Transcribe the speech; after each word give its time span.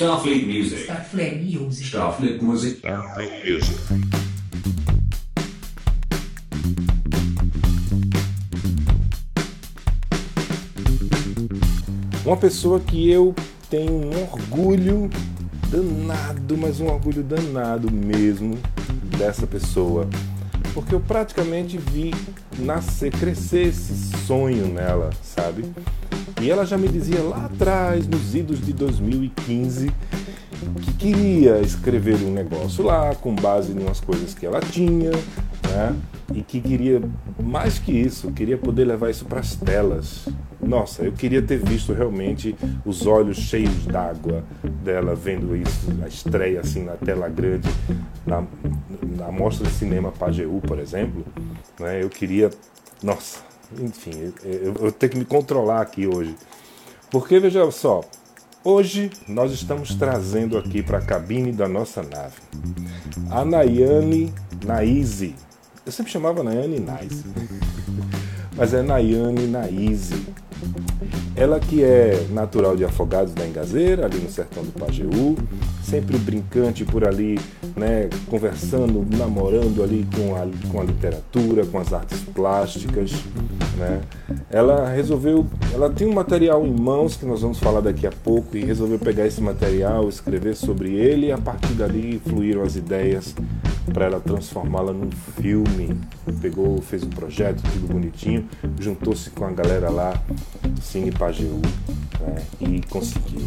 Starfleet 0.00 0.46
Music. 0.46 0.84
Starfleet 0.84 1.42
Music. 1.42 1.86
Starfleet 1.88 2.40
Music. 2.40 2.78
Starfleet 2.78 3.32
Music. 3.44 3.76
Uma 12.24 12.38
pessoa 12.38 12.80
que 12.80 13.10
eu 13.10 13.34
tenho 13.68 13.92
um 13.92 14.22
orgulho 14.22 15.10
danado, 15.68 16.56
mas 16.56 16.80
um 16.80 16.86
orgulho 16.86 17.22
danado 17.22 17.92
mesmo 17.92 18.58
dessa 19.18 19.46
pessoa. 19.46 20.08
Porque 20.72 20.94
eu 20.94 21.00
praticamente 21.00 21.76
vi 21.76 22.14
nascer, 22.58 23.10
crescer 23.12 23.66
esse 23.66 24.16
sonho 24.26 24.66
nela, 24.66 25.10
sabe? 25.22 25.66
E 26.40 26.50
ela 26.50 26.64
já 26.64 26.76
me 26.78 26.88
dizia 26.88 27.22
lá 27.22 27.46
atrás, 27.46 28.06
nos 28.06 28.34
idos 28.34 28.64
de 28.64 28.72
2015, 28.72 29.90
que 30.82 30.92
queria 30.94 31.60
escrever 31.60 32.16
um 32.16 32.32
negócio 32.32 32.84
lá 32.84 33.14
com 33.14 33.34
base 33.34 33.72
em 33.72 33.78
umas 33.78 34.00
coisas 34.00 34.34
que 34.34 34.46
ela 34.46 34.60
tinha, 34.60 35.10
né? 35.10 35.96
E 36.34 36.42
que 36.42 36.60
queria 36.60 37.02
mais 37.42 37.78
que 37.78 37.92
isso, 37.92 38.30
queria 38.32 38.56
poder 38.56 38.84
levar 38.84 39.10
isso 39.10 39.24
para 39.24 39.40
as 39.40 39.54
telas. 39.54 40.28
Nossa, 40.62 41.02
eu 41.02 41.12
queria 41.12 41.42
ter 41.42 41.58
visto 41.58 41.92
realmente 41.92 42.54
os 42.84 43.06
olhos 43.06 43.38
cheios 43.38 43.86
d'água 43.86 44.44
dela 44.84 45.14
vendo 45.14 45.56
isso, 45.56 45.88
a 46.04 46.06
estreia 46.08 46.60
assim 46.60 46.84
na 46.84 46.92
tela 46.92 47.28
grande, 47.28 47.68
na, 48.26 48.44
na 49.16 49.32
mostra 49.32 49.66
de 49.66 49.72
cinema 49.72 50.12
Pajeú, 50.12 50.60
por 50.60 50.78
exemplo. 50.78 51.24
Né? 51.78 52.02
Eu 52.02 52.08
queria, 52.08 52.50
nossa, 53.02 53.49
enfim, 53.78 54.32
eu, 54.44 54.90
tenho 54.92 55.12
que 55.12 55.18
me 55.18 55.24
controlar 55.24 55.80
aqui 55.80 56.06
hoje. 56.06 56.34
Porque 57.10 57.38
veja 57.38 57.70
só, 57.70 58.00
hoje 58.64 59.10
nós 59.28 59.52
estamos 59.52 59.94
trazendo 59.94 60.56
aqui 60.58 60.82
para 60.82 60.98
a 60.98 61.02
cabine 61.02 61.52
da 61.52 61.68
nossa 61.68 62.02
nave 62.02 62.36
a 63.30 63.44
Nayane 63.44 64.32
Naize. 64.64 65.34
Eu 65.86 65.92
sempre 65.92 66.12
chamava 66.12 66.42
Nayane 66.42 66.80
Naize, 66.80 67.24
mas 68.56 68.74
é 68.74 68.82
Nayane 68.82 69.46
Naize. 69.46 70.26
Ela 71.36 71.58
que 71.58 71.82
é 71.82 72.26
natural 72.30 72.76
de 72.76 72.84
Afogados 72.84 73.32
da 73.32 73.46
Engazeira, 73.46 74.06
ali 74.06 74.18
no 74.18 74.30
sertão 74.30 74.62
do 74.62 74.72
Pajeú, 74.72 75.36
sempre 75.82 76.18
brincante 76.18 76.84
por 76.84 77.06
ali, 77.06 77.38
né, 77.76 78.08
conversando, 78.28 79.06
namorando 79.16 79.82
ali 79.82 80.06
com 80.14 80.36
a, 80.36 80.46
com 80.70 80.80
a 80.80 80.84
literatura, 80.84 81.64
com 81.64 81.78
as 81.78 81.92
artes 81.92 82.20
plásticas, 82.34 83.12
né? 83.76 84.00
Ela 84.50 84.88
resolveu, 84.88 85.46
ela 85.72 85.88
tem 85.88 86.06
um 86.06 86.12
material 86.12 86.66
em 86.66 86.72
mãos 86.72 87.16
que 87.16 87.24
nós 87.24 87.40
vamos 87.40 87.58
falar 87.58 87.80
daqui 87.80 88.06
a 88.06 88.12
pouco 88.12 88.56
e 88.56 88.64
resolveu 88.64 88.98
pegar 88.98 89.26
esse 89.26 89.40
material, 89.40 90.08
escrever 90.08 90.54
sobre 90.54 90.92
ele 90.92 91.28
e 91.28 91.32
a 91.32 91.38
partir 91.38 91.72
dali 91.72 92.20
fluíram 92.24 92.62
as 92.62 92.76
ideias 92.76 93.34
para 93.92 94.06
ela 94.06 94.20
transformá-la 94.20 94.92
num 94.92 95.10
filme. 95.10 95.96
Pegou, 96.40 96.80
fez 96.80 97.02
um 97.02 97.08
projeto, 97.08 97.62
tudo 97.62 97.92
bonitinho, 97.92 98.46
juntou-se 98.78 99.30
com 99.30 99.44
a 99.44 99.50
galera 99.50 99.90
lá, 99.90 100.22
Cine 100.80 101.10
Pajeú, 101.10 101.60
né? 102.20 102.42
e 102.60 102.80
conseguiu. 102.88 103.46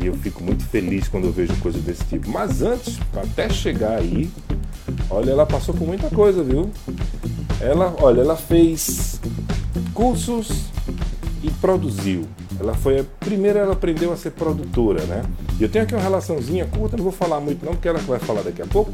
E 0.00 0.06
eu 0.06 0.14
fico 0.14 0.42
muito 0.42 0.64
feliz 0.64 1.08
quando 1.08 1.24
eu 1.24 1.32
vejo 1.32 1.54
coisa 1.56 1.78
desse 1.78 2.04
tipo. 2.04 2.28
Mas 2.30 2.62
antes, 2.62 2.98
até 3.14 3.48
chegar 3.48 3.98
aí, 3.98 4.30
olha, 5.08 5.30
ela 5.30 5.46
passou 5.46 5.74
por 5.74 5.86
muita 5.86 6.10
coisa, 6.10 6.42
viu? 6.42 6.70
Ela, 7.60 7.94
olha, 8.00 8.20
ela 8.20 8.36
fez 8.36 9.20
cursos 9.94 10.66
e 11.42 11.50
produziu. 11.52 12.26
Ela 12.58 12.74
foi 12.74 13.00
a 13.00 13.04
primeira, 13.20 13.60
ela 13.60 13.72
aprendeu 13.72 14.12
a 14.12 14.16
ser 14.16 14.32
produtora, 14.32 15.02
né? 15.04 15.22
E 15.58 15.62
eu 15.62 15.68
tenho 15.68 15.84
aqui 15.84 15.94
uma 15.94 16.02
relaçãozinha 16.02 16.66
curta, 16.66 16.96
não 16.96 17.04
vou 17.04 17.12
falar 17.12 17.40
muito 17.40 17.64
não, 17.64 17.72
porque 17.72 17.88
ela 17.88 17.98
vai 18.00 18.18
falar 18.18 18.42
daqui 18.42 18.62
a 18.62 18.66
pouco. 18.66 18.92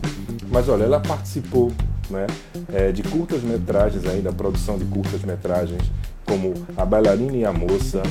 Mas 0.48 0.68
olha, 0.68 0.84
ela 0.84 1.00
participou, 1.00 1.72
né, 2.10 2.26
é, 2.72 2.92
de 2.92 3.02
curtas 3.02 3.42
metragens 3.42 4.04
aí, 4.06 4.20
da 4.20 4.32
produção 4.32 4.78
de 4.78 4.84
curtas 4.84 5.22
metragens, 5.22 5.82
como 6.32 6.54
A 6.78 6.86
Bailarina 6.86 7.36
e 7.36 7.44
a 7.44 7.52
Moça, 7.52 8.02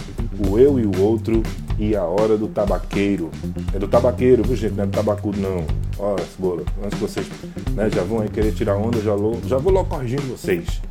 O 0.48 0.60
Eu 0.60 0.80
e 0.80 0.86
o 0.86 1.02
Outro 1.02 1.42
e 1.80 1.96
A 1.96 2.04
Hora 2.04 2.38
do 2.38 2.48
Tabaqueiro. 2.48 3.32
É 3.74 3.80
do 3.80 3.88
tabaqueiro, 3.88 4.44
viu 4.44 4.56
gente? 4.56 4.76
Não 4.76 4.84
é 4.84 4.88
do 4.88 4.92
tabacudo 4.92 5.40
não. 5.40 5.66
Ó, 5.98 6.16
cebola, 6.20 6.64
antes 6.84 7.00
que 7.00 7.04
vocês 7.04 7.28
né, 7.74 7.90
já 7.90 8.04
vão 8.04 8.28
querer 8.28 8.52
tirar 8.54 8.76
onda, 8.76 9.02
já, 9.02 9.16
vou, 9.16 9.40
já 9.48 9.58
vou 9.58 9.74
logo 9.74 9.90
corrigindo 9.90 10.22
vocês. 10.22 10.82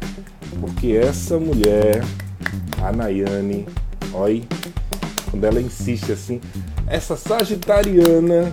Porque 0.60 0.88
essa 0.88 1.38
mulher, 1.38 2.02
a 2.82 2.90
Nayane, 2.90 3.64
olha, 4.12 4.42
quando 5.30 5.44
ela 5.44 5.60
insiste 5.60 6.10
assim, 6.10 6.40
essa 6.88 7.16
sagitariana 7.16 8.50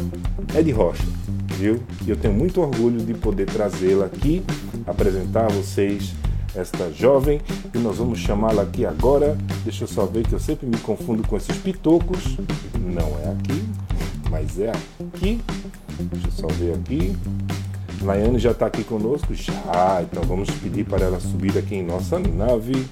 é 0.53 0.61
de 0.61 0.71
rocha, 0.71 1.03
viu? 1.55 1.81
E 2.05 2.11
eu 2.11 2.15
tenho 2.15 2.35
muito 2.35 2.61
orgulho 2.61 2.99
de 3.03 3.15
poder 3.15 3.47
trazê-la 3.47 4.05
aqui, 4.05 4.43
apresentar 4.85 5.45
a 5.45 5.49
vocês 5.49 6.13
esta 6.57 6.91
jovem 6.91 7.39
e 7.73 7.77
nós 7.77 7.97
vamos 7.97 8.19
chamá-la 8.19 8.63
aqui 8.63 8.85
agora. 8.85 9.37
Deixa 9.63 9.83
eu 9.83 9.87
só 9.87 10.05
ver 10.05 10.27
que 10.27 10.33
eu 10.33 10.39
sempre 10.39 10.65
me 10.65 10.77
confundo 10.77 11.25
com 11.27 11.37
esses 11.37 11.55
pitocos. 11.57 12.37
Não 12.79 13.17
é 13.19 13.31
aqui, 13.31 13.63
mas 14.29 14.59
é 14.59 14.71
aqui. 14.71 15.39
Deixa 15.99 16.27
eu 16.27 16.31
só 16.31 16.47
ver 16.47 16.73
aqui. 16.73 17.15
Laiane 18.01 18.37
já 18.37 18.51
está 18.51 18.67
aqui 18.67 18.83
conosco? 18.83 19.33
Já, 19.33 20.01
então 20.03 20.23
vamos 20.23 20.49
pedir 20.51 20.85
para 20.85 21.05
ela 21.05 21.19
subir 21.19 21.57
aqui 21.57 21.75
em 21.75 21.83
nossa 21.83 22.19
nave. 22.19 22.85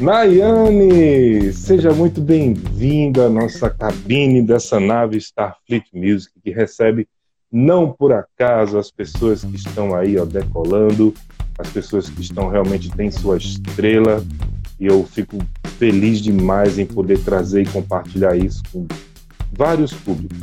Nayane, 0.00 1.52
seja 1.52 1.92
muito 1.92 2.20
bem-vinda 2.20 3.26
à 3.26 3.28
nossa 3.28 3.68
cabine 3.68 4.42
dessa 4.42 4.78
nave 4.78 5.16
Starfleet 5.16 5.86
Music, 5.92 6.32
que 6.40 6.50
recebe 6.50 7.08
não 7.50 7.90
por 7.90 8.12
acaso 8.12 8.78
as 8.78 8.90
pessoas 8.90 9.42
que 9.42 9.56
estão 9.56 9.94
aí 9.94 10.18
ó, 10.18 10.24
decolando, 10.24 11.12
as 11.58 11.68
pessoas 11.68 12.08
que 12.08 12.20
estão 12.20 12.48
realmente 12.48 12.90
têm 12.90 13.10
sua 13.10 13.36
estrela, 13.36 14.24
e 14.78 14.86
eu 14.86 15.04
fico 15.04 15.38
feliz 15.78 16.20
demais 16.20 16.78
em 16.78 16.86
poder 16.86 17.18
trazer 17.20 17.62
e 17.62 17.66
compartilhar 17.66 18.36
isso 18.36 18.62
com 18.72 18.86
vários 19.52 19.92
públicos. 19.92 20.38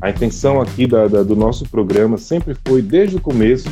A 0.00 0.10
intenção 0.10 0.60
aqui 0.60 0.86
da, 0.86 1.08
da, 1.08 1.22
do 1.22 1.34
nosso 1.34 1.68
programa 1.68 2.18
sempre 2.18 2.56
foi, 2.66 2.82
desde 2.82 3.16
o 3.16 3.20
começo, 3.20 3.68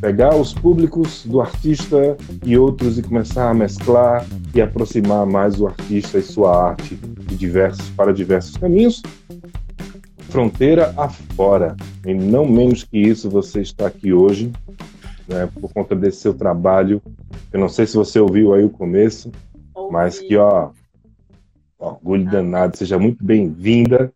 pegar 0.00 0.34
os 0.34 0.52
públicos 0.52 1.24
do 1.24 1.40
artista 1.40 2.16
e 2.44 2.56
outros 2.58 2.98
e 2.98 3.02
começar 3.02 3.50
a 3.50 3.54
mesclar 3.54 4.26
e 4.54 4.60
aproximar 4.60 5.24
mais 5.26 5.60
o 5.60 5.66
artista 5.66 6.18
e 6.18 6.22
sua 6.22 6.70
arte 6.70 6.96
de 6.96 7.36
diversos, 7.36 7.88
para 7.90 8.12
diversos 8.12 8.56
caminhos, 8.56 9.02
fronteira 10.28 10.92
afora. 10.96 11.76
E 12.06 12.12
não 12.14 12.46
menos 12.46 12.84
que 12.84 12.98
isso, 12.98 13.30
você 13.30 13.60
está 13.60 13.86
aqui 13.86 14.12
hoje, 14.12 14.50
né, 15.28 15.48
por 15.60 15.72
conta 15.72 15.94
desse 15.94 16.20
seu 16.20 16.34
trabalho. 16.34 17.02
Eu 17.52 17.60
não 17.60 17.68
sei 17.68 17.86
se 17.86 17.96
você 17.96 18.18
ouviu 18.18 18.54
aí 18.54 18.64
o 18.64 18.70
começo, 18.70 19.30
Ouvi. 19.74 19.92
mas 19.92 20.18
que, 20.18 20.36
ó, 20.36 20.70
orgulho 21.78 22.30
danado, 22.30 22.76
seja 22.76 22.98
muito 22.98 23.24
bem-vinda. 23.24 24.12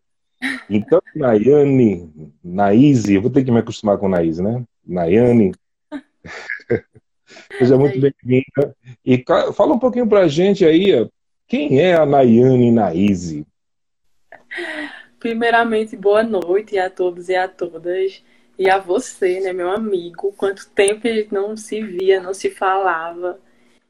Então, 0.69 1.01
Nayane, 1.15 2.33
Naíse, 2.43 3.15
eu 3.15 3.21
vou 3.21 3.31
ter 3.31 3.43
que 3.43 3.51
me 3.51 3.59
acostumar 3.59 3.97
com 3.97 4.09
Naíse, 4.09 4.41
né? 4.41 4.63
Nayane, 4.85 5.53
seja 7.57 7.77
muito 7.77 7.99
bem-vinda. 7.99 8.75
E 9.05 9.23
fala 9.53 9.73
um 9.73 9.79
pouquinho 9.79 10.07
pra 10.07 10.27
gente 10.27 10.65
aí, 10.65 11.09
quem 11.47 11.79
é 11.79 11.95
a 11.95 12.05
Nayane 12.05 12.71
Naíse? 12.71 13.45
Primeiramente, 15.19 15.97
boa 15.97 16.23
noite 16.23 16.77
a 16.77 16.89
todos 16.89 17.27
e 17.29 17.35
a 17.35 17.47
todas. 17.47 18.23
E 18.57 18.69
a 18.69 18.77
você, 18.77 19.39
né, 19.39 19.53
meu 19.53 19.69
amigo? 19.71 20.33
Quanto 20.33 20.69
tempo 20.71 21.07
a 21.07 21.11
gente 21.11 21.33
não 21.33 21.55
se 21.55 21.81
via, 21.81 22.19
não 22.21 22.33
se 22.33 22.49
falava. 22.49 23.39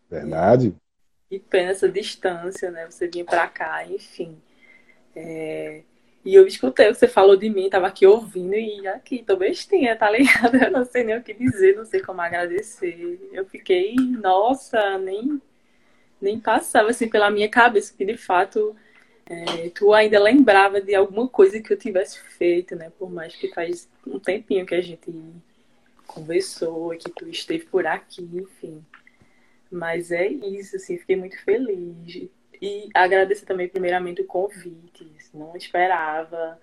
Verdade? 0.10 0.76
Que 1.30 1.40
pena 1.40 1.72
essa 1.72 1.90
distância, 1.90 2.72
né? 2.72 2.86
Você 2.90 3.08
vinha 3.08 3.26
pra 3.26 3.48
cá, 3.48 3.86
enfim. 3.86 4.42
É, 5.16 5.84
E 6.26 6.36
eu 6.36 6.48
escutei 6.48 6.90
o 6.90 6.94
que 6.94 7.00
você 7.00 7.08
falou 7.08 7.38
de 7.38 7.50
mim, 7.50 7.70
tava 7.70 7.88
aqui 7.88 8.06
ouvindo 8.06 8.56
e 8.56 8.88
aqui, 8.88 9.24
tô 9.24 9.38
bestinha, 9.38 9.96
tá 9.98 10.10
ligado? 10.12 10.56
Eu 10.64 10.72
não 10.72 10.86
sei 10.86 11.04
nem 11.04 11.18
o 11.18 11.24
que 11.24 11.34
dizer, 11.34 11.76
não 11.76 11.86
sei 11.86 12.02
como 12.02 12.22
agradecer. 12.22 13.20
Eu 13.34 13.46
fiquei, 13.46 13.96
nossa, 14.22 14.98
nem, 15.00 15.42
nem 16.22 16.40
passava 16.40 16.90
assim 16.92 17.10
pela 17.10 17.32
minha 17.32 17.50
cabeça 17.50 17.94
que 17.98 18.06
de 18.06 18.18
fato 18.18 18.76
é, 19.30 19.70
tu 19.70 19.94
ainda 19.94 20.20
lembrava 20.20 20.80
de 20.80 20.96
alguma 20.96 21.28
coisa 21.28 21.62
que 21.62 21.72
eu 21.72 21.78
tivesse 21.78 22.20
feito, 22.38 22.76
né? 22.76 22.92
Por 22.98 23.10
mais 23.12 23.36
que 23.36 23.50
faz 23.50 23.90
um 24.06 24.20
tempinho 24.20 24.66
que 24.66 24.74
a 24.74 24.82
gente 24.82 25.12
conversou 26.06 26.90
que 26.92 27.12
tu 27.12 27.28
esteve 27.28 27.66
por 27.66 27.86
aqui, 27.86 28.22
enfim. 28.34 28.84
Mas 29.70 30.12
é 30.12 30.28
isso, 30.28 30.78
assim, 30.78 30.98
fiquei 30.98 31.18
muito 31.18 31.38
feliz. 31.44 32.30
E 32.62 32.90
agradecer 32.94 33.46
também, 33.46 33.68
primeiramente, 33.68 34.22
o 34.22 34.26
convite. 34.26 35.12
Não 35.34 35.56
esperava. 35.58 36.58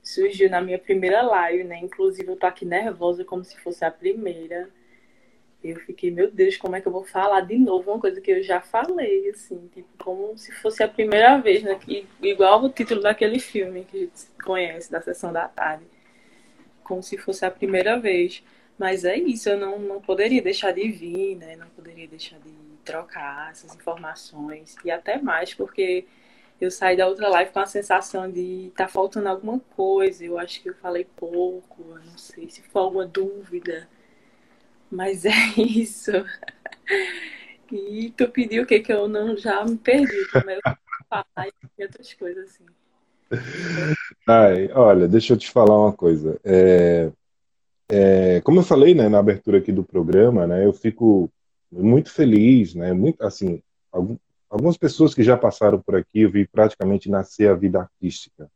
Surgiu 0.00 0.48
na 0.48 0.60
minha 0.60 0.78
primeira 0.78 1.20
live, 1.22 1.64
né? 1.64 1.80
Inclusive, 1.82 2.28
eu 2.28 2.36
tô 2.36 2.46
aqui 2.46 2.64
nervosa, 2.64 3.24
como 3.24 3.44
se 3.44 3.58
fosse 3.58 3.84
a 3.84 3.90
primeira. 3.90 4.70
Eu 5.70 5.80
fiquei, 5.80 6.10
meu 6.10 6.30
Deus, 6.30 6.56
como 6.58 6.76
é 6.76 6.80
que 6.80 6.86
eu 6.86 6.92
vou 6.92 7.04
falar 7.04 7.40
de 7.40 7.56
novo 7.58 7.90
uma 7.90 8.00
coisa 8.00 8.20
que 8.20 8.30
eu 8.30 8.42
já 8.42 8.60
falei, 8.60 9.30
assim, 9.30 9.68
tipo, 9.72 9.88
como 9.96 10.36
se 10.36 10.52
fosse 10.52 10.82
a 10.82 10.88
primeira 10.88 11.38
vez, 11.38 11.62
né? 11.62 11.74
Que, 11.76 12.06
igual 12.22 12.62
o 12.62 12.68
título 12.68 13.00
daquele 13.00 13.38
filme 13.38 13.84
que 13.84 13.96
a 13.96 14.00
gente 14.00 14.26
conhece, 14.44 14.92
da 14.92 15.00
Sessão 15.00 15.32
da 15.32 15.48
Tarde. 15.48 15.84
Como 16.82 17.02
se 17.02 17.16
fosse 17.16 17.46
a 17.46 17.50
primeira 17.50 17.98
vez. 17.98 18.42
Mas 18.78 19.04
é 19.04 19.16
isso, 19.16 19.48
eu 19.48 19.58
não, 19.58 19.78
não 19.78 20.00
poderia 20.02 20.42
deixar 20.42 20.72
de 20.72 20.86
vir, 20.90 21.36
né? 21.36 21.56
Não 21.56 21.68
poderia 21.68 22.06
deixar 22.08 22.38
de 22.40 22.52
trocar 22.84 23.50
essas 23.50 23.74
informações. 23.74 24.76
E 24.84 24.90
até 24.90 25.16
mais, 25.18 25.54
porque 25.54 26.04
eu 26.60 26.70
saí 26.70 26.96
da 26.96 27.06
outra 27.06 27.28
live 27.28 27.52
com 27.52 27.60
a 27.60 27.66
sensação 27.66 28.30
de 28.30 28.70
tá 28.76 28.86
faltando 28.88 29.28
alguma 29.28 29.60
coisa. 29.76 30.24
Eu 30.24 30.38
acho 30.38 30.60
que 30.60 30.68
eu 30.68 30.74
falei 30.74 31.06
pouco, 31.16 31.82
eu 31.88 32.04
não 32.04 32.18
sei 32.18 32.50
se 32.50 32.60
for 32.62 32.80
alguma 32.80 33.06
dúvida 33.06 33.88
mas 34.90 35.24
é 35.24 35.30
isso. 35.56 36.12
E 37.72 38.10
tu 38.16 38.28
pediu 38.28 38.62
o 38.62 38.66
que 38.66 38.80
que 38.80 38.92
eu 38.92 39.08
não 39.08 39.36
já 39.36 39.64
me 39.64 39.76
perdi, 39.76 40.28
como 40.30 40.50
é 40.50 40.58
falar 41.08 41.48
e 41.78 41.82
outras 41.82 42.12
coisas 42.14 42.50
assim. 42.50 42.64
Ai, 44.26 44.70
olha, 44.72 45.08
deixa 45.08 45.32
eu 45.32 45.36
te 45.36 45.50
falar 45.50 45.78
uma 45.78 45.92
coisa. 45.92 46.38
É, 46.44 47.10
é, 47.88 48.40
como 48.42 48.60
eu 48.60 48.64
falei, 48.64 48.94
né, 48.94 49.08
na 49.08 49.18
abertura 49.18 49.58
aqui 49.58 49.72
do 49.72 49.84
programa, 49.84 50.46
né, 50.46 50.64
eu 50.64 50.72
fico 50.72 51.30
muito 51.70 52.10
feliz, 52.10 52.74
né, 52.74 52.92
muito 52.92 53.22
assim, 53.24 53.62
algum, 53.90 54.16
algumas 54.48 54.76
pessoas 54.76 55.14
que 55.14 55.22
já 55.22 55.36
passaram 55.36 55.80
por 55.80 55.96
aqui, 55.96 56.20
eu 56.20 56.30
vi 56.30 56.46
praticamente 56.46 57.10
nascer 57.10 57.48
a 57.48 57.54
vida 57.54 57.80
artística. 57.80 58.50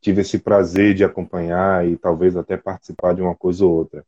Tive 0.00 0.20
esse 0.20 0.38
prazer 0.38 0.94
de 0.94 1.04
acompanhar 1.04 1.86
e 1.86 1.96
talvez 1.96 2.36
até 2.36 2.56
participar 2.56 3.14
de 3.14 3.22
uma 3.22 3.34
coisa 3.34 3.64
ou 3.64 3.72
outra. 3.72 4.04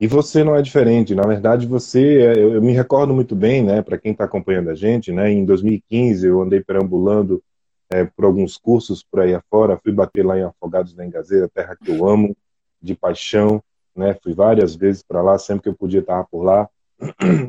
E 0.00 0.06
você 0.06 0.42
não 0.42 0.56
é 0.56 0.62
diferente. 0.62 1.14
Na 1.14 1.26
verdade, 1.26 1.66
você, 1.66 2.22
é, 2.22 2.32
eu, 2.32 2.54
eu 2.54 2.62
me 2.62 2.72
recordo 2.72 3.14
muito 3.14 3.34
bem, 3.36 3.62
né, 3.62 3.82
para 3.82 3.98
quem 3.98 4.12
está 4.12 4.24
acompanhando 4.24 4.70
a 4.70 4.74
gente, 4.74 5.12
né, 5.12 5.30
em 5.30 5.44
2015 5.44 6.26
eu 6.26 6.42
andei 6.42 6.60
perambulando 6.60 7.42
é, 7.90 8.04
por 8.04 8.24
alguns 8.24 8.56
cursos 8.56 9.02
por 9.02 9.20
aí 9.20 9.34
afora, 9.34 9.78
fui 9.82 9.92
bater 9.92 10.24
lá 10.24 10.38
em 10.38 10.42
Afogados 10.42 10.94
da 10.94 11.06
Engazeira, 11.06 11.48
terra 11.48 11.76
que 11.76 11.90
eu 11.90 12.08
amo, 12.08 12.36
de 12.82 12.94
paixão, 12.94 13.62
né, 13.94 14.16
fui 14.22 14.34
várias 14.34 14.74
vezes 14.74 15.02
para 15.02 15.22
lá, 15.22 15.38
sempre 15.38 15.64
que 15.64 15.68
eu 15.68 15.74
podia 15.74 16.00
estar 16.00 16.24
por 16.24 16.42
lá. 16.42 16.68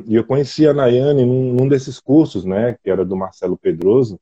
E 0.06 0.14
eu 0.14 0.24
conheci 0.24 0.66
a 0.66 0.74
Nayane 0.74 1.24
num, 1.24 1.52
num 1.54 1.68
desses 1.68 1.98
cursos, 1.98 2.44
né, 2.44 2.76
que 2.82 2.90
era 2.90 3.04
do 3.04 3.16
Marcelo 3.16 3.56
Pedroso, 3.56 4.20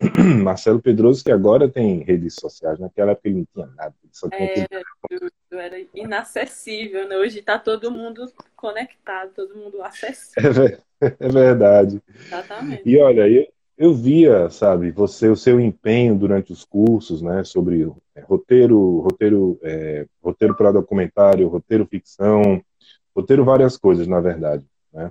Marcelo 0.44 0.80
Pedroso, 0.80 1.24
que 1.24 1.32
agora 1.32 1.68
tem 1.68 2.02
redes 2.04 2.36
sociais, 2.40 2.78
naquela 2.78 3.12
época 3.12 3.28
ele 3.28 3.38
não 3.38 3.46
tinha 3.52 3.66
nada. 3.76 3.94
Só 4.12 4.28
tinha 4.28 4.42
é, 4.42 4.66
eu 5.50 5.58
era 5.58 5.76
inacessível, 5.94 7.08
né? 7.08 7.16
Hoje 7.16 7.40
está 7.40 7.58
todo 7.58 7.90
mundo 7.90 8.30
conectado, 8.54 9.32
todo 9.34 9.56
mundo 9.56 9.82
acessível. 9.82 10.66
É, 10.66 10.78
é 11.18 11.28
verdade. 11.28 12.02
Exatamente. 12.26 12.82
E 12.84 12.98
olha, 12.98 13.28
eu, 13.28 13.46
eu 13.76 13.94
via, 13.94 14.50
sabe, 14.50 14.90
você, 14.90 15.28
o 15.28 15.36
seu 15.36 15.60
empenho 15.60 16.16
durante 16.16 16.52
os 16.52 16.64
cursos, 16.64 17.22
né, 17.22 17.44
sobre 17.44 17.90
é, 18.14 18.20
roteiro, 18.20 19.00
roteiro, 19.00 19.58
é, 19.62 20.06
roteiro 20.22 20.54
para 20.56 20.72
documentário, 20.72 21.48
roteiro 21.48 21.86
ficção, 21.86 22.62
roteiro 23.14 23.44
várias 23.44 23.76
coisas, 23.76 24.06
na 24.06 24.20
verdade, 24.20 24.64
né? 24.92 25.10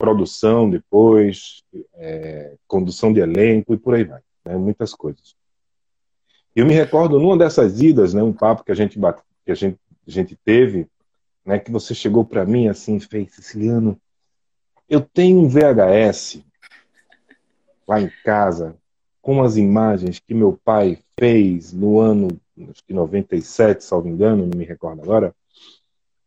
Produção 0.00 0.70
depois, 0.70 1.62
é, 1.96 2.56
condução 2.66 3.12
de 3.12 3.20
elenco 3.20 3.74
e 3.74 3.76
por 3.76 3.94
aí 3.94 4.04
vai, 4.04 4.22
né? 4.46 4.56
muitas 4.56 4.94
coisas. 4.94 5.36
Eu 6.56 6.64
me 6.64 6.72
recordo 6.72 7.20
numa 7.20 7.36
dessas 7.36 7.82
idas, 7.82 8.14
né, 8.14 8.22
um 8.22 8.32
papo 8.32 8.64
que 8.64 8.72
a 8.72 8.74
gente 8.74 8.98
que 9.44 9.52
a 9.52 9.54
gente, 9.54 9.78
a 10.08 10.10
gente 10.10 10.34
teve, 10.42 10.88
né, 11.44 11.58
que 11.58 11.70
você 11.70 11.94
chegou 11.94 12.24
para 12.24 12.46
mim 12.46 12.66
assim, 12.66 12.98
fez 12.98 13.34
Siciliano, 13.34 14.00
eu 14.88 15.02
tenho 15.02 15.38
um 15.38 15.48
VHS 15.48 16.42
lá 17.86 18.00
em 18.00 18.10
casa 18.24 18.74
com 19.20 19.42
as 19.42 19.58
imagens 19.58 20.18
que 20.18 20.32
meu 20.32 20.58
pai 20.64 20.98
fez 21.18 21.74
no 21.74 22.00
ano 22.00 22.28
acho 22.70 22.82
que 22.84 22.94
97, 22.94 23.84
salvo 23.84 24.08
engano, 24.08 24.46
não 24.46 24.58
me 24.58 24.64
recordo 24.64 25.02
agora. 25.02 25.34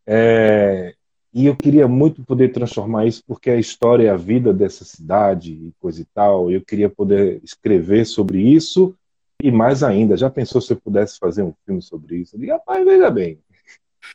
É, 0.05 0.93
e 1.33 1.47
eu 1.47 1.55
queria 1.55 1.87
muito 1.87 2.23
poder 2.23 2.51
transformar 2.51 3.07
isso, 3.07 3.23
porque 3.25 3.49
a 3.49 3.59
história 3.59 4.07
é 4.07 4.11
a 4.11 4.15
vida 4.15 4.53
dessa 4.53 4.85
cidade 4.85 5.53
e 5.53 5.73
coisa 5.79 5.99
e 6.01 6.05
tal. 6.05 6.51
Eu 6.51 6.61
queria 6.61 6.89
poder 6.89 7.41
escrever 7.43 8.05
sobre 8.05 8.39
isso 8.39 8.95
e 9.41 9.51
mais 9.51 9.81
ainda. 9.81 10.15
Já 10.15 10.29
pensou 10.29 10.61
se 10.61 10.71
eu 10.71 10.77
pudesse 10.77 11.17
fazer 11.17 11.41
um 11.41 11.53
filme 11.65 11.81
sobre 11.81 12.17
isso? 12.17 12.37
Digo, 12.37 12.51
rapaz, 12.51 12.85
veja 12.85 13.09
bem. 13.09 13.39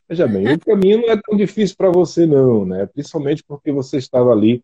Veja 0.09 0.29
bem, 0.29 0.53
o 0.53 0.61
caminho 0.61 1.00
não 1.03 1.11
é 1.11 1.20
tão 1.20 1.37
difícil 1.37 1.75
para 1.76 1.91
você, 1.91 2.25
não, 2.25 2.65
né? 2.65 2.87
Principalmente 2.87 3.43
porque 3.43 3.73
você 3.73 3.97
estava 3.97 4.31
ali 4.31 4.62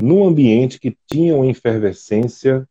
num 0.00 0.24
ambiente 0.24 0.78
que 0.78 0.96
tinha 1.06 1.34
uma 1.34 1.46
efervescência 1.46 2.68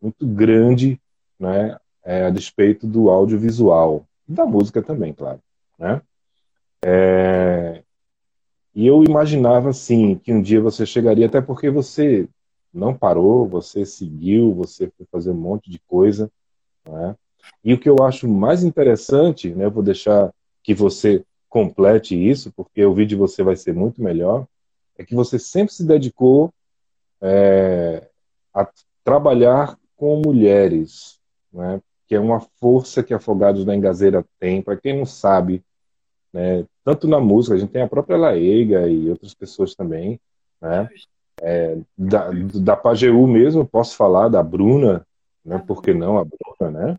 muito 0.00 0.24
grande, 0.26 1.00
né? 1.38 1.76
É, 2.04 2.24
a 2.24 2.30
despeito 2.30 2.86
do 2.86 3.10
audiovisual. 3.10 4.06
E 4.28 4.32
da 4.32 4.46
música 4.46 4.80
também, 4.80 5.12
claro. 5.12 5.40
Né? 5.78 6.00
É, 6.84 7.82
e 8.74 8.86
eu 8.86 9.02
imaginava, 9.02 9.70
assim, 9.70 10.16
que 10.16 10.32
um 10.32 10.40
dia 10.40 10.60
você 10.60 10.86
chegaria, 10.86 11.26
até 11.26 11.40
porque 11.40 11.68
você 11.70 12.28
não 12.72 12.94
parou, 12.94 13.48
você 13.48 13.84
seguiu, 13.84 14.54
você 14.54 14.90
foi 14.96 15.06
fazer 15.10 15.30
um 15.30 15.34
monte 15.34 15.70
de 15.70 15.78
coisa. 15.80 16.30
Né? 16.88 17.16
E 17.64 17.74
o 17.74 17.80
que 17.80 17.88
eu 17.88 17.96
acho 18.02 18.28
mais 18.28 18.62
interessante, 18.62 19.50
né, 19.50 19.68
vou 19.68 19.82
deixar 19.82 20.32
que 20.62 20.74
você 20.74 21.24
complete 21.48 22.14
isso, 22.14 22.52
porque 22.52 22.84
o 22.84 22.94
vídeo 22.94 23.10
de 23.10 23.16
você 23.16 23.42
vai 23.42 23.56
ser 23.56 23.74
muito 23.74 24.00
melhor, 24.00 24.46
é 24.96 25.04
que 25.04 25.14
você 25.14 25.38
sempre 25.38 25.74
se 25.74 25.84
dedicou 25.84 26.52
é, 27.20 28.08
a 28.54 28.68
trabalhar 29.02 29.76
com 29.96 30.22
mulheres, 30.24 31.18
né, 31.52 31.80
que 32.06 32.14
é 32.14 32.20
uma 32.20 32.40
força 32.60 33.02
que 33.02 33.14
Afogados 33.14 33.64
da 33.64 33.74
Engazeira 33.74 34.24
tem. 34.38 34.62
Para 34.62 34.76
quem 34.76 34.96
não 34.96 35.06
sabe, 35.06 35.62
né? 36.32 36.64
Tanto 36.84 37.08
na 37.08 37.20
música, 37.20 37.54
a 37.54 37.58
gente 37.58 37.72
tem 37.72 37.82
a 37.82 37.88
própria 37.88 38.16
Laeiga 38.16 38.88
e 38.88 39.08
outras 39.10 39.34
pessoas 39.34 39.74
também, 39.74 40.20
né? 40.60 40.88
É, 41.42 41.78
da, 41.96 42.30
da 42.30 42.76
Pajeú 42.76 43.26
mesmo, 43.26 43.66
posso 43.66 43.96
falar 43.96 44.28
da 44.28 44.42
Bruna, 44.42 45.06
né? 45.44 45.58
Por 45.66 45.82
que 45.82 45.94
não 45.94 46.18
a 46.18 46.24
Bruna, 46.24 46.70
né? 46.70 46.96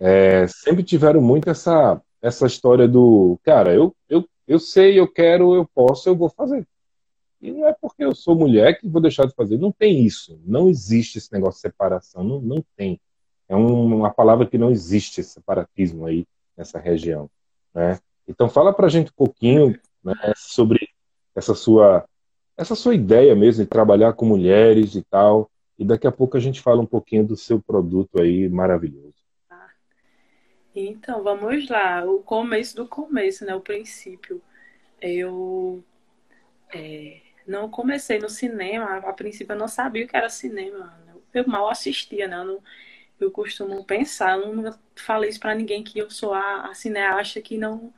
É. 0.00 0.42
é, 0.42 0.46
sempre 0.48 0.82
tiveram 0.82 1.20
muito 1.20 1.50
essa, 1.50 2.00
essa 2.22 2.46
história 2.46 2.88
do, 2.88 3.38
cara, 3.42 3.74
eu, 3.74 3.94
eu, 4.08 4.26
eu 4.46 4.58
sei, 4.58 4.98
eu 4.98 5.06
quero, 5.06 5.54
eu 5.54 5.68
posso, 5.74 6.08
eu 6.08 6.16
vou 6.16 6.28
fazer. 6.28 6.66
E 7.44 7.52
não 7.52 7.66
é 7.66 7.74
porque 7.74 8.02
eu 8.02 8.14
sou 8.14 8.34
mulher 8.34 8.80
que 8.80 8.88
vou 8.88 9.02
deixar 9.02 9.26
de 9.26 9.34
fazer. 9.34 9.58
Não 9.58 9.70
tem 9.70 10.02
isso. 10.02 10.40
Não 10.46 10.66
existe 10.66 11.18
esse 11.18 11.30
negócio 11.30 11.58
de 11.58 11.60
separação. 11.60 12.24
Não, 12.24 12.40
não 12.40 12.64
tem. 12.74 12.98
É 13.46 13.54
um, 13.54 13.96
uma 13.96 14.10
palavra 14.10 14.46
que 14.46 14.56
não 14.56 14.70
existe, 14.70 15.20
esse 15.20 15.32
separatismo 15.32 16.06
aí 16.06 16.26
nessa 16.56 16.78
região. 16.78 17.28
Né? 17.74 17.98
Então 18.26 18.48
fala 18.48 18.72
para 18.72 18.86
a 18.86 18.90
gente 18.90 19.10
um 19.10 19.16
pouquinho 19.16 19.78
né, 20.02 20.14
sobre 20.36 20.88
essa 21.34 21.54
sua 21.54 22.04
essa 22.56 22.74
sua 22.74 22.94
ideia 22.94 23.34
mesmo 23.34 23.64
de 23.64 23.68
trabalhar 23.68 24.12
com 24.12 24.24
mulheres 24.24 24.94
e 24.94 25.02
tal. 25.02 25.50
E 25.78 25.84
daqui 25.84 26.06
a 26.06 26.12
pouco 26.12 26.36
a 26.36 26.40
gente 26.40 26.60
fala 26.60 26.80
um 26.80 26.86
pouquinho 26.86 27.26
do 27.26 27.36
seu 27.36 27.60
produto 27.60 28.20
aí 28.20 28.48
maravilhoso. 28.48 29.14
Então, 30.74 31.22
vamos 31.22 31.68
lá. 31.68 32.04
O 32.04 32.20
começo 32.20 32.74
do 32.74 32.86
começo, 32.86 33.44
né? 33.44 33.54
O 33.54 33.60
princípio. 33.60 34.42
Eu 35.00 35.84
é, 36.72 37.20
não 37.46 37.70
comecei 37.70 38.18
no 38.18 38.28
cinema. 38.28 38.96
A 38.98 39.12
princípio 39.12 39.52
eu 39.52 39.58
não 39.58 39.68
sabia 39.68 40.04
o 40.04 40.08
que 40.08 40.16
era 40.16 40.28
cinema. 40.28 40.96
Eu 41.32 41.46
mal 41.46 41.68
assistia, 41.68 42.26
né? 42.26 42.36
Eu, 42.36 42.44
não, 42.44 42.62
eu 43.20 43.30
costumo 43.30 43.84
pensar, 43.84 44.38
eu 44.38 44.54
não 44.54 44.78
falei 44.96 45.30
isso 45.30 45.40
para 45.40 45.54
ninguém 45.54 45.82
que 45.84 45.98
eu 45.98 46.10
sou 46.10 46.32
a, 46.34 46.66
a 46.66 46.74
cineasta 46.74 47.40
que 47.40 47.56
não 47.56 47.92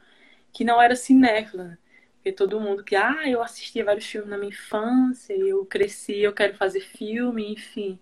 que 0.56 0.64
não 0.64 0.80
era 0.80 0.96
cinéfila. 0.96 1.78
Porque 2.16 2.32
todo 2.32 2.58
mundo 2.58 2.82
que, 2.82 2.96
ah, 2.96 3.28
eu 3.28 3.42
assistia 3.42 3.84
vários 3.84 4.06
filmes 4.06 4.30
na 4.30 4.38
minha 4.38 4.48
infância, 4.48 5.34
eu 5.34 5.66
cresci, 5.66 6.18
eu 6.20 6.32
quero 6.32 6.56
fazer 6.56 6.80
filme, 6.80 7.52
enfim. 7.52 7.98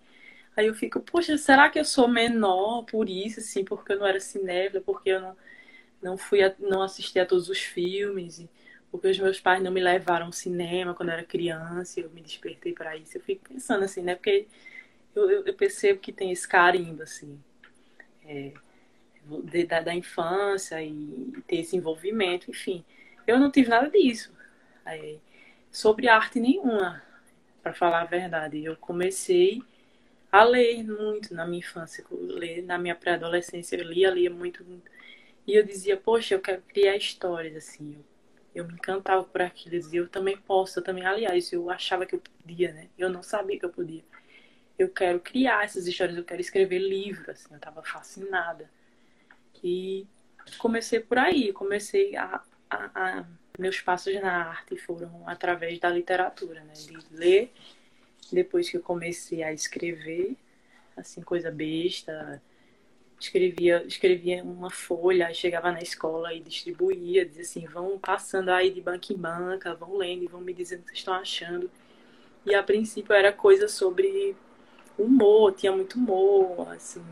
Aí 0.55 0.67
eu 0.67 0.73
fico, 0.73 1.01
poxa, 1.01 1.37
será 1.37 1.69
que 1.69 1.77
eu 1.79 1.83
sou 1.85 2.07
menor 2.07 2.83
por 2.85 3.09
isso, 3.09 3.41
assim, 3.41 3.65
porque 3.65 3.93
eu 3.93 3.99
não 3.99 4.07
era 4.07 4.19
cinéfila, 4.21 4.81
porque 4.85 5.09
eu 5.09 5.21
não, 5.21 5.37
não 6.01 6.17
fui, 6.17 6.41
a, 6.43 6.55
não 6.59 6.81
assisti 6.81 7.19
a 7.19 7.25
todos 7.25 7.49
os 7.49 7.59
filmes, 7.59 8.45
porque 8.91 9.09
os 9.09 9.19
meus 9.19 9.41
pais 9.41 9.61
não 9.61 9.71
me 9.71 9.81
levaram 9.81 10.27
ao 10.27 10.31
cinema 10.31 10.93
quando 10.95 11.09
eu 11.09 11.15
era 11.15 11.25
criança, 11.25 11.99
eu 11.99 12.09
me 12.11 12.21
despertei 12.21 12.73
para 12.73 12.95
isso. 12.97 13.17
Eu 13.17 13.21
fico 13.21 13.49
pensando 13.49 13.83
assim, 13.83 14.01
né? 14.01 14.15
Porque 14.15 14.47
eu, 15.15 15.29
eu, 15.29 15.45
eu 15.45 15.53
percebo 15.55 15.99
que 15.99 16.13
tem 16.13 16.31
esse 16.31 16.47
carimbo, 16.47 17.03
assim. 17.03 17.37
É, 18.25 18.53
de, 19.43 19.65
da, 19.65 19.81
da, 19.81 19.93
infância 19.93 20.81
e 20.81 21.33
ter 21.47 21.57
esse 21.57 21.75
envolvimento, 21.75 22.49
enfim. 22.49 22.83
Eu 23.25 23.39
não 23.39 23.51
tive 23.51 23.69
nada 23.69 23.89
disso. 23.89 24.33
É, 24.85 25.17
sobre 25.71 26.07
arte 26.07 26.39
nenhuma, 26.39 27.01
para 27.61 27.73
falar 27.73 28.01
a 28.01 28.05
verdade. 28.05 28.63
Eu 28.63 28.77
comecei 28.77 29.61
a 30.31 30.43
ler 30.43 30.83
muito 30.83 31.33
na 31.33 31.45
minha 31.45 31.59
infância, 31.59 32.05
ler 32.11 32.61
na 32.63 32.77
minha 32.77 32.95
pré-adolescência, 32.95 33.77
eu 33.77 33.83
lia, 33.83 34.09
lia 34.11 34.29
muito. 34.29 34.65
E 35.47 35.53
eu 35.55 35.63
dizia, 35.65 35.97
poxa, 35.97 36.35
eu 36.35 36.41
quero 36.41 36.61
criar 36.63 36.95
histórias, 36.95 37.55
assim. 37.55 37.97
Eu 38.53 38.65
me 38.67 38.73
encantava 38.73 39.23
por 39.23 39.41
aquilo, 39.41 39.75
eu 39.75 39.79
dizia, 39.79 39.99
eu 39.99 40.07
também 40.07 40.37
posso, 40.37 40.79
eu 40.79 40.83
também, 40.83 41.05
aliás, 41.05 41.51
eu 41.51 41.69
achava 41.69 42.05
que 42.05 42.15
eu 42.15 42.21
podia, 42.21 42.73
né? 42.73 42.89
Eu 42.97 43.09
não 43.09 43.23
sabia 43.23 43.59
que 43.59 43.65
eu 43.65 43.69
podia. 43.69 44.03
Eu 44.77 44.89
quero 44.89 45.19
criar 45.19 45.63
essas 45.63 45.87
histórias, 45.87 46.17
eu 46.17 46.23
quero 46.23 46.41
escrever 46.41 46.79
livros, 46.79 47.29
assim, 47.29 47.47
eu 47.51 47.57
estava 47.57 47.81
fascinada. 47.83 48.69
E 49.67 50.05
comecei 50.59 50.99
por 50.99 51.17
aí, 51.17 51.51
comecei 51.51 52.15
a, 52.15 52.39
a, 52.69 52.91
a, 52.93 53.25
meus 53.57 53.81
passos 53.81 54.13
na 54.21 54.49
arte 54.49 54.77
foram 54.77 55.27
através 55.27 55.79
da 55.79 55.89
literatura, 55.89 56.63
né? 56.63 56.73
De 56.73 56.95
ler, 57.09 57.51
depois 58.31 58.69
que 58.69 58.77
eu 58.77 58.81
comecei 58.81 59.41
a 59.41 59.51
escrever, 59.51 60.37
assim, 60.95 61.19
coisa 61.23 61.49
besta, 61.49 62.39
escrevia, 63.19 63.83
escrevia 63.87 64.43
uma 64.43 64.69
folha, 64.69 65.33
chegava 65.33 65.71
na 65.71 65.81
escola 65.81 66.31
e 66.31 66.41
distribuía, 66.41 67.25
dizia 67.25 67.41
assim, 67.41 67.65
vão 67.65 67.97
passando 67.97 68.49
aí 68.49 68.69
de 68.69 68.81
banca 68.81 69.11
em 69.11 69.17
banca, 69.17 69.73
vão 69.73 69.97
lendo 69.97 70.25
e 70.25 70.27
vão 70.27 70.41
me 70.41 70.53
dizendo 70.53 70.81
o 70.81 70.83
que 70.83 70.89
vocês 70.89 70.99
estão 70.99 71.15
achando. 71.15 71.71
E 72.45 72.53
a 72.53 72.61
princípio 72.61 73.13
era 73.13 73.33
coisa 73.33 73.67
sobre 73.67 74.37
humor, 74.95 75.53
tinha 75.53 75.71
muito 75.71 75.95
humor, 75.97 76.69
assim, 76.69 77.03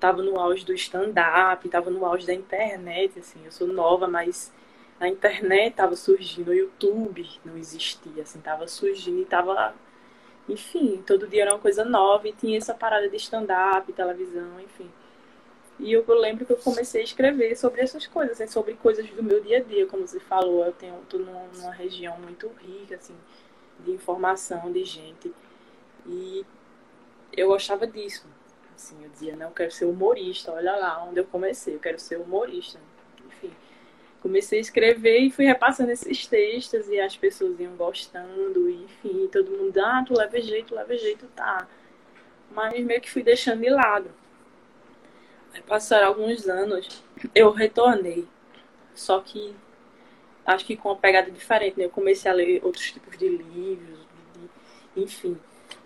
tava 0.00 0.22
no 0.22 0.38
auge 0.38 0.64
do 0.64 0.74
stand-up, 0.74 1.68
tava 1.68 1.90
no 1.90 2.04
auge 2.04 2.26
da 2.26 2.34
internet, 2.34 3.18
assim, 3.18 3.40
eu 3.44 3.52
sou 3.52 3.66
nova, 3.66 4.06
mas 4.06 4.52
a 5.00 5.08
internet 5.08 5.74
tava 5.74 5.96
surgindo, 5.96 6.50
o 6.50 6.54
YouTube 6.54 7.26
não 7.44 7.56
existia, 7.56 8.22
assim, 8.22 8.40
tava 8.40 8.66
surgindo 8.68 9.20
e 9.20 9.24
tava, 9.24 9.74
enfim, 10.48 11.02
todo 11.06 11.26
dia 11.26 11.42
era 11.42 11.52
uma 11.54 11.60
coisa 11.60 11.84
nova 11.84 12.28
e 12.28 12.32
tinha 12.32 12.58
essa 12.58 12.74
parada 12.74 13.08
de 13.08 13.16
stand-up, 13.16 13.92
televisão, 13.92 14.60
enfim. 14.60 14.90
E 15.78 15.92
eu 15.92 16.04
lembro 16.08 16.46
que 16.46 16.52
eu 16.52 16.56
comecei 16.56 17.00
a 17.00 17.04
escrever 17.04 17.56
sobre 17.56 17.80
essas 17.80 18.06
coisas, 18.06 18.40
assim, 18.40 18.50
sobre 18.50 18.74
coisas 18.74 19.08
do 19.10 19.22
meu 19.22 19.40
dia 19.40 19.58
a 19.58 19.62
dia, 19.62 19.86
como 19.86 20.06
você 20.06 20.20
falou, 20.20 20.64
eu 20.64 20.72
tenho 20.72 20.94
tô 21.08 21.18
numa 21.18 21.72
região 21.72 22.16
muito 22.18 22.48
rica, 22.60 22.94
assim, 22.96 23.14
de 23.80 23.90
informação, 23.90 24.70
de 24.70 24.84
gente. 24.84 25.32
E 26.06 26.46
eu 27.32 27.48
gostava 27.48 27.86
disso. 27.86 28.26
Assim, 28.74 28.96
eu 29.02 29.08
dizia, 29.10 29.36
não, 29.36 29.48
eu 29.48 29.54
quero 29.54 29.70
ser 29.70 29.84
humorista, 29.84 30.52
olha 30.52 30.74
lá 30.76 31.04
onde 31.04 31.20
eu 31.20 31.24
comecei, 31.24 31.74
eu 31.74 31.80
quero 31.80 31.98
ser 31.98 32.18
humorista. 32.18 32.80
Enfim, 33.26 33.52
comecei 34.20 34.58
a 34.58 34.62
escrever 34.62 35.18
e 35.18 35.30
fui 35.30 35.44
repassando 35.44 35.92
esses 35.92 36.26
textos 36.26 36.88
e 36.88 36.98
as 36.98 37.16
pessoas 37.16 37.58
iam 37.60 37.76
gostando, 37.76 38.68
e, 38.68 38.84
enfim, 38.84 39.28
todo 39.28 39.50
mundo, 39.50 39.78
ah, 39.78 40.04
tu 40.06 40.16
leva 40.16 40.40
jeito, 40.40 40.74
leva 40.74 40.96
jeito, 40.96 41.26
tá. 41.36 41.68
Mas 42.50 42.84
meio 42.84 43.00
que 43.00 43.10
fui 43.10 43.22
deixando 43.22 43.60
de 43.60 43.70
lado. 43.70 44.10
Aí 45.52 45.62
passaram 45.62 46.08
alguns 46.08 46.48
anos, 46.48 47.02
eu 47.34 47.50
retornei. 47.52 48.26
Só 48.94 49.20
que 49.20 49.54
acho 50.44 50.64
que 50.64 50.76
com 50.76 50.88
uma 50.88 50.96
pegada 50.96 51.30
diferente, 51.30 51.78
né? 51.78 51.84
Eu 51.84 51.90
comecei 51.90 52.30
a 52.30 52.34
ler 52.34 52.60
outros 52.64 52.90
tipos 52.90 53.16
de 53.16 53.28
livros, 53.28 53.98
de, 54.34 55.02
enfim. 55.02 55.38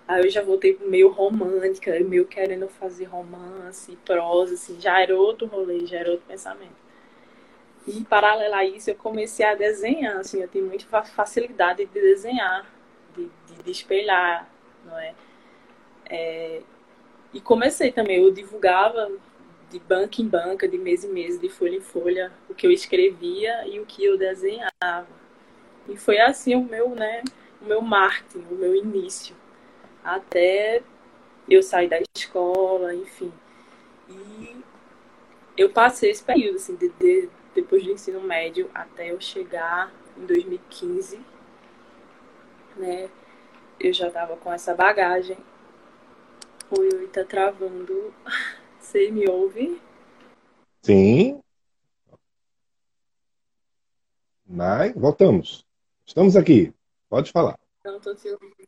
Aí 0.09 0.25
eu 0.25 0.31
já 0.31 0.43
voltei 0.43 0.79
meio 0.87 1.11
romântica, 1.11 2.00
meio 2.00 2.25
querendo 2.25 2.67
fazer 2.67 3.05
romance, 3.05 3.95
prosa, 4.07 4.55
assim, 4.55 4.81
já 4.81 5.03
era 5.03 5.15
outro 5.15 5.47
rolê, 5.47 5.85
já 5.85 5.99
era 5.99 6.11
outro 6.11 6.25
pensamento. 6.27 6.88
E 7.87 8.03
paralelo 8.05 8.55
a 8.55 8.65
isso, 8.65 8.88
eu 8.88 8.95
comecei 8.95 9.45
a 9.45 9.55
desenhar, 9.55 10.17
assim, 10.17 10.41
eu 10.41 10.49
tenho 10.49 10.65
muita 10.65 11.03
facilidade 11.03 11.85
de 11.85 12.00
desenhar, 12.00 12.67
de, 13.15 13.31
de, 13.47 13.62
de 13.62 13.71
espelhar, 13.71 14.50
não 14.87 14.99
é? 14.99 15.15
é? 16.09 16.62
E 17.35 17.41
comecei 17.43 17.93
também, 17.93 18.23
eu 18.23 18.31
divulgava 18.31 19.12
de 19.71 19.79
banca 19.79 20.23
em 20.23 20.27
banca, 20.27 20.67
de 20.67 20.79
mês 20.79 21.05
em 21.05 21.12
mês, 21.12 21.38
de 21.38 21.50
folha 21.50 21.77
em 21.77 21.83
folha, 21.83 22.33
o 22.49 22.55
que 22.55 22.67
eu 22.67 22.71
escrevia 22.71 23.67
e 23.67 23.79
o 23.79 23.85
que 23.85 24.03
eu 24.03 24.17
desenhava. 24.17 25.07
E 25.87 25.99
foi 25.99 26.19
assim 26.19 26.55
o 26.55 26.65
meu, 26.65 26.88
né, 26.91 27.23
o 27.61 27.67
meu 27.67 27.83
marketing, 27.83 28.47
o 28.50 28.55
meu 28.55 28.75
início, 28.75 29.37
até 30.17 30.83
eu 31.49 31.62
sair 31.62 31.88
da 31.88 31.99
escola, 32.17 32.95
enfim. 32.95 33.33
E 34.09 34.65
eu 35.57 35.71
passei 35.71 36.11
esse 36.11 36.23
período, 36.23 36.57
assim, 36.57 36.75
de, 36.77 36.88
de, 36.91 37.29
depois 37.55 37.85
do 37.85 37.93
ensino 37.93 38.21
médio 38.21 38.71
até 38.75 39.11
eu 39.11 39.21
chegar 39.21 39.93
em 40.17 40.25
2015, 40.27 41.21
né, 42.77 43.09
eu 43.79 43.93
já 43.93 44.11
tava 44.11 44.37
com 44.37 44.53
essa 44.53 44.75
bagagem. 44.75 45.37
Oi, 46.71 46.88
oi, 46.95 47.09
tá 47.09 47.25
travando. 47.25 48.12
Você 48.81 49.11
me 49.11 49.29
ouve? 49.29 49.81
Sim. 50.83 51.41
Vai, 54.47 54.93
voltamos. 54.95 55.65
Estamos 56.07 56.37
aqui. 56.37 56.73
Pode 57.09 57.31
falar. 57.31 57.59
Não 57.85 58.00
tô 58.00 58.15
te 58.15 58.29
ouvindo. 58.31 58.68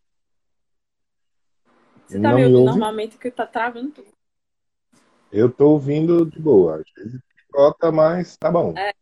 Você 2.10 2.20
tá 2.20 2.30
Não 2.30 2.34
me 2.34 2.44
ouvindo 2.44 2.64
normalmente 2.64 3.16
que 3.16 3.30
tá 3.30 3.46
travando 3.46 3.92
tudo. 3.92 4.08
Eu 5.30 5.48
tô 5.48 5.70
ouvindo 5.70 6.26
de 6.26 6.40
boa. 6.40 6.80
Às 6.80 6.90
vezes 6.92 7.20
picota, 7.36 7.92
mas 7.92 8.36
tá 8.36 8.50
bom. 8.50 8.76
É. 8.76 8.92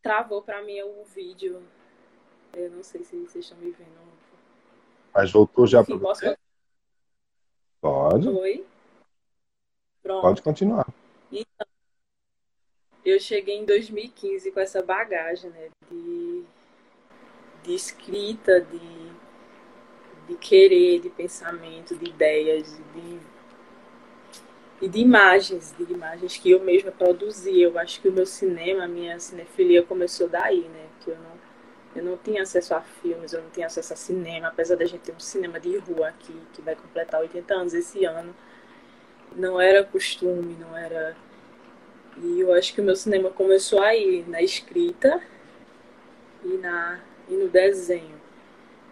Travou 0.00 0.40
pra 0.40 0.62
mim 0.62 0.80
o 0.80 1.04
vídeo. 1.04 1.62
Eu 2.54 2.70
não 2.70 2.82
sei 2.82 3.04
se 3.04 3.14
vocês 3.18 3.44
estão 3.44 3.58
me 3.58 3.70
vendo. 3.72 3.90
Mas 5.14 5.30
voltou 5.30 5.66
já 5.66 5.84
para 5.84 5.96
você? 5.96 6.30
Posso... 6.30 6.38
Pode. 7.82 8.28
Oi? 8.30 8.66
Pronto. 10.02 10.22
Pode 10.22 10.40
continuar. 10.40 10.86
Então, 11.30 11.66
eu 13.04 13.20
cheguei 13.20 13.58
em 13.58 13.66
2015 13.66 14.50
com 14.50 14.60
essa 14.60 14.82
bagagem 14.82 15.50
né, 15.50 15.68
de, 15.90 16.44
de 17.64 17.74
escrita, 17.74 18.62
de, 18.62 19.12
de 20.28 20.34
querer, 20.34 21.00
de 21.00 21.10
pensamento, 21.10 21.94
de 21.94 22.08
ideias, 22.08 22.78
de, 22.94 23.18
e 24.80 24.88
de 24.88 24.98
imagens, 24.98 25.74
de 25.78 25.90
imagens 25.92 26.36
que 26.36 26.50
eu 26.50 26.60
mesma 26.60 26.90
produzia. 26.90 27.64
Eu 27.64 27.78
acho 27.78 28.00
que 28.00 28.08
o 28.08 28.12
meu 28.12 28.26
cinema, 28.26 28.84
a 28.84 28.88
minha 28.88 29.18
cinefilia 29.18 29.82
começou 29.82 30.28
daí, 30.28 30.60
né? 30.62 30.86
Que 31.00 31.10
eu 31.10 31.16
não, 31.16 31.36
eu 31.96 32.04
não 32.04 32.16
tinha 32.18 32.42
acesso 32.42 32.74
a 32.74 32.80
filmes, 32.80 33.32
eu 33.32 33.42
não 33.42 33.50
tinha 33.50 33.66
acesso 33.66 33.92
a 33.92 33.96
cinema, 33.96 34.48
apesar 34.48 34.76
da 34.76 34.84
gente 34.84 35.00
ter 35.00 35.12
um 35.12 35.20
cinema 35.20 35.58
de 35.60 35.76
rua 35.78 36.08
aqui, 36.08 36.34
que 36.52 36.60
vai 36.60 36.74
completar 36.76 37.20
80 37.20 37.54
anos 37.54 37.74
esse 37.74 38.04
ano 38.04 38.34
não 39.36 39.60
era 39.60 39.84
costume, 39.84 40.56
não 40.58 40.76
era. 40.76 41.16
E 42.18 42.40
eu 42.40 42.52
acho 42.54 42.74
que 42.74 42.80
o 42.80 42.84
meu 42.84 42.96
cinema 42.96 43.30
começou 43.30 43.80
aí, 43.82 44.24
na 44.26 44.42
escrita 44.42 45.20
e, 46.42 46.56
na, 46.56 47.00
e 47.28 47.34
no 47.34 47.48
desenho. 47.48 48.15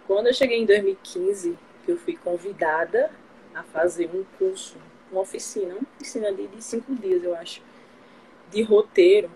Quando 0.06 0.26
eu 0.26 0.34
cheguei 0.34 0.60
em 0.60 0.66
2015, 0.66 1.58
que 1.84 1.92
eu 1.92 1.96
fui 1.96 2.16
convidada 2.16 3.10
a 3.54 3.62
fazer 3.62 4.10
um 4.14 4.24
curso, 4.38 4.76
uma 5.10 5.22
oficina, 5.22 5.74
uma 5.74 5.86
oficina 5.96 6.32
de, 6.32 6.46
de 6.48 6.62
cinco 6.62 6.94
dias, 6.94 7.22
eu 7.22 7.34
acho, 7.34 7.62
de 8.50 8.62
roteiro, 8.62 9.30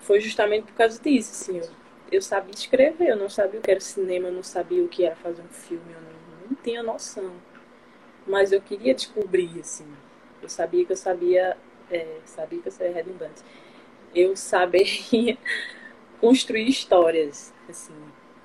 foi 0.00 0.20
justamente 0.20 0.64
por 0.64 0.74
causa 0.74 1.00
disso, 1.00 1.32
assim, 1.32 1.58
eu, 1.58 1.70
eu 2.12 2.22
sabia 2.22 2.54
escrever, 2.54 3.08
eu 3.08 3.16
não 3.16 3.28
sabia 3.28 3.60
o 3.60 3.62
que 3.62 3.70
era 3.70 3.80
cinema, 3.80 4.28
eu 4.28 4.32
não 4.32 4.42
sabia 4.42 4.82
o 4.82 4.88
que 4.88 5.04
era 5.04 5.16
fazer 5.16 5.42
um 5.42 5.48
filme, 5.48 5.92
eu 5.92 6.00
não, 6.00 6.50
não 6.50 6.56
tinha 6.56 6.82
noção. 6.82 7.32
Mas 8.26 8.52
eu 8.52 8.60
queria 8.60 8.94
descobrir, 8.94 9.60
assim, 9.60 9.86
eu 10.42 10.48
sabia 10.48 10.84
que 10.84 10.92
eu 10.92 10.96
sabia, 10.96 11.56
é, 11.90 12.18
sabia 12.24 12.60
que 12.60 12.68
eu 12.68 12.72
seria 12.72 12.94
redundante. 12.94 13.42
Eu 14.14 14.36
saberia 14.36 15.38
construir 16.20 16.68
histórias, 16.68 17.52
assim, 17.68 17.94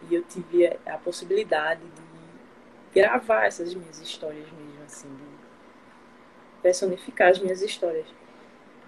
e 0.10 0.16
eu 0.16 0.24
tive 0.24 0.68
a 0.86 0.98
possibilidade 0.98 1.82
de 1.82 3.00
gravar 3.00 3.46
essas 3.46 3.74
minhas 3.74 4.00
histórias 4.00 4.46
mesmo, 4.52 4.84
assim, 4.86 5.08
de 5.08 6.62
personificar 6.62 7.30
as 7.30 7.40
minhas 7.40 7.62
histórias. 7.62 8.06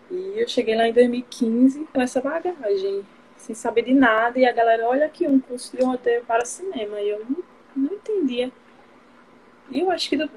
E 0.09 0.33
eu 0.39 0.47
cheguei 0.47 0.75
lá 0.75 0.87
em 0.87 0.93
2015 0.93 1.87
com 1.91 2.01
essa 2.01 2.21
bagagem, 2.21 3.05
sem 3.37 3.55
saber 3.55 3.83
de 3.83 3.93
nada, 3.93 4.39
e 4.39 4.45
a 4.45 4.51
galera, 4.51 4.87
olha 4.87 5.05
aqui, 5.05 5.27
um 5.27 5.39
curso 5.39 5.75
de 5.75 5.83
roteiro 5.83 6.23
para 6.25 6.45
cinema, 6.45 7.01
e 7.01 7.09
eu 7.09 7.25
não, 7.27 7.43
não 7.75 7.93
entendia. 7.93 8.51
E 9.69 9.79
eu 9.79 9.89
acho 9.89 10.07
que 10.07 10.15
do, 10.15 10.29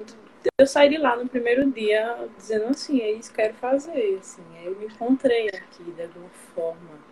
eu 0.57 0.65
saí 0.65 0.89
de 0.89 0.97
lá 0.97 1.15
no 1.15 1.27
primeiro 1.27 1.69
dia 1.69 2.17
dizendo 2.37 2.65
assim, 2.65 3.01
é 3.01 3.11
isso 3.11 3.29
que 3.29 3.37
quero 3.37 3.53
fazer, 3.55 4.17
assim, 4.19 4.41
eu 4.63 4.75
me 4.75 4.85
encontrei 4.85 5.49
aqui 5.49 5.83
de 5.83 6.01
alguma 6.01 6.29
forma. 6.55 7.09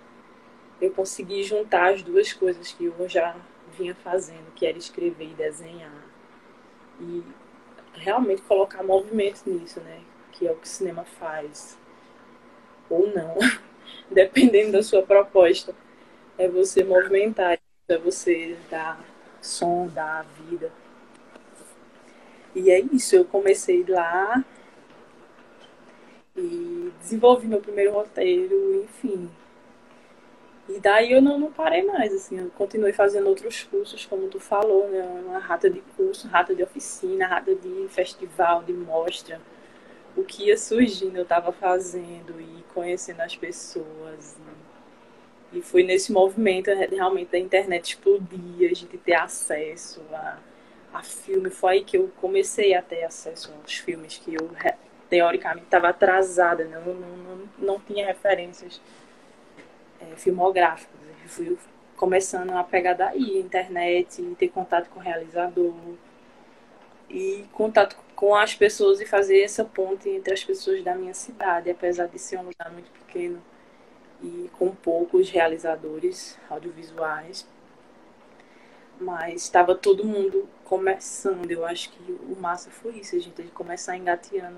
Eu 0.79 0.91
consegui 0.91 1.43
juntar 1.43 1.93
as 1.93 2.01
duas 2.01 2.31
coisas 2.31 2.71
que 2.71 2.85
eu 2.85 3.09
já 3.09 3.35
vinha 3.77 3.95
fazendo, 3.95 4.51
que 4.55 4.65
era 4.65 4.77
escrever 4.77 5.31
e 5.31 5.33
desenhar. 5.33 6.05
E 6.99 7.23
realmente 7.93 8.41
colocar 8.43 8.83
movimento 8.83 9.43
nisso, 9.45 9.79
né? 9.81 10.01
Que 10.31 10.47
é 10.47 10.51
o 10.51 10.55
que 10.55 10.67
o 10.67 10.69
cinema 10.69 11.03
faz. 11.03 11.77
Ou 12.89 13.07
não, 13.13 13.35
dependendo 14.09 14.73
da 14.73 14.83
sua 14.83 15.03
proposta. 15.03 15.75
É 16.37 16.47
você 16.47 16.83
movimentar, 16.83 17.57
é 17.87 17.97
você 17.97 18.57
dar 18.69 18.99
som, 19.41 19.87
dar 19.87 20.23
vida. 20.23 20.71
E 22.55 22.71
é 22.71 22.79
isso, 22.79 23.15
eu 23.15 23.25
comecei 23.25 23.83
lá 23.87 24.43
e 26.35 26.91
desenvolvi 26.99 27.47
meu 27.47 27.59
primeiro 27.59 27.93
roteiro, 27.93 28.83
enfim. 28.83 29.29
E 30.69 30.79
daí 30.79 31.13
eu 31.13 31.21
não, 31.21 31.39
não 31.39 31.51
parei 31.51 31.81
mais, 31.83 32.13
assim, 32.13 32.39
eu 32.39 32.49
continuei 32.51 32.91
fazendo 32.91 33.27
outros 33.27 33.63
cursos, 33.63 34.05
como 34.05 34.27
tu 34.27 34.39
falou, 34.39 34.89
né? 34.89 35.01
Uma 35.25 35.39
rata 35.39 35.69
de 35.69 35.79
curso, 35.95 36.27
rata 36.27 36.53
de 36.53 36.61
oficina, 36.61 37.25
rata 37.25 37.55
de 37.55 37.87
festival, 37.87 38.63
de 38.63 38.73
mostra. 38.73 39.39
O 40.15 40.23
que 40.23 40.47
ia 40.47 40.57
surgindo 40.57 41.15
eu 41.15 41.23
estava 41.23 41.53
fazendo 41.53 42.41
e 42.41 42.63
conhecendo 42.73 43.21
as 43.21 43.35
pessoas. 43.35 44.35
E, 45.53 45.59
e 45.59 45.61
foi 45.61 45.83
nesse 45.83 46.11
movimento 46.11 46.69
realmente 46.91 47.31
da 47.31 47.39
internet 47.39 47.91
explodir, 47.91 48.69
a 48.69 48.73
gente 48.75 48.97
ter 48.97 49.13
acesso 49.13 50.01
a, 50.11 50.37
a 50.93 51.01
filme. 51.01 51.49
Foi 51.49 51.73
aí 51.75 51.83
que 51.85 51.97
eu 51.97 52.11
comecei 52.19 52.73
a 52.73 52.81
ter 52.81 53.05
acesso 53.05 53.53
aos 53.61 53.75
filmes 53.75 54.17
que 54.17 54.33
eu 54.33 54.51
teoricamente 55.09 55.65
estava 55.65 55.87
atrasada, 55.89 56.65
né? 56.65 56.81
não, 56.85 56.93
não, 56.93 57.17
não, 57.17 57.49
não 57.57 57.79
tinha 57.79 58.05
referências 58.05 58.81
é, 59.99 60.15
filmográficos. 60.15 60.95
Eu 61.23 61.29
fui 61.29 61.57
começando 61.95 62.51
a 62.51 62.63
pegar 62.63 62.93
daí, 62.93 63.39
internet, 63.39 64.21
ter 64.37 64.49
contato 64.49 64.89
com 64.89 64.99
o 64.99 65.03
realizador 65.03 65.73
e 67.09 67.45
contato 67.51 67.97
com 68.15 68.35
as 68.35 68.53
pessoas 68.53 68.99
e 68.99 69.05
fazer 69.05 69.41
essa 69.41 69.63
ponte 69.63 70.09
entre 70.09 70.33
as 70.33 70.43
pessoas 70.43 70.83
da 70.83 70.95
minha 70.95 71.13
cidade, 71.13 71.69
apesar 71.69 72.07
de 72.07 72.19
ser 72.19 72.37
um 72.37 72.43
lugar 72.43 72.71
muito 72.71 72.89
pequeno 72.91 73.41
e 74.21 74.49
com 74.57 74.75
poucos 74.75 75.29
realizadores 75.29 76.37
audiovisuais. 76.49 77.47
Mas 78.99 79.43
estava 79.43 79.75
todo 79.75 80.03
mundo 80.03 80.49
começando. 80.63 81.49
Eu 81.51 81.65
acho 81.65 81.91
que 81.91 82.11
o 82.11 82.35
massa 82.39 82.71
foi 82.71 82.95
isso, 82.99 83.15
a 83.15 83.19
gente 83.19 83.43
começar 83.51 83.95
engateando 83.95 84.57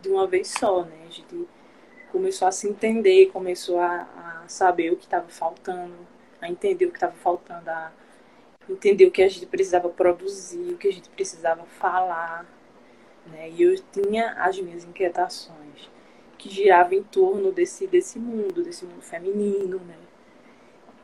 de 0.00 0.08
uma 0.08 0.26
vez 0.26 0.48
só, 0.48 0.84
né? 0.84 1.04
A 1.08 1.10
gente 1.10 1.48
começou 2.14 2.46
a 2.46 2.52
se 2.52 2.68
entender, 2.68 3.26
começou 3.32 3.80
a, 3.80 4.02
a 4.44 4.44
saber 4.46 4.92
o 4.92 4.96
que 4.96 5.02
estava 5.02 5.26
faltando, 5.26 5.96
a 6.40 6.48
entender 6.48 6.86
o 6.86 6.90
que 6.90 6.96
estava 6.96 7.14
faltando, 7.14 7.68
a 7.68 7.90
entender 8.70 9.06
o 9.06 9.10
que 9.10 9.20
a 9.20 9.28
gente 9.28 9.46
precisava 9.46 9.88
produzir, 9.88 10.74
o 10.74 10.78
que 10.78 10.86
a 10.86 10.92
gente 10.92 11.08
precisava 11.08 11.64
falar. 11.64 12.46
Né? 13.26 13.50
E 13.50 13.62
eu 13.64 13.74
tinha 13.90 14.30
as 14.34 14.60
minhas 14.60 14.84
inquietações 14.84 15.90
que 16.38 16.48
giravam 16.48 16.92
em 16.92 17.02
torno 17.02 17.50
desse, 17.50 17.84
desse 17.88 18.16
mundo, 18.16 18.62
desse 18.62 18.84
mundo 18.84 19.02
feminino, 19.02 19.78
né? 19.80 19.96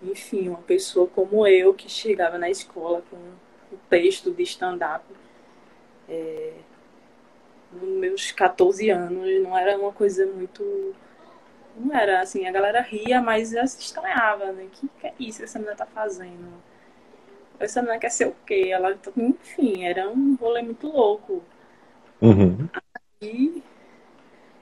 Enfim, 0.02 0.49
uma 0.49 0.62
pessoa 0.62 1.09
como 1.09 1.45
eu 1.45 1.75
que 1.75 1.88
chegava 1.88 2.38
na 2.38 2.49
escola 2.49 3.02
com 3.11 3.17
o 3.17 3.79
texto 3.88 4.31
de 4.31 4.45
stand-up 4.45 5.05
é, 6.09 6.52
nos 7.72 7.98
meus 7.98 8.32
14 8.32 8.90
anos, 8.90 9.42
não 9.42 9.56
era 9.56 9.78
uma 9.78 9.92
coisa 9.92 10.26
muito. 10.26 10.94
Não 11.76 11.94
era 11.94 12.20
assim, 12.20 12.46
a 12.46 12.52
galera 12.52 12.80
ria, 12.80 13.20
mas 13.22 13.48
se 13.48 13.80
estranhava, 13.80 14.52
né? 14.52 14.64
O 14.64 14.68
que, 14.68 14.88
que 14.88 15.06
é 15.06 15.14
isso 15.18 15.38
que 15.38 15.44
essa 15.44 15.58
menina 15.58 15.76
tá 15.76 15.86
fazendo? 15.86 16.52
Essa 17.58 17.80
menina 17.80 17.98
quer 17.98 18.10
ser 18.10 18.26
o 18.26 18.34
quê? 18.46 18.70
Ela, 18.72 18.98
enfim, 19.16 19.84
era 19.84 20.08
um 20.08 20.34
rolê 20.34 20.62
muito 20.62 20.88
louco. 20.88 21.42
Uhum. 22.20 22.68
Aí 23.22 23.62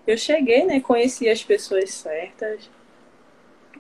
eu 0.07 0.17
cheguei, 0.17 0.65
né? 0.65 0.81
Conheci 0.81 1.29
as 1.29 1.43
pessoas 1.43 1.91
certas 1.91 2.71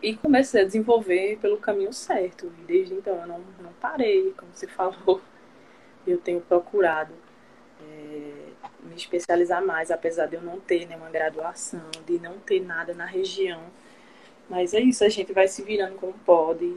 e 0.03 0.15
comecei 0.17 0.63
a 0.63 0.65
desenvolver 0.65 1.39
pelo 1.41 1.59
caminho 1.59 1.93
certo. 1.93 2.53
E 2.61 2.65
desde 2.65 2.95
então 2.95 3.15
eu 3.15 3.27
não, 3.27 3.41
não 3.61 3.73
parei, 3.81 4.33
como 4.37 4.53
você 4.53 4.67
falou. 4.69 5.21
Eu 6.07 6.19
tenho 6.19 6.41
procurado 6.41 7.13
é, 7.83 8.38
me 8.99 9.03
especializar 9.03 9.65
mais, 9.65 9.91
apesar 9.91 10.27
de 10.27 10.35
eu 10.35 10.43
não 10.43 10.59
ter 10.59 10.87
nenhuma 10.87 11.09
graduação, 11.09 11.89
de 12.05 12.19
não 12.19 12.39
ter 12.41 12.61
nada 12.61 12.93
na 12.93 13.07
região. 13.07 13.63
Mas 14.49 14.75
é 14.75 14.81
isso, 14.81 15.05
a 15.05 15.09
gente 15.09 15.33
vai 15.33 15.47
se 15.47 15.63
virando 15.63 15.95
como 15.97 16.13
pode 16.25 16.77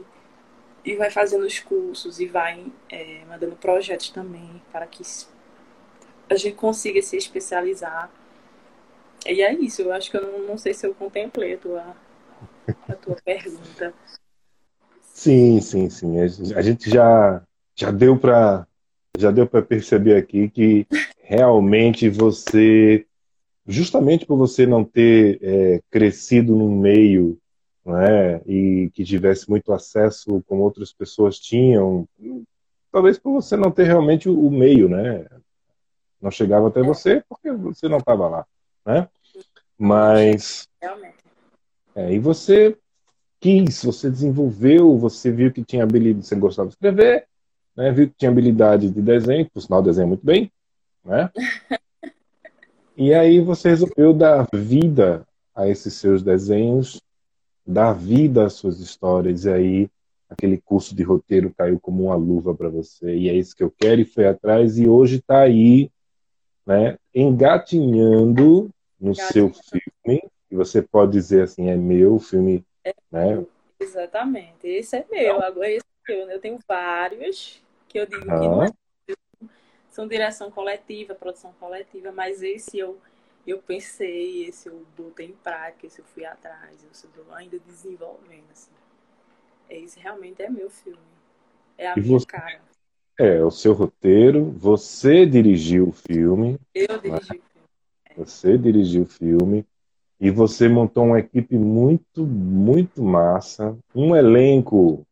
e 0.84 0.94
vai 0.94 1.10
fazendo 1.10 1.44
os 1.44 1.58
cursos 1.58 2.20
e 2.20 2.26
vai 2.26 2.66
é, 2.88 3.24
mandando 3.26 3.56
projetos 3.56 4.10
também 4.10 4.62
para 4.70 4.86
que 4.86 5.02
a 6.30 6.36
gente 6.36 6.56
consiga 6.56 7.02
se 7.02 7.16
especializar. 7.16 8.10
E 9.26 9.42
é 9.42 9.52
isso, 9.54 9.82
eu 9.82 9.92
acho 9.92 10.10
que 10.10 10.16
eu 10.16 10.22
não, 10.22 10.38
não 10.46 10.58
sei 10.58 10.74
se 10.74 10.86
eu 10.86 10.94
contemplei 10.94 11.54
a 11.54 11.58
tua, 11.58 11.96
a 12.88 12.94
tua 12.94 13.16
pergunta. 13.24 13.92
Sim, 15.00 15.60
sim, 15.60 15.88
sim. 15.88 16.20
A 16.54 16.62
gente 16.62 16.90
já, 16.90 17.42
já 17.74 17.90
deu 17.90 18.18
para 18.18 18.66
já 19.18 19.30
deu 19.30 19.46
para 19.46 19.62
perceber 19.62 20.16
aqui 20.16 20.48
que 20.48 20.86
realmente 21.22 22.08
você, 22.08 23.06
justamente 23.66 24.24
por 24.26 24.36
você 24.36 24.66
não 24.66 24.84
ter 24.84 25.38
é, 25.42 25.80
crescido 25.90 26.56
num 26.56 26.78
meio 26.78 27.38
né, 27.84 28.40
e 28.46 28.90
que 28.94 29.04
tivesse 29.04 29.48
muito 29.50 29.72
acesso 29.72 30.42
como 30.46 30.62
outras 30.62 30.92
pessoas 30.92 31.38
tinham, 31.38 32.08
talvez 32.90 33.18
por 33.18 33.32
você 33.32 33.56
não 33.56 33.70
ter 33.70 33.84
realmente 33.84 34.28
o, 34.28 34.50
meio, 34.50 34.88
né? 34.88 35.26
Não 36.20 36.30
chegava 36.30 36.68
até 36.68 36.80
você 36.82 37.22
porque 37.28 37.50
você 37.50 37.88
não 37.88 37.98
estava 37.98 38.28
lá, 38.28 38.46
né? 38.86 39.08
Mas 39.76 40.68
é, 41.94 42.14
e 42.14 42.18
você 42.18 42.76
quis, 43.40 43.82
você 43.82 44.08
desenvolveu, 44.08 44.96
você 44.96 45.32
viu 45.32 45.52
que 45.52 45.64
tinha 45.64 45.82
habilidade, 45.82 46.24
você 46.24 46.36
gostava 46.36 46.68
de 46.68 46.74
escrever, 46.74 47.26
né? 47.76 47.90
Viu 47.92 48.08
que 48.08 48.14
tinha 48.16 48.30
habilidade 48.30 48.90
de 48.90 49.00
desenho, 49.00 49.48
por 49.50 49.60
sinal 49.60 49.82
desenha 49.82 50.06
muito 50.06 50.24
bem, 50.24 50.50
né? 51.04 51.30
E 52.94 53.14
aí 53.14 53.40
você 53.40 53.70
resolveu 53.70 54.12
dar 54.12 54.46
vida 54.52 55.26
a 55.54 55.66
esses 55.66 55.94
seus 55.94 56.22
desenhos, 56.22 57.00
dar 57.66 57.94
vida 57.94 58.44
às 58.44 58.52
suas 58.52 58.80
histórias, 58.80 59.46
e 59.46 59.50
aí 59.50 59.90
aquele 60.28 60.58
curso 60.58 60.94
de 60.94 61.02
roteiro 61.02 61.52
caiu 61.56 61.80
como 61.80 62.04
uma 62.04 62.14
luva 62.14 62.54
para 62.54 62.68
você, 62.68 63.16
e 63.16 63.28
é 63.30 63.34
isso 63.34 63.56
que 63.56 63.62
eu 63.62 63.70
quero, 63.70 64.02
e 64.02 64.04
foi 64.04 64.26
atrás, 64.26 64.78
e 64.78 64.86
hoje 64.86 65.16
está 65.16 65.40
aí, 65.40 65.90
né, 66.66 66.98
engatinhando 67.14 68.70
no 69.00 69.14
seu 69.14 69.50
filme, 69.50 70.22
e 70.50 70.54
você 70.54 70.82
pode 70.82 71.12
dizer 71.12 71.44
assim, 71.44 71.68
é 71.70 71.76
meu 71.76 72.18
filme, 72.18 72.62
é, 72.84 72.94
né? 73.10 73.42
Exatamente, 73.80 74.66
esse 74.66 74.96
é 74.96 75.06
meu, 75.10 75.42
agora 75.42 75.70
esse? 75.70 75.91
Eu 76.08 76.40
tenho 76.40 76.58
vários, 76.66 77.62
que 77.88 77.98
eu 77.98 78.06
digo 78.06 78.22
que 78.22 78.28
não 78.28 78.62
é 78.62 78.68
são 79.92 80.08
direção 80.08 80.50
coletiva, 80.50 81.14
produção 81.14 81.52
coletiva, 81.60 82.10
mas 82.10 82.42
esse 82.42 82.78
eu 82.78 82.98
eu 83.44 83.58
pensei, 83.58 84.44
esse 84.44 84.68
eu 84.68 84.86
botei 84.96 85.26
em 85.26 85.32
prática, 85.32 85.86
esse 85.86 85.98
eu 85.98 86.04
fui 86.04 86.24
atrás, 86.24 86.82
eu 86.84 86.90
estou 86.92 87.34
ainda 87.34 87.58
desenvolvendo, 87.58 88.44
assim. 88.52 88.70
Esse 89.68 89.98
realmente 89.98 90.40
é 90.42 90.48
meu 90.48 90.70
filme. 90.70 90.98
É 91.76 91.88
a 91.88 91.94
e 91.96 92.00
minha 92.00 92.20
você, 92.20 92.26
cara. 92.26 92.60
É, 93.18 93.42
o 93.42 93.50
seu 93.50 93.72
roteiro, 93.72 94.52
você 94.52 95.26
dirigiu 95.26 95.88
o 95.88 95.92
filme. 95.92 96.56
Eu 96.72 96.98
dirigi 97.00 97.10
né? 97.10 97.18
o 97.18 97.24
filme. 97.24 97.42
É. 98.04 98.14
Você 98.14 98.56
dirigiu 98.56 99.02
o 99.02 99.06
filme. 99.06 99.66
E 100.20 100.30
você 100.30 100.68
montou 100.68 101.04
uma 101.06 101.18
equipe 101.18 101.56
muito, 101.56 102.24
muito 102.24 103.02
massa. 103.02 103.76
Um 103.92 104.14
elenco 104.14 105.04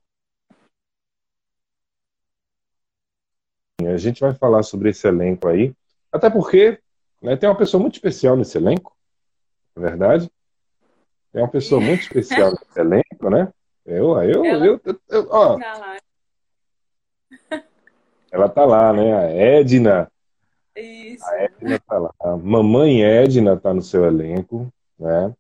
A 3.89 3.97
gente 3.97 4.21
vai 4.21 4.35
falar 4.35 4.63
sobre 4.63 4.91
esse 4.91 5.07
elenco 5.07 5.49
aí, 5.49 5.75
até 6.13 6.29
porque 6.29 6.79
né, 7.21 7.37
tem 7.37 7.49
uma 7.49 7.57
pessoa 7.57 7.81
muito 7.81 7.95
especial 7.95 8.37
nesse 8.37 8.57
elenco, 8.57 8.97
na 9.77 9.87
é 9.87 9.91
verdade. 9.91 10.31
Tem 11.33 11.43
uma 11.43 11.49
pessoa 11.51 11.81
muito 11.81 12.01
especial 12.03 12.51
nesse 12.51 12.79
elenco, 12.81 13.31
né? 13.31 13.53
Eu, 13.85 14.21
eu, 14.23 14.45
ela... 14.45 14.67
eu, 14.67 14.81
eu, 14.85 15.01
eu 15.09 15.29
ó. 15.31 15.59
Ela 18.31 18.49
tá 18.49 18.65
lá, 18.65 18.93
né? 18.93 19.17
A 19.17 19.31
Edna. 19.31 20.11
Isso. 20.77 21.25
A 21.25 21.43
Edna 21.43 21.81
tá 21.81 21.99
lá. 21.99 22.15
A 22.21 22.37
mamãe 22.37 23.03
Edna 23.03 23.57
tá 23.57 23.75
no 23.75 23.83
seu 23.83 24.05
elenco, 24.05 24.73
né? 24.99 25.35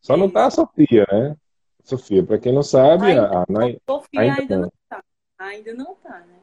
Só 0.00 0.16
não 0.16 0.30
tá 0.30 0.46
a 0.46 0.50
Sofia, 0.50 1.06
né? 1.10 1.36
Sofia, 1.82 2.24
para 2.24 2.38
quem 2.38 2.52
não 2.52 2.62
sabe, 2.62 3.08
ainda, 3.08 3.26
a, 3.28 3.42
a, 3.42 3.46
Sofia 3.86 4.20
ainda, 4.20 4.40
ainda 4.40 4.58
não 4.58 4.72
tá. 4.88 5.04
Ainda 5.38 5.74
não 5.74 5.94
tá, 5.96 6.20
né? 6.20 6.33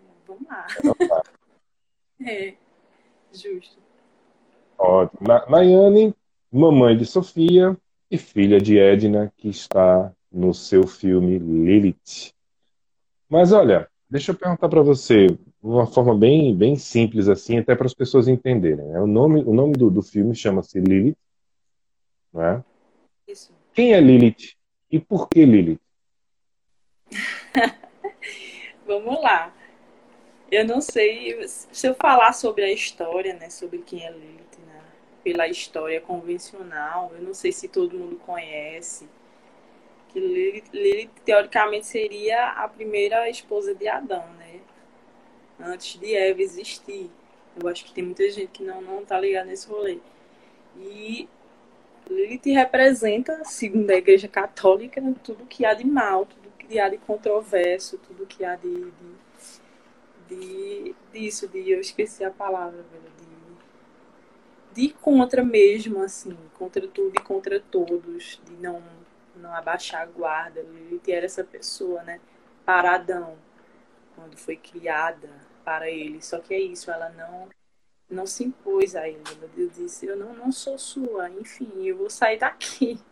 Lá. 0.48 0.68
É, 2.24 2.54
justo. 3.34 3.80
Ótimo. 4.78 5.28
Nayane, 5.50 6.14
mamãe 6.52 6.96
de 6.96 7.04
Sofia 7.04 7.76
e 8.12 8.18
filha 8.18 8.60
de 8.60 8.78
Edna, 8.78 9.34
que 9.38 9.50
está 9.50 10.14
no 10.32 10.54
seu 10.54 10.86
filme 10.86 11.40
Lilith. 11.40 12.32
Mas 13.28 13.52
olha, 13.52 13.90
deixa 14.10 14.32
eu 14.32 14.36
perguntar 14.36 14.70
para 14.70 14.82
você, 14.82 15.28
de 15.28 15.40
uma 15.64 15.88
forma 15.88 16.16
bem, 16.16 16.56
bem 16.56 16.76
simples 16.76 17.28
assim, 17.28 17.58
até 17.58 17.76
para 17.76 17.88
as 17.88 17.94
pessoas 17.94 18.28
entenderem. 18.28 18.86
Né? 18.86 19.00
O 19.00 19.08
nome, 19.08 19.44
o 19.44 19.54
nome 19.54 19.74
do, 19.74 19.90
do 19.90 20.02
filme 20.02 20.36
chama-se 20.36 20.80
Lilith, 20.80 21.18
não 22.34 22.44
é? 22.44 22.64
Isso. 23.28 23.52
Quem 23.74 23.94
é 23.94 24.02
Lilith 24.02 24.56
e 24.92 25.00
por 25.00 25.28
que 25.30 25.46
Lilith? 25.46 25.80
Vamos 28.86 29.22
lá. 29.22 29.54
Eu 30.52 30.66
não 30.66 30.82
sei 30.82 31.48
se 31.48 31.88
eu 31.88 31.96
falar 31.96 32.34
sobre 32.34 32.64
a 32.66 32.72
história, 32.72 33.34
né, 33.36 33.50
sobre 33.50 33.80
quem 33.80 34.06
é 34.06 34.12
Lilith, 34.12 34.60
né, 34.68 34.82
pela 35.24 35.48
história 35.48 36.02
convencional, 36.02 37.12
eu 37.16 37.22
não 37.22 37.34
sei 37.34 37.54
se 37.54 37.70
todo 37.70 37.98
mundo 37.98 38.18
conhece 38.18 39.08
Que 40.10 40.20
Lilith, 40.20 40.66
Lilith, 40.74 41.12
teoricamente, 41.26 41.88
seria 41.88 42.50
a 42.52 42.68
primeira 42.68 43.30
esposa 43.30 43.74
de 43.74 43.88
Adão, 43.88 44.26
né? 44.38 44.60
Antes 45.60 45.98
de 46.00 46.16
Eva 46.16 46.42
existir. 46.42 47.10
Eu 47.62 47.68
acho 47.70 47.86
que 47.86 47.94
tem 47.94 48.04
muita 48.04 48.30
gente 48.30 48.50
que 48.50 48.64
não, 48.64 48.82
não 48.82 49.06
tá 49.06 49.20
ligada 49.20 49.46
nesse 49.46 49.68
rolê. 49.70 50.00
E 50.78 51.30
Lilith 52.10 52.52
representa, 52.54 53.44
segundo 53.46 53.90
a 53.90 53.96
Igreja 53.96 54.28
Católica, 54.28 55.02
tudo 55.24 55.46
que 55.46 55.66
há 55.66 55.74
de 55.74 55.86
mal, 55.86 56.26
tudo 56.26 56.52
que 56.58 56.80
há 56.80 56.90
de 56.90 56.98
controverso, 56.98 57.98
tudo 58.00 58.26
que 58.26 58.44
há 58.44 58.56
de, 58.56 58.70
de, 58.70 58.92
de 60.36 60.96
disso, 61.12 61.48
de 61.48 61.70
eu 61.70 61.82
esqueci 61.82 62.24
a 62.24 62.32
palavra, 62.32 62.84
velho, 62.84 63.12
de, 64.74 64.88
de 64.88 64.94
contra 64.94 65.44
mesmo, 65.44 66.02
assim, 66.02 66.38
contra 66.58 66.88
tudo 66.88 67.14
e 67.16 67.22
contra 67.22 67.60
todos, 67.60 68.42
de 68.46 68.54
não, 68.56 68.82
não 69.36 69.54
abaixar 69.54 70.04
a 70.04 70.06
guarda. 70.06 70.62
Lilith 70.62 71.12
era 71.12 71.26
essa 71.26 71.44
pessoa, 71.44 72.02
né? 72.04 72.22
Para 72.66 72.96
Adão, 72.96 73.38
quando 74.16 74.38
foi 74.38 74.56
criada 74.56 75.30
para 75.66 75.90
ele. 75.90 76.22
Só 76.22 76.40
que 76.40 76.54
é 76.54 76.60
isso, 76.60 76.90
ela 76.90 77.10
não 77.10 77.50
não 78.10 78.28
se 78.28 78.44
impôs 78.44 78.94
a 78.94 79.08
ele. 79.08 79.24
Deus 79.56 79.74
disse, 79.74 80.06
eu 80.06 80.18
não, 80.18 80.34
não 80.34 80.52
sou 80.52 80.78
sua, 80.78 81.30
enfim, 81.30 81.72
eu 81.86 81.98
vou 81.98 82.10
sair 82.10 82.38
daqui. 82.38 83.00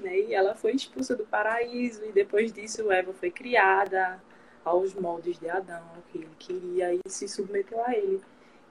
Né? 0.00 0.18
E 0.18 0.34
ela 0.34 0.56
foi 0.56 0.72
expulsa 0.72 1.14
do 1.14 1.24
paraíso, 1.24 2.04
e 2.04 2.10
depois 2.10 2.52
disso 2.52 2.90
Eva 2.90 3.12
foi 3.12 3.30
criada 3.30 4.20
aos 4.64 4.94
moldes 4.94 5.38
de 5.38 5.48
Adão, 5.48 5.82
que 6.10 6.18
ele 6.18 6.30
queria, 6.38 6.94
e 6.94 7.00
se 7.08 7.28
submeteu 7.28 7.82
a 7.84 7.94
ele. 7.94 8.20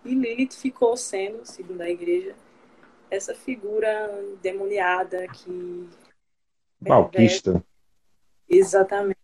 E 0.04 0.14
Lilith 0.14 0.54
ficou 0.54 0.98
sendo, 0.98 1.46
segundo 1.46 1.82
a 1.82 1.90
igreja, 1.90 2.36
essa 3.10 3.34
figura 3.36 4.12
demoniada 4.42 5.28
que. 5.28 5.90
Malquista. 6.82 7.64
Exatamente. 8.50 9.20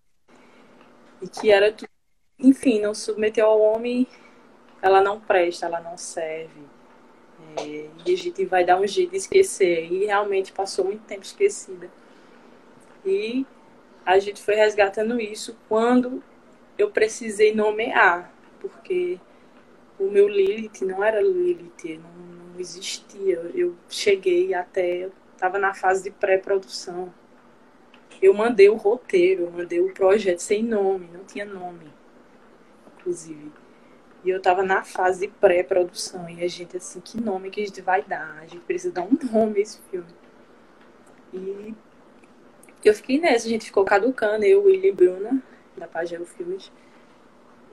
E 1.22 1.28
que 1.28 1.52
era 1.52 1.72
tudo. 1.72 1.90
Enfim, 2.38 2.80
não 2.80 2.94
submeteu 2.94 3.46
ao 3.46 3.60
homem 3.60 4.08
ela 4.82 5.02
não 5.02 5.20
presta, 5.20 5.66
ela 5.66 5.80
não 5.82 5.98
serve. 5.98 6.62
É, 7.58 7.90
e 8.06 8.14
a 8.14 8.18
gente 8.18 8.46
vai 8.46 8.64
dar 8.64 8.80
um 8.80 8.88
jeito 8.88 9.12
de 9.12 9.18
esquecer. 9.18 9.92
E 9.92 10.06
realmente 10.06 10.52
passou 10.52 10.86
muito 10.86 11.04
tempo 11.04 11.24
esquecida. 11.24 11.90
E 13.06 13.46
a 14.06 14.20
gente 14.20 14.42
foi 14.42 14.56
resgatando 14.56 15.20
isso 15.20 15.58
quando 15.68 16.24
eu 16.80 16.90
precisei 16.90 17.54
nomear, 17.54 18.34
porque 18.62 19.20
o 20.00 20.06
meu 20.10 20.30
Lilith 20.30 20.82
não 20.86 21.04
era 21.04 21.22
Lilith, 21.22 22.00
não, 22.02 22.54
não 22.54 22.60
existia. 22.60 23.36
Eu 23.54 23.76
cheguei 23.90 24.54
até, 24.54 25.10
estava 25.34 25.60
na 25.60 25.74
fase 25.74 26.04
de 26.04 26.12
pré-produção. 26.12 27.14
Eu 28.22 28.34
mandei 28.34 28.70
o 28.70 28.76
roteiro, 28.76 29.44
eu 29.44 29.52
mandei 29.52 29.82
o 29.82 29.94
projeto 29.94 30.40
sem 30.40 30.64
nome, 30.64 31.10
não 31.14 31.26
tinha 31.26 31.44
nome, 31.44 31.92
inclusive. 32.98 33.52
E 34.24 34.30
eu 34.30 34.42
tava 34.42 34.64
na 34.64 34.82
fase 34.84 35.28
pré-produção. 35.28 36.30
E 36.30 36.44
a 36.44 36.48
gente, 36.48 36.78
assim, 36.78 37.02
que 37.02 37.20
nome 37.20 37.50
que 37.50 37.62
a 37.62 37.66
gente 37.66 37.82
vai 37.82 38.02
dar? 38.04 38.40
A 38.42 38.46
gente 38.46 38.62
precisa 38.62 38.94
dar 38.94 39.04
um 39.04 39.18
nome 39.32 39.60
a 39.60 39.62
esse 39.62 39.82
filme. 39.92 40.14
E 41.34 41.76
eu 42.86 42.94
fiquei 42.94 43.20
nessa, 43.20 43.48
a 43.48 43.50
gente 43.50 43.66
ficou 43.66 43.84
caducando, 43.84 44.46
eu, 44.46 44.64
William 44.64 44.90
e 44.90 44.94
Bruna, 44.94 45.44
da 45.80 45.88
Pagelo 45.88 46.26
Filmes. 46.26 46.72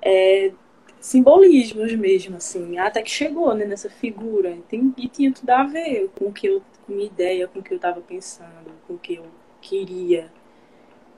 É, 0.01 0.53
simbolismos 1.01 1.95
mesmo, 1.95 2.37
assim, 2.37 2.79
até 2.79 3.03
que 3.03 3.11
chegou 3.11 3.55
né, 3.55 3.65
nessa 3.65 3.91
figura. 3.91 4.57
Tem, 4.69 4.95
e 4.97 5.09
tinha 5.09 5.33
tudo 5.33 5.51
a 5.51 5.65
ver 5.65 6.11
com 6.17 6.27
o 6.27 6.33
que 6.33 6.47
eu, 6.47 6.63
com 6.87 6.93
minha 6.93 7.07
ideia, 7.07 7.49
com 7.49 7.59
o 7.59 7.63
que 7.63 7.75
eu 7.75 7.79
tava 7.79 8.01
pensando, 8.01 8.73
com 8.87 8.95
o 8.95 8.99
que 8.99 9.17
eu 9.17 9.27
queria 9.61 10.31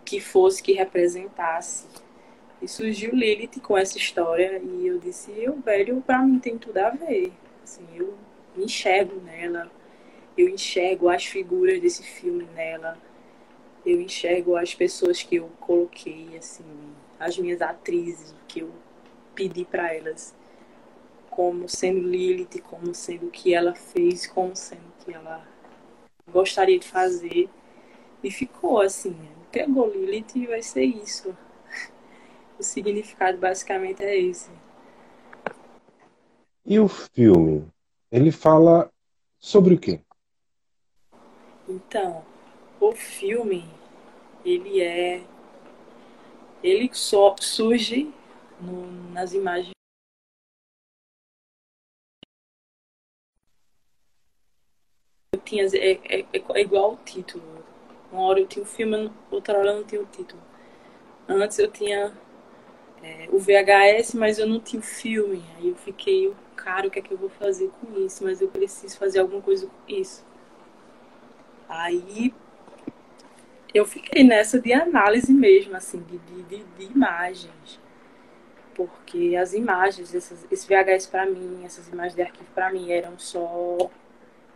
que 0.04 0.20
fosse, 0.20 0.62
que 0.62 0.72
representasse. 0.72 1.86
E 2.62 2.66
surgiu 2.66 3.14
Lilith 3.14 3.60
com 3.60 3.76
essa 3.76 3.98
história 3.98 4.60
e 4.64 4.86
eu 4.86 4.98
disse, 4.98 5.30
eu, 5.36 5.60
velho, 5.60 6.00
pra 6.00 6.18
mim 6.22 6.38
tem 6.38 6.56
tudo 6.58 6.78
a 6.78 6.90
ver. 6.90 7.32
Assim, 7.62 7.86
eu 7.94 8.14
me 8.56 8.64
enxergo 8.64 9.20
nela, 9.20 9.70
eu 10.36 10.48
enxergo 10.48 11.08
as 11.08 11.24
figuras 11.24 11.80
desse 11.80 12.02
filme 12.02 12.48
nela, 12.54 12.98
eu 13.88 14.00
enxergo 14.00 14.54
as 14.56 14.74
pessoas 14.74 15.22
que 15.22 15.36
eu 15.36 15.48
coloquei, 15.60 16.36
assim, 16.36 16.64
as 17.18 17.38
minhas 17.38 17.62
atrizes, 17.62 18.34
que 18.46 18.60
eu 18.60 18.70
pedi 19.34 19.64
para 19.64 19.94
elas, 19.94 20.34
como 21.30 21.68
sendo 21.68 22.00
Lilith, 22.00 22.60
como 22.62 22.94
sendo 22.94 23.26
o 23.26 23.30
que 23.30 23.54
ela 23.54 23.74
fez, 23.74 24.26
como 24.26 24.54
sendo 24.54 24.82
o 24.82 25.04
que 25.04 25.14
ela 25.14 25.46
gostaria 26.30 26.78
de 26.78 26.86
fazer. 26.86 27.48
E 28.22 28.30
ficou 28.30 28.80
assim, 28.80 29.16
pegou 29.50 29.90
Lilith 29.90 30.36
e 30.36 30.46
vai 30.46 30.62
ser 30.62 30.84
isso 30.84 31.34
o 32.58 32.62
significado 32.62 33.38
basicamente 33.38 34.02
é 34.02 34.18
esse. 34.18 34.50
E 36.66 36.78
o 36.78 36.88
filme? 36.88 37.66
Ele 38.10 38.30
fala 38.30 38.90
sobre 39.38 39.74
o 39.74 39.78
quê? 39.78 40.00
Então, 41.68 42.24
o 42.80 42.92
filme, 42.92 43.68
ele 44.48 44.80
é. 44.80 45.22
Ele 46.62 46.90
só 46.92 47.34
surge 47.40 48.12
no, 48.60 48.90
nas 49.12 49.32
imagens. 49.32 49.72
Eu 55.32 55.40
tinha, 55.40 55.64
é, 55.66 56.20
é, 56.20 56.26
é 56.32 56.60
igual 56.60 56.94
o 56.94 56.96
título. 56.96 57.44
Uma 58.10 58.22
hora 58.22 58.40
eu 58.40 58.46
tinha 58.46 58.62
o 58.62 58.66
filme, 58.66 59.12
outra 59.30 59.58
hora 59.58 59.70
eu 59.70 59.76
não 59.76 59.84
tinha 59.84 60.00
o 60.00 60.06
título. 60.06 60.42
Antes 61.28 61.58
eu 61.58 61.70
tinha 61.70 62.12
é, 63.02 63.28
o 63.30 63.38
VHS, 63.38 64.16
mas 64.16 64.38
eu 64.38 64.46
não 64.46 64.60
tinha 64.60 64.80
o 64.80 64.82
filme. 64.82 65.44
Aí 65.56 65.68
eu 65.68 65.76
fiquei, 65.76 66.34
cara, 66.56 66.88
o 66.88 66.90
que 66.90 66.98
é 66.98 67.02
que 67.02 67.12
eu 67.12 67.18
vou 67.18 67.30
fazer 67.30 67.70
com 67.80 67.98
isso? 68.00 68.24
Mas 68.24 68.40
eu 68.40 68.48
preciso 68.48 68.98
fazer 68.98 69.20
alguma 69.20 69.42
coisa 69.42 69.66
com 69.66 69.92
isso. 69.92 70.24
Aí 71.68 72.32
eu 73.74 73.84
fiquei 73.84 74.24
nessa 74.24 74.60
de 74.60 74.72
análise 74.72 75.32
mesmo, 75.32 75.76
assim, 75.76 76.02
de, 76.02 76.18
de, 76.18 76.64
de 76.64 76.92
imagens. 76.92 77.80
Porque 78.74 79.36
as 79.36 79.52
imagens, 79.54 80.14
essas, 80.14 80.46
esse 80.50 80.66
VHS 80.66 81.06
para 81.06 81.26
mim, 81.26 81.62
essas 81.64 81.88
imagens 81.88 82.14
de 82.14 82.22
arquivo 82.22 82.48
para 82.54 82.72
mim 82.72 82.92
eram 82.92 83.18
só. 83.18 83.90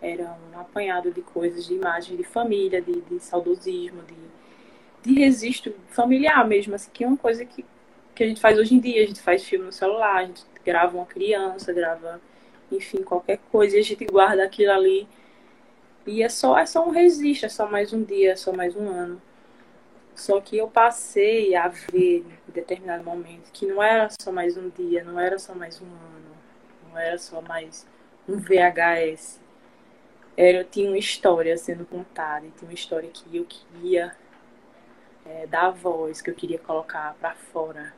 eram 0.00 0.36
um 0.52 0.60
apanhado 0.60 1.10
de 1.10 1.22
coisas, 1.22 1.66
de 1.66 1.74
imagens 1.74 2.16
de 2.16 2.24
família, 2.24 2.80
de, 2.80 3.00
de 3.02 3.20
saudosismo, 3.20 4.02
de, 4.02 5.10
de 5.10 5.20
registro 5.20 5.74
familiar 5.88 6.46
mesmo, 6.46 6.74
assim, 6.74 6.90
que 6.92 7.04
é 7.04 7.06
uma 7.06 7.16
coisa 7.16 7.44
que 7.44 7.64
que 8.14 8.22
a 8.22 8.26
gente 8.26 8.40
faz 8.40 8.58
hoje 8.58 8.74
em 8.74 8.80
dia. 8.80 9.02
A 9.02 9.06
gente 9.06 9.20
faz 9.20 9.44
filme 9.44 9.64
no 9.64 9.72
celular, 9.72 10.16
a 10.16 10.24
gente 10.24 10.44
grava 10.64 10.96
uma 10.96 11.06
criança, 11.06 11.72
grava, 11.72 12.20
enfim, 12.70 13.02
qualquer 13.02 13.38
coisa, 13.50 13.76
e 13.76 13.80
a 13.80 13.82
gente 13.82 14.04
guarda 14.04 14.44
aquilo 14.44 14.72
ali. 14.72 15.08
E 16.06 16.22
é 16.22 16.28
só, 16.28 16.58
é 16.58 16.66
só 16.66 16.86
um 16.86 16.90
registro, 16.90 17.46
é 17.46 17.48
só 17.48 17.68
mais 17.70 17.92
um 17.92 18.02
dia, 18.02 18.32
é 18.32 18.36
só 18.36 18.52
mais 18.52 18.76
um 18.76 18.88
ano. 18.88 19.20
Só 20.14 20.40
que 20.40 20.56
eu 20.58 20.68
passei 20.68 21.54
a 21.54 21.68
ver 21.68 22.24
em 22.48 22.52
determinado 22.52 23.04
momento 23.04 23.50
que 23.52 23.66
não 23.66 23.82
era 23.82 24.08
só 24.20 24.30
mais 24.30 24.56
um 24.56 24.68
dia, 24.70 25.02
não 25.04 25.18
era 25.18 25.38
só 25.38 25.54
mais 25.54 25.80
um 25.80 25.86
ano, 25.86 26.36
não 26.90 26.98
era 26.98 27.18
só 27.18 27.40
mais 27.40 27.86
um 28.28 28.36
VHS. 28.38 29.40
Era, 30.36 30.64
tinha 30.64 30.88
uma 30.88 30.98
história 30.98 31.56
sendo 31.56 31.84
contada, 31.86 32.46
tinha 32.56 32.68
uma 32.68 32.74
história 32.74 33.08
que 33.10 33.36
eu 33.36 33.44
queria 33.44 34.16
é, 35.26 35.46
dar 35.46 35.70
voz, 35.70 36.20
que 36.20 36.30
eu 36.30 36.34
queria 36.34 36.58
colocar 36.58 37.14
para 37.20 37.34
fora 37.34 37.92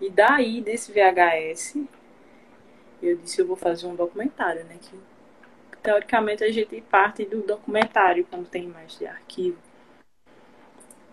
e 0.00 0.10
daí, 0.10 0.60
desse 0.60 0.92
VHS, 0.92 1.76
eu 3.02 3.16
disse, 3.16 3.40
eu 3.40 3.46
vou 3.46 3.56
fazer 3.56 3.86
um 3.86 3.96
documentário, 3.96 4.64
né? 4.64 4.76
Que, 4.80 4.96
teoricamente, 5.88 6.44
a 6.44 6.52
gente 6.52 6.82
parte 6.82 7.24
do 7.24 7.40
documentário 7.40 8.26
quando 8.28 8.46
tem 8.46 8.68
mais 8.68 8.98
de 8.98 9.06
arquivo. 9.06 9.56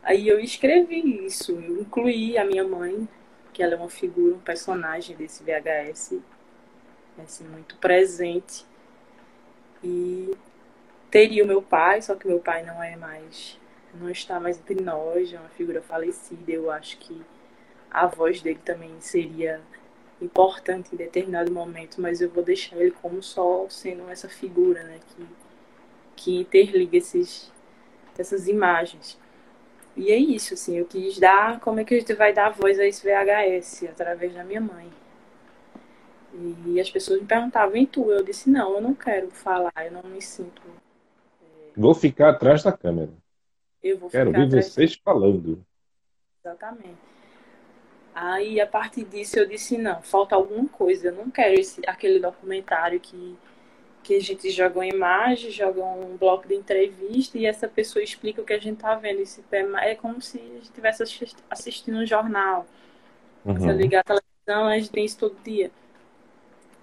Aí 0.03 0.27
eu 0.27 0.37
escrevi 0.37 1.25
isso, 1.25 1.53
eu 1.53 1.79
incluí 1.79 2.37
a 2.37 2.43
minha 2.43 2.65
mãe, 2.65 3.07
que 3.53 3.63
ela 3.63 3.75
é 3.75 3.77
uma 3.77 3.89
figura, 3.89 4.35
um 4.35 4.39
personagem 4.39 5.15
desse 5.15 5.45
VHS, 5.45 6.19
assim, 7.23 7.45
muito 7.45 7.77
presente. 7.77 8.65
E 9.81 10.35
teria 11.09 11.45
o 11.45 11.47
meu 11.47 11.61
pai, 11.61 12.01
só 12.01 12.13
que 12.13 12.27
meu 12.27 12.41
pai 12.41 12.61
não 12.65 12.83
é 12.83 12.97
mais, 12.97 13.57
não 13.93 14.09
está 14.09 14.41
mais 14.41 14.57
entre 14.59 14.83
nós, 14.83 15.31
é 15.31 15.39
uma 15.39 15.47
figura 15.47 15.81
falecida, 15.81 16.51
eu 16.51 16.69
acho 16.69 16.97
que 16.97 17.21
a 17.89 18.07
voz 18.07 18.41
dele 18.41 18.59
também 18.65 18.93
seria 18.99 19.61
importante 20.21 20.93
em 20.93 20.97
determinado 20.97 21.51
momento, 21.51 22.01
mas 22.01 22.21
eu 22.21 22.29
vou 22.29 22.43
deixar 22.43 22.77
ele 22.77 22.91
como 22.91 23.21
só 23.21 23.67
sendo 23.69 24.09
essa 24.09 24.29
figura, 24.29 24.83
né, 24.83 24.99
que, 25.07 25.27
que 26.15 26.37
interliga 26.37 26.97
esses, 26.97 27.51
essas 28.17 28.47
imagens. 28.47 29.17
E 29.95 30.11
é 30.11 30.17
isso, 30.17 30.53
assim, 30.53 30.77
eu 30.77 30.85
quis 30.85 31.17
dar, 31.19 31.59
como 31.59 31.79
é 31.79 31.85
que 31.85 31.93
a 31.93 31.99
gente 31.99 32.13
vai 32.13 32.33
dar 32.33 32.49
voz 32.49 32.79
a 32.79 32.85
esse 32.85 33.05
VHS? 33.05 33.85
Através 33.89 34.33
da 34.33 34.43
minha 34.43 34.59
mãe. 34.59 34.91
E 36.65 36.81
as 36.81 36.89
pessoas 36.91 37.21
me 37.21 37.25
perguntavam, 37.25 37.77
e 37.77 37.87
tu? 37.87 38.11
Eu 38.11 38.21
disse, 38.21 38.49
não, 38.49 38.75
eu 38.75 38.81
não 38.81 38.93
quero 38.93 39.31
falar, 39.31 39.71
eu 39.85 39.91
não 39.91 40.03
me 40.03 40.21
sinto... 40.21 40.61
É... 41.41 41.79
Vou 41.79 41.93
ficar 41.93 42.31
atrás 42.31 42.61
da 42.61 42.73
câmera. 42.73 43.11
Eu 43.81 43.97
vou 43.97 44.09
Quero 44.09 44.31
ouvir 44.31 44.49
vocês 44.49 44.95
falando. 44.95 45.65
Exatamente. 46.43 47.14
Aí, 48.15 48.61
a 48.61 48.65
partir 48.65 49.03
disso, 49.03 49.37
eu 49.37 49.45
disse, 49.45 49.77
não, 49.77 50.01
falta 50.01 50.35
alguma 50.35 50.69
coisa. 50.69 51.09
Eu 51.09 51.15
não 51.15 51.29
quero 51.29 51.59
esse, 51.59 51.81
aquele 51.85 52.17
documentário 52.17 52.97
que, 52.97 53.35
que 54.01 54.15
a 54.15 54.21
gente 54.21 54.49
joga 54.51 54.79
uma 54.79 54.87
imagem, 54.87 55.51
joga 55.51 55.83
um 55.83 56.15
bloco 56.15 56.47
de 56.47 56.55
entrevista 56.55 57.37
e 57.37 57.45
essa 57.45 57.67
pessoa 57.67 58.01
explica 58.01 58.41
o 58.41 58.45
que 58.45 58.53
a 58.53 58.57
gente 58.57 58.77
tá 58.77 58.95
vendo. 58.95 59.19
Esse 59.19 59.43
é 59.51 59.95
como 59.95 60.21
se 60.21 60.37
a 60.37 60.41
gente 60.41 60.63
estivesse 60.63 61.03
assistindo 61.49 61.97
um 61.97 62.05
jornal. 62.05 62.65
Uhum. 63.43 63.59
Se 63.59 63.67
eu 63.67 63.75
ligar 63.75 63.99
a 63.99 64.03
televisão, 64.03 64.67
a 64.67 64.79
gente 64.79 64.91
tem 64.91 65.03
isso 65.03 65.17
todo 65.17 65.35
dia. 65.43 65.69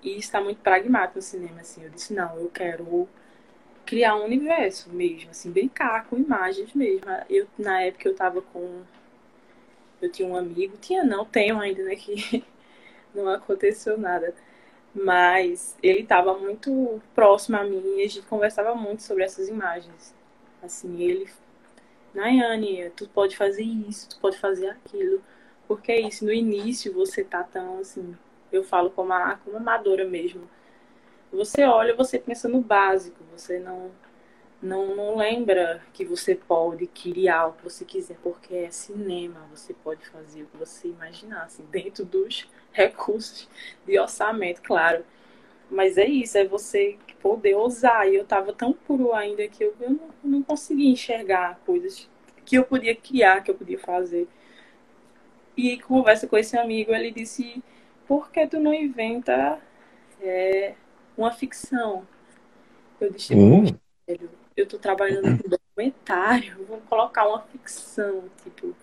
E 0.03 0.19
está 0.19 0.39
muito 0.39 0.59
pragmático 0.59 1.17
no 1.17 1.23
cinema, 1.23 1.63
assim. 1.63 1.83
Eu 1.83 1.89
disse, 1.89 2.13
não, 2.13 2.37
eu 2.37 2.51
quero 2.51 3.09
criar 3.87 4.17
um 4.17 4.25
universo 4.25 4.91
mesmo, 4.91 5.31
assim, 5.31 5.51
brincar 5.51 6.05
com 6.09 6.19
imagens 6.19 6.75
mesmo. 6.75 7.07
Eu, 7.31 7.47
na 7.59 7.81
época, 7.81 8.07
eu 8.07 8.15
tava 8.15 8.43
com 8.43 8.83
eu 10.03 10.11
tinha 10.11 10.29
um 10.29 10.37
amigo, 10.37 10.77
tinha 10.79 11.05
não, 11.05 11.25
tenho 11.25 11.59
ainda, 11.61 11.83
né, 11.85 11.97
que 11.97 12.45
não 13.15 13.29
aconteceu 13.29 13.99
nada. 13.99 14.35
Mas 14.95 15.77
ele 15.83 16.01
estava 16.01 16.39
muito 16.39 17.01
próximo 17.15 17.57
a 17.57 17.65
mim 17.65 17.83
e 17.99 18.05
a 18.05 18.09
gente 18.09 18.27
conversava 18.27 18.75
muito 18.75 19.03
sobre 19.03 19.25
essas 19.25 19.49
imagens. 19.49 20.15
Assim, 20.63 21.01
ele, 21.03 21.29
Nayane, 22.15 22.91
tu 22.91 23.09
pode 23.09 23.37
fazer 23.37 23.63
isso, 23.63 24.09
tu 24.11 24.19
pode 24.21 24.39
fazer 24.39 24.69
aquilo. 24.69 25.23
Porque 25.69 25.93
é 25.93 26.01
isso, 26.01 26.25
no 26.25 26.33
início 26.33 26.93
você 26.93 27.25
tá 27.25 27.43
tão 27.45 27.79
assim, 27.81 28.17
eu 28.53 28.65
falo 28.65 28.91
como, 28.91 29.13
a, 29.13 29.37
como 29.45 29.57
amadora 29.57 30.05
mesmo. 30.07 30.49
Você 31.33 31.65
olha, 31.65 31.95
você 31.97 32.19
pensa 32.19 32.49
no 32.49 32.61
básico, 32.61 33.25
você 33.33 33.59
não 33.59 33.91
não, 34.63 34.95
não 34.95 35.17
lembra 35.17 35.83
que 35.93 36.05
você 36.05 36.37
pode 36.37 36.87
criar 36.87 37.49
o 37.49 37.53
que 37.55 37.65
você 37.65 37.85
quiser, 37.85 38.17
porque 38.23 38.55
é 38.55 38.71
cinema, 38.71 39.41
você 39.51 39.75
pode 39.75 40.07
fazer 40.07 40.43
o 40.43 40.47
que 40.47 40.57
você 40.57 40.89
imaginar, 40.89 41.43
assim, 41.43 41.65
dentro 41.71 42.05
dos 42.05 42.49
recursos 42.71 43.49
de 43.85 43.99
orçamento, 43.99 44.63
claro. 44.63 45.05
Mas 45.69 45.99
é 45.99 46.07
isso, 46.07 46.39
é 46.39 46.45
você 46.45 46.97
poder 47.21 47.55
ousar. 47.55 48.09
E 48.09 48.15
eu 48.15 48.23
estava 48.23 48.53
tão 48.53 48.73
puro 48.73 49.13
ainda 49.13 49.47
que 49.49 49.65
eu, 49.65 49.75
eu 49.81 49.91
não, 49.91 50.11
não 50.23 50.43
conseguia 50.43 50.91
enxergar 50.91 51.59
coisas 51.67 52.09
que 52.45 52.57
eu 52.57 52.65
podia 52.65 52.95
criar, 52.95 53.43
que 53.43 53.51
eu 53.51 53.55
podia 53.55 53.79
fazer. 53.79 54.29
E 55.57 55.79
conversa 55.81 56.27
com 56.27 56.37
esse 56.37 56.57
amigo, 56.57 56.95
ele 56.95 57.11
disse, 57.11 57.63
por 58.07 58.31
que 58.31 58.47
tu 58.47 58.61
não 58.61 58.73
inventa 58.73 59.59
é, 60.21 60.75
uma 61.17 61.33
ficção? 61.33 62.07
Eu 63.01 63.11
disse, 63.11 63.35
hum. 63.35 63.65
velho, 64.07 64.31
eu 64.57 64.67
tô 64.67 64.79
trabalhando 64.79 65.43
com 65.43 65.49
documentário, 65.49 66.65
vou 66.67 66.81
colocar 66.89 67.27
uma 67.27 67.41
ficção, 67.43 68.25
tipo, 68.43 68.75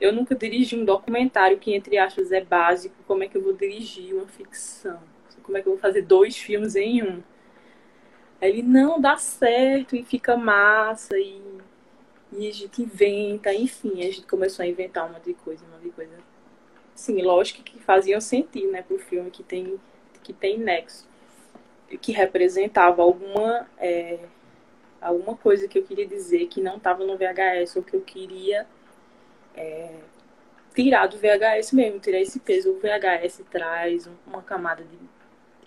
eu 0.00 0.12
nunca 0.12 0.34
dirigi 0.34 0.76
um 0.76 0.84
documentário 0.84 1.58
que, 1.58 1.74
entre 1.74 1.98
aspas, 1.98 2.32
é 2.32 2.42
básico, 2.42 2.94
como 3.06 3.22
é 3.22 3.28
que 3.28 3.36
eu 3.36 3.42
vou 3.42 3.52
dirigir 3.52 4.14
uma 4.14 4.26
ficção? 4.26 5.00
Como 5.42 5.58
é 5.58 5.62
que 5.62 5.68
eu 5.68 5.72
vou 5.72 5.80
fazer 5.80 6.02
dois 6.02 6.36
filmes 6.36 6.74
em 6.74 7.02
um? 7.02 7.22
Aí 8.40 8.50
ele, 8.50 8.62
não, 8.62 9.00
dá 9.00 9.16
certo, 9.16 9.94
e 9.94 10.04
fica 10.04 10.36
massa, 10.36 11.16
e, 11.18 11.40
e 12.32 12.48
a 12.48 12.52
gente 12.52 12.82
inventa, 12.82 13.52
enfim, 13.54 14.00
a 14.00 14.10
gente 14.10 14.26
começou 14.26 14.62
a 14.64 14.66
inventar 14.66 15.08
uma 15.08 15.20
de 15.20 15.34
coisa, 15.34 15.64
uma 15.66 15.78
de 15.78 15.90
coisa. 15.90 16.12
Sim, 16.94 17.22
lógico 17.22 17.62
que 17.62 17.78
faziam 17.78 18.20
sentido, 18.20 18.70
né, 18.72 18.82
pro 18.82 18.98
filme 18.98 19.30
que 19.30 19.42
tem, 19.42 19.78
que 20.22 20.32
tem 20.32 20.58
nexo, 20.58 21.06
que 22.00 22.12
representava 22.12 23.02
alguma... 23.02 23.68
É, 23.78 24.18
alguma 25.04 25.36
coisa 25.36 25.68
que 25.68 25.78
eu 25.78 25.84
queria 25.84 26.06
dizer 26.06 26.46
que 26.46 26.60
não 26.60 26.78
estava 26.78 27.04
no 27.04 27.16
VHS 27.16 27.76
ou 27.76 27.82
que 27.82 27.94
eu 27.94 28.00
queria 28.00 28.66
é, 29.54 29.98
tirar 30.74 31.06
do 31.06 31.18
VHS 31.18 31.72
mesmo, 31.72 32.00
tirar 32.00 32.20
esse 32.20 32.40
peso. 32.40 32.70
O 32.70 32.80
VHS 32.80 33.42
traz 33.50 34.08
uma 34.26 34.42
camada 34.42 34.82
de, 34.82 34.98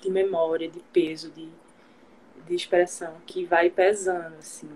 de 0.02 0.10
memória, 0.10 0.67
de 0.67 0.80
peso, 0.91 1.30
de, 1.32 1.50
de 2.47 2.56
expressão 2.56 3.15
que 3.26 3.45
vai 3.45 3.69
pesando, 3.69 4.36
assim. 4.39 4.69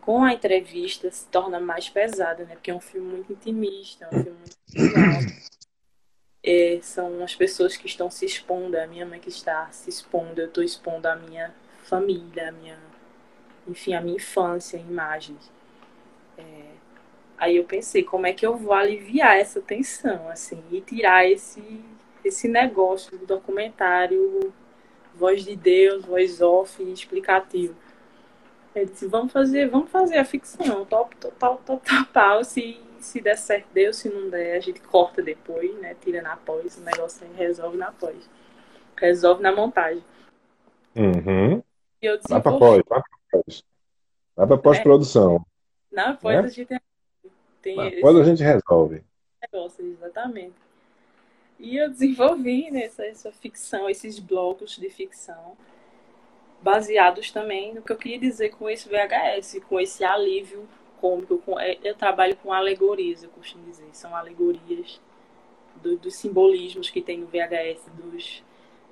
Com 0.00 0.22
a 0.22 0.32
entrevista 0.32 1.10
se 1.10 1.26
torna 1.28 1.58
mais 1.58 1.88
pesada, 1.88 2.44
né? 2.44 2.54
Porque 2.54 2.70
é 2.70 2.74
um 2.74 2.80
filme 2.80 3.10
muito 3.10 3.32
intimista, 3.32 4.04
é 4.04 4.08
um 4.08 4.22
filme 4.22 4.38
muito 4.38 4.56
pesado. 4.72 5.44
É, 6.46 6.78
são 6.82 7.24
as 7.24 7.34
pessoas 7.34 7.74
que 7.74 7.86
estão 7.86 8.10
se 8.10 8.26
expondo, 8.26 8.76
é 8.76 8.84
a 8.84 8.86
minha 8.86 9.06
mãe 9.06 9.18
que 9.18 9.30
está 9.30 9.66
se 9.72 9.88
expondo, 9.88 10.42
eu 10.42 10.48
estou 10.48 10.62
expondo 10.62 11.08
a 11.08 11.16
minha 11.16 11.54
família, 11.84 12.50
a 12.50 12.52
minha 12.52 12.78
enfim, 13.66 13.94
a 13.94 14.00
minha 14.00 14.16
infância, 14.16 14.76
imagens. 14.76 15.50
É, 16.36 16.42
aí 17.38 17.56
eu 17.56 17.64
pensei, 17.64 18.02
como 18.02 18.26
é 18.26 18.32
que 18.32 18.46
eu 18.46 18.56
vou 18.56 18.72
aliviar 18.72 19.36
essa 19.36 19.60
tensão, 19.60 20.28
assim, 20.28 20.62
e 20.70 20.80
tirar 20.80 21.26
esse, 21.26 21.80
esse 22.24 22.48
negócio 22.48 23.18
do 23.18 23.26
documentário 23.26 24.52
voz 25.14 25.44
de 25.44 25.54
Deus, 25.54 26.04
voz 26.04 26.40
off, 26.42 26.82
explicativo. 26.82 27.74
Eu 28.74 28.86
disse, 28.86 29.06
vamos 29.06 29.32
fazer, 29.32 29.68
vamos 29.68 29.90
fazer 29.90 30.18
a 30.18 30.24
ficção, 30.24 30.84
top, 30.84 31.16
total, 31.16 31.60
total, 31.64 32.04
total, 32.04 32.44
se, 32.44 32.80
se 32.98 33.20
der 33.20 33.36
certo, 33.36 33.68
Deus, 33.72 33.96
se 33.96 34.08
não 34.08 34.28
der, 34.28 34.56
a 34.56 34.60
gente 34.60 34.80
corta 34.80 35.22
depois, 35.22 35.72
né, 35.78 35.94
tira 36.00 36.20
na 36.20 36.36
pós, 36.36 36.76
o 36.76 36.80
negócio 36.80 37.24
aí 37.24 37.32
resolve 37.36 37.76
na 37.76 37.92
pós. 37.92 38.28
Resolve 38.96 39.42
na 39.42 39.52
montagem. 39.52 40.04
Uhum. 40.96 41.62
E 42.02 42.06
eu 42.06 42.18
desenvolvi... 42.18 42.28
Vai 42.28 42.40
pra 42.40 42.52
pós, 42.52 42.82
vai 42.88 43.00
pra 43.00 43.18
pós. 43.42 43.64
Vai 44.36 44.46
para 44.46 44.58
pós-produção. 44.58 45.44
É. 45.92 45.96
Na 45.96 46.14
pós 46.14 46.34
né? 46.34 46.40
a 46.40 46.48
gente 46.48 46.80
tem. 47.62 47.76
Na 47.76 47.90
pós 48.00 48.16
a 48.16 48.24
gente 48.24 48.42
resolve. 48.42 49.04
Negócio, 49.42 49.84
exatamente. 49.86 50.54
E 51.58 51.76
eu 51.76 51.88
desenvolvi 51.88 52.70
nessa 52.70 53.02
né, 53.02 53.10
essa 53.10 53.32
ficção, 53.32 53.88
esses 53.88 54.18
blocos 54.18 54.76
de 54.76 54.90
ficção, 54.90 55.56
baseados 56.60 57.30
também 57.30 57.74
no 57.74 57.82
que 57.82 57.92
eu 57.92 57.96
queria 57.96 58.18
dizer 58.18 58.50
com 58.50 58.68
esse 58.68 58.88
VHS, 58.88 59.60
com 59.68 59.78
esse 59.78 60.04
alívio 60.04 60.68
cômico. 61.00 61.38
Com, 61.38 61.58
é, 61.58 61.78
eu 61.82 61.94
trabalho 61.94 62.36
com 62.36 62.52
alegorias, 62.52 63.22
eu 63.22 63.30
costumo 63.30 63.64
dizer. 63.64 63.88
São 63.92 64.16
alegorias 64.16 65.00
do, 65.76 65.96
dos 65.96 66.16
simbolismos 66.16 66.90
que 66.90 67.00
tem 67.00 67.18
no 67.18 67.26
VHS, 67.26 67.86
dos. 67.94 68.42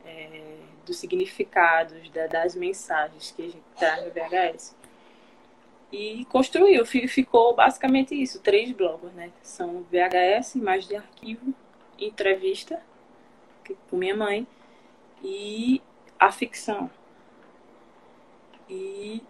É, 0.04 0.58
dos 0.84 0.96
significados, 0.96 2.08
da, 2.10 2.26
das 2.26 2.54
mensagens 2.54 3.30
que 3.30 3.42
a 3.42 3.46
gente 3.46 3.62
traz 3.76 4.04
no 4.04 4.10
VHS. 4.10 4.76
E 5.92 6.24
construiu, 6.26 6.86
ficou 6.86 7.54
basicamente 7.54 8.14
isso, 8.14 8.40
três 8.40 8.72
blocos, 8.72 9.12
né? 9.12 9.30
São 9.42 9.84
VHS, 9.90 10.54
imagem 10.54 10.88
de 10.88 10.96
arquivo, 10.96 11.54
entrevista 11.98 12.82
com 13.90 13.96
minha 13.96 14.16
mãe 14.16 14.46
e 15.22 15.82
a 16.18 16.32
ficção. 16.32 16.90
E 18.68 19.22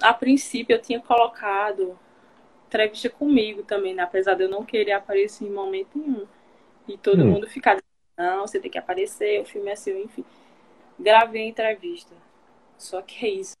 a 0.00 0.14
princípio 0.14 0.74
eu 0.74 0.80
tinha 0.80 1.00
colocado 1.00 1.98
entrevista 2.66 3.10
comigo 3.10 3.62
também, 3.62 3.94
né? 3.94 4.02
apesar 4.02 4.34
de 4.34 4.44
eu 4.44 4.48
não 4.48 4.64
querer 4.64 4.92
aparecer 4.92 5.44
em 5.44 5.50
momento 5.50 5.98
nenhum. 5.98 6.26
E 6.88 6.96
todo 6.96 7.22
hum. 7.22 7.32
mundo 7.32 7.46
ficar, 7.46 7.78
não, 8.16 8.46
você 8.46 8.58
tem 8.58 8.70
que 8.70 8.78
aparecer, 8.78 9.40
o 9.40 9.44
filme 9.44 9.70
é 9.70 9.76
seu, 9.76 10.02
enfim 10.02 10.24
gravei 10.98 11.42
a 11.42 11.48
entrevista. 11.48 12.14
Só 12.78 13.02
que 13.02 13.26
é 13.26 13.30
isso. 13.30 13.56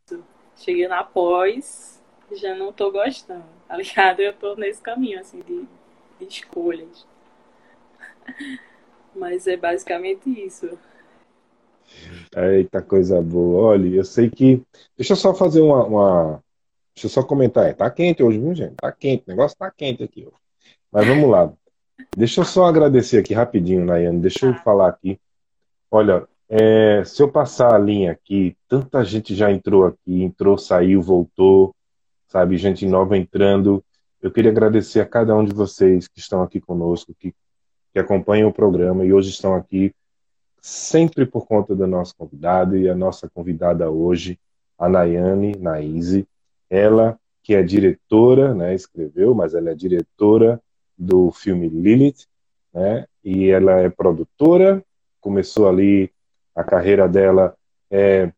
Cheguei 0.56 0.86
na 0.86 1.02
pós, 1.02 2.02
já 2.32 2.54
não 2.54 2.72
tô 2.72 2.90
gostando, 2.90 3.44
tá 3.66 3.76
ligado? 3.76 4.20
Eu 4.20 4.32
tô 4.32 4.54
nesse 4.54 4.80
caminho, 4.80 5.20
assim, 5.20 5.40
de, 5.40 5.66
de 6.18 6.28
escolhas. 6.28 7.06
Mas 9.14 9.46
é 9.46 9.56
basicamente 9.56 10.28
isso. 10.28 10.78
Eita, 12.36 12.82
coisa 12.82 13.20
boa. 13.20 13.70
Olha, 13.70 13.88
eu 13.88 14.04
sei 14.04 14.30
que. 14.30 14.62
Deixa 14.96 15.12
eu 15.12 15.16
só 15.16 15.34
fazer 15.34 15.60
uma. 15.60 15.84
uma... 15.84 16.44
Deixa 16.94 17.06
eu 17.06 17.10
só 17.10 17.22
comentar. 17.22 17.72
Tá 17.74 17.90
quente 17.90 18.22
hoje, 18.22 18.38
viu, 18.38 18.54
gente? 18.54 18.74
Tá 18.74 18.90
quente. 18.90 19.24
O 19.26 19.30
negócio 19.30 19.56
tá 19.56 19.70
quente 19.70 20.02
aqui. 20.02 20.26
Mas 20.90 21.06
vamos 21.06 21.28
lá. 21.28 21.52
Deixa 22.16 22.40
eu 22.40 22.44
só 22.44 22.66
agradecer 22.66 23.18
aqui 23.18 23.34
rapidinho, 23.34 23.84
Nayane. 23.84 24.20
Deixa 24.20 24.46
eu 24.46 24.54
falar 24.54 24.88
aqui. 24.88 25.20
Olha, 25.90 26.26
é, 26.48 27.02
se 27.04 27.22
eu 27.22 27.30
passar 27.30 27.74
a 27.74 27.78
linha 27.78 28.12
aqui, 28.12 28.56
tanta 28.68 29.04
gente 29.04 29.34
já 29.34 29.50
entrou 29.50 29.86
aqui, 29.86 30.22
entrou, 30.22 30.58
saiu, 30.58 31.00
voltou, 31.00 31.74
sabe, 32.28 32.56
gente 32.56 32.86
nova 32.86 33.16
entrando. 33.16 33.82
Eu 34.20 34.30
queria 34.30 34.50
agradecer 34.50 35.00
a 35.00 35.06
cada 35.06 35.34
um 35.34 35.44
de 35.44 35.54
vocês 35.54 36.06
que 36.06 36.18
estão 36.18 36.42
aqui 36.42 36.60
conosco, 36.60 37.14
que, 37.18 37.34
que 37.92 37.98
acompanham 37.98 38.48
o 38.48 38.52
programa 38.52 39.04
e 39.04 39.12
hoje 39.12 39.30
estão 39.30 39.54
aqui 39.54 39.94
sempre 40.60 41.26
por 41.26 41.46
conta 41.46 41.74
do 41.74 41.86
nosso 41.86 42.16
convidado 42.16 42.76
e 42.76 42.88
a 42.88 42.94
nossa 42.94 43.28
convidada 43.28 43.90
hoje, 43.90 44.38
a 44.78 44.88
Nayane 44.88 45.56
Naíse, 45.56 46.26
ela 46.70 47.18
que 47.42 47.54
é 47.54 47.62
diretora, 47.62 48.54
né, 48.54 48.74
escreveu, 48.74 49.34
mas 49.34 49.54
ela 49.54 49.70
é 49.70 49.74
diretora 49.74 50.58
do 50.96 51.30
filme 51.30 51.68
Lilith, 51.68 52.26
né, 52.72 53.06
e 53.22 53.50
ela 53.50 53.72
é 53.72 53.90
produtora, 53.90 54.82
começou 55.20 55.68
ali 55.68 56.10
a 56.54 56.62
carreira 56.62 57.08
dela 57.08 57.54
é, 57.90 58.30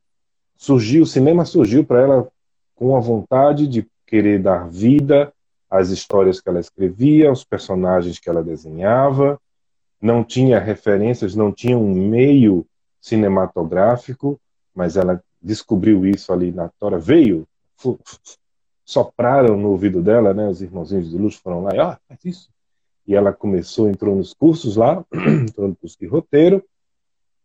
surgiu, 0.56 1.02
o 1.02 1.06
cinema 1.06 1.44
surgiu 1.44 1.84
para 1.84 2.00
ela 2.00 2.28
com 2.74 2.96
a 2.96 3.00
vontade 3.00 3.66
de 3.66 3.86
querer 4.06 4.40
dar 4.40 4.68
vida 4.68 5.32
às 5.70 5.90
histórias 5.90 6.40
que 6.40 6.48
ela 6.48 6.60
escrevia, 6.60 7.28
aos 7.28 7.44
personagens 7.44 8.18
que 8.18 8.28
ela 8.28 8.42
desenhava, 8.42 9.40
não 10.00 10.22
tinha 10.22 10.58
referências, 10.58 11.34
não 11.34 11.52
tinha 11.52 11.76
um 11.76 11.92
meio 11.92 12.66
cinematográfico, 13.00 14.38
mas 14.74 14.96
ela 14.96 15.22
descobriu 15.40 16.06
isso 16.06 16.32
ali 16.32 16.52
na 16.52 16.68
Tora, 16.68 16.98
veio, 16.98 17.46
sopraram 18.84 19.56
no 19.56 19.70
ouvido 19.70 20.02
dela, 20.02 20.32
né, 20.32 20.48
os 20.48 20.62
irmãozinhos 20.62 21.10
de 21.10 21.16
luz 21.16 21.36
foram 21.36 21.62
lá 21.62 21.72
ó, 21.78 21.96
faz 22.08 22.24
isso. 22.24 22.50
E 23.06 23.14
ela 23.14 23.32
começou, 23.32 23.88
entrou 23.88 24.16
nos 24.16 24.34
cursos 24.34 24.76
lá, 24.76 25.04
entrou 25.12 25.68
no 25.68 25.76
curso 25.76 25.98
de 25.98 26.06
roteiro, 26.06 26.62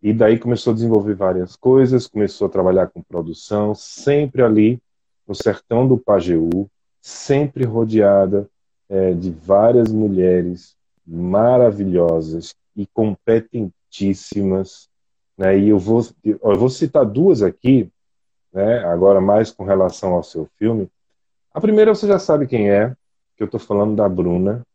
e 0.02 0.12
daí 0.12 0.40
começou 0.40 0.72
a 0.72 0.74
desenvolver 0.74 1.14
várias 1.14 1.56
coisas, 1.56 2.08
começou 2.08 2.48
a 2.48 2.52
trabalhar 2.52 2.88
com 2.88 3.04
produção, 3.04 3.76
sempre 3.76 4.42
ali 4.42 4.82
no 5.28 5.36
sertão 5.36 5.88
do 5.88 5.98
Pajeú, 5.98 6.68
sempre 7.00 7.66
rodeada 7.66 8.50
é, 8.90 9.14
de 9.14 9.30
várias 9.30 9.92
mulheres 9.92 10.76
maravilhosas 11.06 12.56
e 12.76 12.88
competentíssimas. 12.88 14.90
Né? 15.38 15.60
E 15.60 15.70
eu 15.70 15.78
vou, 15.78 16.02
eu 16.24 16.58
vou 16.58 16.70
citar 16.70 17.06
duas 17.06 17.44
aqui, 17.44 17.92
né? 18.52 18.80
agora 18.86 19.22
mais 19.22 19.52
com 19.52 19.64
relação 19.64 20.14
ao 20.14 20.24
seu 20.24 20.50
filme. 20.58 20.90
A 21.54 21.62
primeira 21.62 21.94
você 21.94 22.08
já 22.08 22.18
sabe 22.18 22.48
quem 22.48 22.72
é, 22.72 22.90
que 23.38 23.44
eu 23.44 23.46
estou 23.46 23.60
falando 23.60 23.96
da 23.96 24.10
Bruna, 24.10 24.66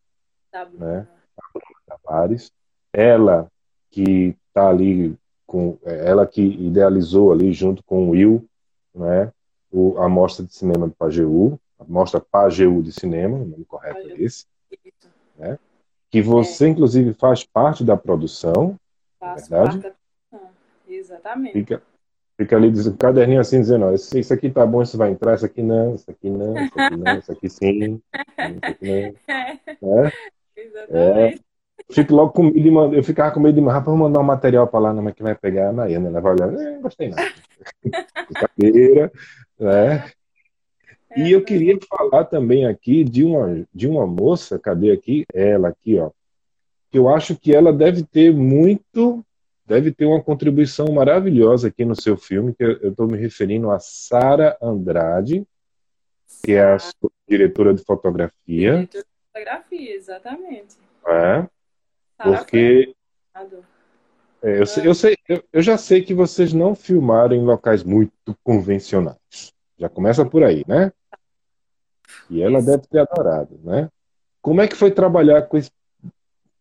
da 0.53 0.65
Bruna. 0.65 0.87
Né? 0.87 1.09
A 1.37 1.43
Bruna 1.53 1.81
Tavares. 1.87 2.53
Ela 2.93 3.51
que 3.91 4.37
está 4.57 4.69
ali 4.71 5.15
com 5.47 5.79
é, 5.85 6.09
ela 6.09 6.27
que 6.27 6.43
idealizou 6.43 7.31
ali 7.31 7.53
junto 7.53 7.85
com 7.85 8.09
o 8.09 8.11
Will, 8.11 8.49
né, 8.95 9.31
o, 9.71 9.99
a 9.99 10.09
mostra 10.09 10.45
de 10.45 10.55
cinema 10.55 10.89
do 10.89 10.95
Pajeú, 10.95 11.61
a 11.79 11.85
mostra 11.85 12.19
Pajeú 12.19 12.83
de 12.83 12.91
cinema, 12.93 13.37
o 13.37 13.45
nome 13.45 13.65
correto 13.67 14.09
é 14.09 14.15
esse, 14.21 14.47
né, 15.37 15.59
que 16.11 16.23
você 16.23 16.67
é. 16.67 16.69
inclusive 16.71 17.13
faz 17.13 17.45
parte 17.45 17.85
da 17.85 17.97
produção, 17.97 18.79
é 19.21 19.27
Faço 19.27 19.51
verdade? 19.51 19.79
Parte 19.79 19.97
da. 20.33 20.39
Exatamente. 20.89 21.53
Fica, 21.53 21.83
fica 22.39 22.57
ali 22.57 22.71
dizendo, 22.71 22.97
caderninho 22.97 23.41
assim 23.41 23.61
dizendo, 23.61 23.85
ó, 23.85 23.93
isso, 23.93 24.17
isso 24.19 24.33
aqui 24.33 24.51
tá 24.51 24.65
bom, 24.65 24.83
isso 24.83 24.97
vai 24.97 25.11
entrar, 25.11 25.35
isso 25.35 25.45
aqui 25.45 25.63
não, 25.63 25.95
isso 25.95 26.11
aqui 26.11 26.31
não, 26.31 26.57
isso 26.57 26.81
aqui 26.81 26.97
não, 26.97 27.19
isso 27.19 27.33
aqui 27.33 27.49
sim, 27.51 28.03
isso 28.39 28.61
aqui 28.63 28.87
não. 28.91 29.17
É. 29.79 30.13
Exatamente. 30.57 31.43
É 31.43 31.46
fico 31.91 32.15
logo 32.15 32.33
com 32.33 32.45
medo 32.45 32.61
de 32.61 32.71
mandar, 32.71 32.97
eu 32.97 33.05
ficava 33.05 33.33
com 33.33 33.41
medo 33.41 33.61
de 33.61 33.67
rapaz, 33.67 33.87
vou 33.87 33.97
mandar 33.97 34.21
um 34.21 34.25
material 34.25 34.67
para 34.67 34.81
lá, 34.81 34.93
não 34.93 35.09
é 35.09 35.13
que 35.13 35.23
vai 35.23 35.35
pegar 35.35 35.69
a 35.69 35.73
Nayana, 35.73 36.09
ela 36.09 36.21
vai 36.21 36.33
olhar, 36.33 36.53
eh, 36.55 36.79
gostei 36.81 37.11
não. 37.11 37.17
Brincadeira, 38.29 39.13
né? 39.59 40.11
E 41.17 41.33
eu 41.33 41.43
queria 41.43 41.79
falar 41.89 42.25
também 42.25 42.67
aqui 42.67 43.03
de 43.03 43.25
uma, 43.25 43.67
de 43.73 43.89
uma 43.89 44.07
moça, 44.07 44.59
cadê 44.59 44.91
aqui? 44.91 45.25
Ela 45.33 45.69
aqui, 45.69 45.99
ó. 45.99 46.11
Que 46.91 46.99
eu 46.99 47.09
acho 47.09 47.35
que 47.37 47.55
ela 47.55 47.73
deve 47.73 48.03
ter 48.03 48.35
muito, 48.35 49.25
deve 49.65 49.93
ter 49.93 50.05
uma 50.05 50.23
contribuição 50.23 50.93
maravilhosa 50.93 51.69
aqui 51.69 51.87
no 51.87 51.99
seu 51.99 52.19
filme, 52.19 52.55
que 52.55 52.63
eu 52.63 52.91
estou 52.91 53.07
me 53.07 53.17
referindo 53.17 53.71
a 53.71 53.79
Sara 53.79 54.59
Andrade, 54.61 55.47
que 56.45 56.53
é 56.53 56.63
a 56.63 56.77
diretora 57.27 57.73
de 57.73 57.83
fotografia. 57.83 58.73
Diretora 58.73 59.05
de 59.05 59.33
fotografia, 59.33 59.95
exatamente. 59.95 60.77
É. 61.07 61.56
Porque 62.19 62.95
é, 64.43 64.61
eu, 64.61 64.67
sei, 64.67 64.87
eu, 64.87 64.95
sei, 64.95 65.17
eu, 65.29 65.45
eu, 65.53 65.63
já 65.63 65.77
sei 65.77 66.03
que 66.03 66.15
vocês 66.15 66.53
não 66.53 66.75
filmaram 66.75 67.35
em 67.35 67.45
locais 67.45 67.83
muito 67.83 68.13
convencionais. 68.43 69.53
Já 69.79 69.89
começa 69.89 70.25
por 70.25 70.43
aí, 70.43 70.65
né? 70.67 70.93
E 72.31 72.43
ela 72.43 72.59
Isso. 72.59 72.67
deve 72.67 72.87
ter 72.87 73.01
adorado, 73.01 73.59
né? 73.63 73.89
Como 74.41 74.61
é 74.61 74.69
que 74.69 74.77
foi 74.77 74.91
trabalhar 74.91 75.43
com 75.43 75.57
esse... 75.57 75.71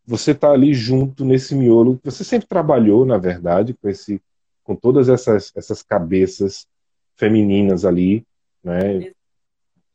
Você 0.05 0.31
está 0.31 0.51
ali 0.51 0.73
junto 0.73 1.23
nesse 1.25 1.55
miolo. 1.55 1.99
Você 2.03 2.23
sempre 2.23 2.47
trabalhou, 2.47 3.05
na 3.05 3.17
verdade, 3.17 3.73
com 3.73 3.89
esse, 3.89 4.21
com 4.63 4.75
todas 4.75 5.09
essas, 5.09 5.51
essas 5.55 5.81
cabeças 5.81 6.67
femininas 7.15 7.85
ali, 7.85 8.25
né? 8.63 9.11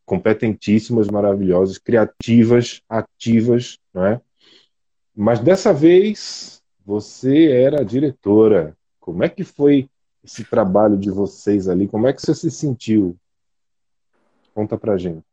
Competentíssimas, 0.04 1.08
maravilhosas, 1.08 1.78
criativas, 1.78 2.82
ativas, 2.88 3.78
né? 3.92 4.20
Mas 5.14 5.40
dessa 5.40 5.72
vez 5.72 6.62
você 6.84 7.50
era 7.50 7.80
a 7.80 7.84
diretora. 7.84 8.76
Como 8.98 9.22
é 9.24 9.28
que 9.28 9.44
foi 9.44 9.88
esse 10.24 10.44
trabalho 10.44 10.96
de 10.96 11.10
vocês 11.10 11.68
ali? 11.68 11.88
Como 11.88 12.06
é 12.06 12.12
que 12.12 12.20
você 12.20 12.34
se 12.34 12.50
sentiu? 12.50 13.16
Conta 14.54 14.76
pra 14.76 14.96
gente. 14.96 15.24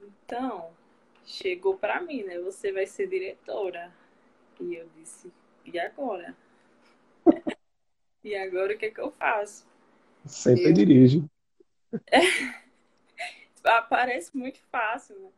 Então, 0.00 0.70
chegou 1.24 1.76
para 1.76 2.00
mim, 2.00 2.22
né? 2.22 2.38
Você 2.40 2.72
vai 2.72 2.86
ser 2.86 3.08
diretora. 3.08 3.92
E 4.60 4.74
eu 4.74 4.88
disse, 4.96 5.32
e 5.64 5.78
agora? 5.78 6.36
e 8.22 8.36
agora 8.36 8.74
o 8.74 8.78
que 8.78 8.86
é 8.86 8.90
que 8.90 9.00
eu 9.00 9.10
faço? 9.12 9.66
Sempre 10.26 10.68
eu... 10.68 10.72
dirige. 10.72 11.24
Parece 13.88 14.36
muito 14.36 14.58
fácil, 14.70 15.18
né? 15.20 15.28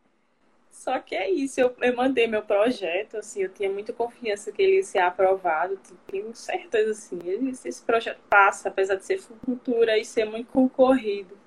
Só 0.82 0.98
que 0.98 1.14
é 1.14 1.30
isso, 1.30 1.60
eu, 1.60 1.72
eu 1.80 1.94
mandei 1.94 2.26
meu 2.26 2.42
projeto, 2.42 3.16
assim, 3.16 3.40
eu 3.44 3.48
tinha 3.48 3.70
muita 3.70 3.92
confiança 3.92 4.50
que 4.50 4.60
ele 4.60 4.76
ia 4.78 4.82
ser 4.82 4.98
aprovado, 4.98 5.78
tenho 6.08 6.34
certeza, 6.34 6.90
assim, 6.90 7.20
esse 7.64 7.80
projeto 7.82 8.20
passa, 8.28 8.68
apesar 8.68 8.96
de 8.96 9.04
ser 9.04 9.20
futura 9.20 9.96
e 9.96 10.04
ser 10.04 10.24
muito 10.24 10.50
concorrido, 10.50 11.38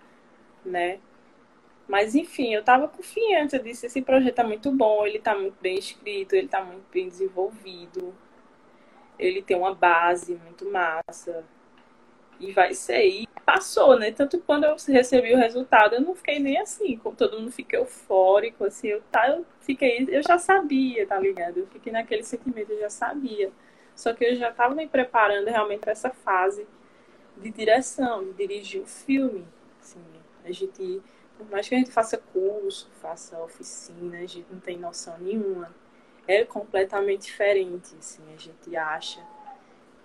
né? 0.64 1.00
Mas, 1.86 2.16
enfim, 2.16 2.54
eu 2.54 2.62
estava 2.62 2.88
confiante, 2.88 3.58
eu 3.58 3.62
disse, 3.62 3.88
esse 3.88 4.02
projeto 4.02 4.40
é 4.40 4.44
muito 4.46 4.72
bom, 4.72 5.06
ele 5.06 5.18
está 5.18 5.36
muito 5.36 5.58
bem 5.60 5.78
escrito, 5.78 6.34
ele 6.34 6.46
está 6.46 6.64
muito 6.64 6.86
bem 6.90 7.10
desenvolvido, 7.10 8.16
ele 9.20 9.42
tem 9.42 9.58
uma 9.58 9.76
base 9.76 10.36
muito 10.36 10.72
massa, 10.72 11.44
e 12.40 12.52
vai 12.52 12.74
ser. 12.74 13.06
E 13.06 13.28
passou, 13.46 13.98
né? 13.98 14.12
Tanto 14.12 14.40
quando 14.40 14.64
eu 14.64 14.76
recebi 14.88 15.34
o 15.34 15.38
resultado, 15.38 15.96
eu 15.96 16.02
não 16.02 16.16
fiquei 16.16 16.40
nem 16.40 16.58
assim, 16.60 16.98
como 16.98 17.16
todo 17.16 17.40
mundo 17.40 17.52
fica 17.52 17.78
eufórico, 17.78 18.66
assim, 18.66 18.88
eu, 18.88 19.02
tá, 19.12 19.30
eu 19.30 19.46
fiquei, 19.62 20.08
eu 20.10 20.22
já 20.24 20.38
sabia, 20.38 21.06
tá 21.06 21.20
ligado? 21.20 21.60
Eu 21.60 21.68
fiquei 21.68 21.94
naquele 21.94 22.24
sentimento, 22.24 22.72
eu 22.72 22.80
já 22.80 22.90
sabia. 22.90 23.52
Só 23.96 24.14
que 24.14 24.26
eu 24.26 24.36
já 24.36 24.50
estava 24.50 24.74
me 24.76 24.88
preparando 24.88 25.48
realmente 25.48 25.80
para 25.80 25.92
essa 25.92 26.10
fase 26.10 26.68
de 27.38 27.50
direção, 27.52 28.24
de 28.26 28.34
dirigir 28.34 28.82
o 28.82 28.86
filme. 28.86 29.48
Assim, 29.80 30.02
a 30.44 30.52
gente, 30.52 31.02
por 31.38 31.50
mais 31.50 31.68
que 31.70 31.76
a 31.76 31.78
gente 31.78 31.92
faça 31.92 32.18
curso, 32.18 32.90
faça 33.00 33.40
oficina, 33.40 34.18
a 34.18 34.26
gente 34.26 34.46
não 34.52 34.60
tem 34.60 34.78
noção 34.78 35.18
nenhuma. 35.20 35.74
É 36.28 36.44
completamente 36.44 37.26
diferente, 37.26 37.96
assim, 38.00 38.24
a 38.34 38.38
gente 38.38 38.76
acha 38.76 39.22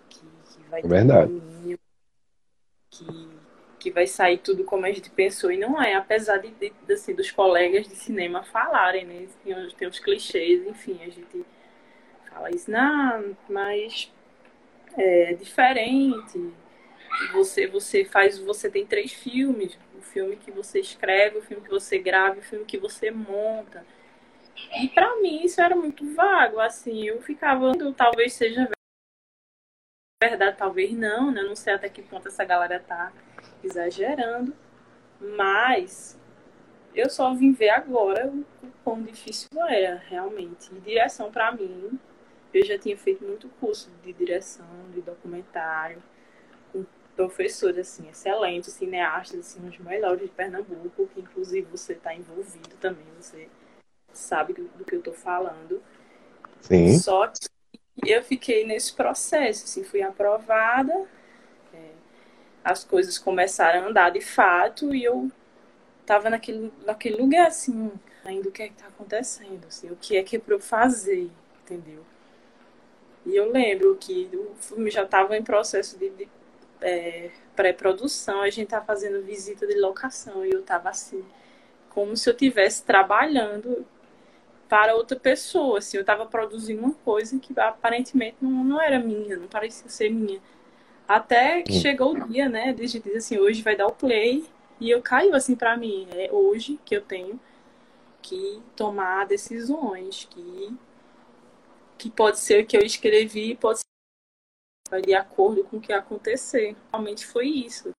que, 0.09 0.21
que 0.21 0.62
vai 0.69 0.83
ter 0.83 0.88
Verdade. 0.88 1.33
um 1.33 1.40
caminho 1.40 1.79
que, 2.90 3.07
que 3.79 3.90
vai 3.90 4.07
sair 4.07 4.38
tudo 4.38 4.64
como 4.64 4.85
a 4.85 4.92
gente 4.92 5.11
pensou. 5.11 5.50
E 5.50 5.57
não 5.57 5.81
é, 5.81 5.94
apesar 5.94 6.38
de, 6.38 6.50
de, 6.50 6.92
assim, 6.92 7.14
dos 7.14 7.31
colegas 7.31 7.88
de 7.88 7.94
cinema 7.94 8.42
falarem, 8.42 9.05
né? 9.07 9.26
Tem, 9.44 9.68
tem 9.70 9.88
os 9.88 9.98
clichês, 9.98 10.66
enfim, 10.66 10.98
a 11.03 11.09
gente 11.11 11.44
fala 12.29 12.50
isso, 12.50 12.70
não, 12.70 13.37
mas 13.48 14.12
é 14.96 15.35
diferente. 15.35 16.53
Você, 17.33 17.66
você 17.66 18.05
faz, 18.05 18.38
você 18.38 18.70
tem 18.70 18.87
três 18.87 19.12
filmes, 19.12 19.79
o 19.98 20.03
filme 20.03 20.37
que 20.37 20.50
você 20.50 20.81
escreve, 20.81 21.38
o 21.38 21.42
filme 21.42 21.62
que 21.62 21.70
você 21.70 21.98
grava, 21.98 22.38
o 22.38 22.42
filme 22.42 22.64
que 22.64 22.79
você 22.79 23.11
monta. 23.11 23.85
E 24.81 24.88
para 24.88 25.16
mim 25.20 25.44
isso 25.44 25.61
era 25.61 25.74
muito 25.74 26.05
vago, 26.14 26.61
assim, 26.61 27.05
eu 27.05 27.20
ficava, 27.22 27.72
talvez 27.96 28.35
seja 28.35 28.68
verdade, 30.22 30.56
talvez 30.59 30.92
não, 30.92 31.30
né? 31.30 31.40
Eu 31.40 31.48
não 31.48 31.56
sei 31.56 31.72
até 31.72 31.88
que 31.88 32.02
ponto 32.02 32.28
essa 32.28 32.44
galera 32.44 32.78
tá 32.78 33.11
exagerando, 33.64 34.54
mas 35.18 36.18
eu 36.94 37.09
só 37.09 37.33
vim 37.35 37.52
ver 37.52 37.70
agora 37.70 38.28
o, 38.28 38.44
quão 38.85 39.02
difícil 39.02 39.48
é, 39.68 39.98
realmente. 40.09 40.70
E 40.74 40.80
direção, 40.80 41.30
para 41.33 41.52
mim, 41.52 41.98
eu 42.52 42.64
já 42.64 42.78
tinha 42.78 42.96
feito 42.98 43.24
muito 43.24 43.48
curso 43.61 43.90
de 44.02 44.12
direção, 44.12 44.66
de 44.92 45.00
documentário, 45.00 46.02
com 46.71 46.85
professores, 47.16 47.79
assim, 47.79 48.08
excelentes, 48.10 48.75
cineastas, 48.75 49.40
assim, 49.40 49.66
os 49.66 49.79
melhores 49.79 50.21
de 50.21 50.29
Pernambuco, 50.29 51.06
que 51.14 51.21
inclusive 51.21 51.66
você 51.71 51.94
está 51.94 52.14
envolvido 52.14 52.77
também, 52.79 53.06
você 53.18 53.48
sabe 54.12 54.52
do 54.52 54.85
que 54.85 54.96
eu 54.96 55.02
tô 55.02 55.14
falando. 55.14 55.83
Sim. 56.60 56.98
Só 56.98 57.27
que 57.27 57.48
eu 58.07 58.23
fiquei 58.23 58.67
nesse 58.67 58.92
processo, 58.92 59.65
assim, 59.65 59.85
fui 59.85 60.03
aprovada, 60.03 60.92
é, 61.75 61.90
as 62.65 62.85
coisas 62.85 63.19
começaram 63.19 63.85
a 63.85 63.88
andar 63.88 64.11
de 64.11 64.21
fato 64.21 64.94
e 64.94 65.05
eu 65.05 65.31
estava 66.01 66.31
naquele, 66.31 66.73
naquele 66.85 67.17
lugar 67.17 67.46
assim, 67.46 67.92
ainda 68.25 68.48
o 68.48 68.53
que 68.53 68.63
é 68.63 68.69
que 68.69 68.75
está 68.75 68.87
acontecendo, 68.87 69.67
assim, 69.67 69.90
o 69.90 69.96
que 69.96 70.17
é 70.17 70.23
que 70.23 70.37
é 70.37 70.38
para 70.38 70.55
eu 70.55 70.61
fazer, 70.61 71.31
entendeu? 71.63 72.05
E 73.25 73.37
eu 73.37 73.51
lembro 73.51 73.96
que 73.96 74.29
o 74.33 74.55
filme 74.57 74.90
já 74.90 75.03
estava 75.03 75.37
em 75.37 75.42
processo 75.42 75.98
de, 75.98 76.11
de 76.11 76.29
é, 76.81 77.31
pré-produção, 77.55 78.40
a 78.40 78.51
gente 78.51 78.65
estava 78.65 78.85
fazendo 78.85 79.23
visita 79.23 79.67
de 79.67 79.79
locação 79.79 80.44
e 80.44 80.51
eu 80.51 80.61
estava 80.61 80.88
assim, 80.88 81.25
como 81.90 82.17
se 82.17 82.29
eu 82.29 82.33
estivesse 82.33 82.83
trabalhando 82.83 83.87
para 84.71 84.94
outra 84.94 85.18
pessoa, 85.18 85.79
assim, 85.79 85.96
eu 85.96 86.02
estava 86.02 86.25
produzindo 86.25 86.81
uma 86.81 86.94
coisa 86.94 87.37
que 87.40 87.58
aparentemente 87.58 88.37
não, 88.40 88.62
não 88.62 88.81
era 88.81 89.00
minha, 89.00 89.37
não 89.37 89.48
parecia 89.48 89.90
ser 89.90 90.10
minha. 90.10 90.40
Até 91.08 91.60
que 91.62 91.73
chegou 91.73 92.12
o 92.12 92.29
dia, 92.29 92.48
né, 92.48 92.73
de 92.73 92.87
gente 92.87 93.02
dizer 93.02 93.18
assim, 93.18 93.37
hoje 93.37 93.62
vai 93.62 93.75
dar 93.75 93.88
o 93.88 93.92
play, 93.92 94.48
e 94.79 94.88
eu 94.88 95.02
caiu 95.02 95.35
assim 95.35 95.56
para 95.56 95.77
mim, 95.77 96.06
é 96.12 96.31
hoje 96.33 96.79
que 96.85 96.94
eu 96.94 97.02
tenho 97.02 97.38
que 98.23 98.62
tomar 98.77 99.27
decisões, 99.27 100.29
que 100.31 100.79
que 101.98 102.08
pode 102.10 102.38
ser 102.38 102.64
que 102.64 102.77
eu 102.77 102.81
escrevi, 102.81 103.54
pode 103.56 103.81
ser 103.81 105.02
de 105.02 105.12
acordo 105.12 105.64
com 105.64 105.77
o 105.77 105.81
que 105.81 105.92
acontecer. 105.92 106.75
Realmente 106.90 107.27
foi 107.27 107.46
isso. 107.46 107.90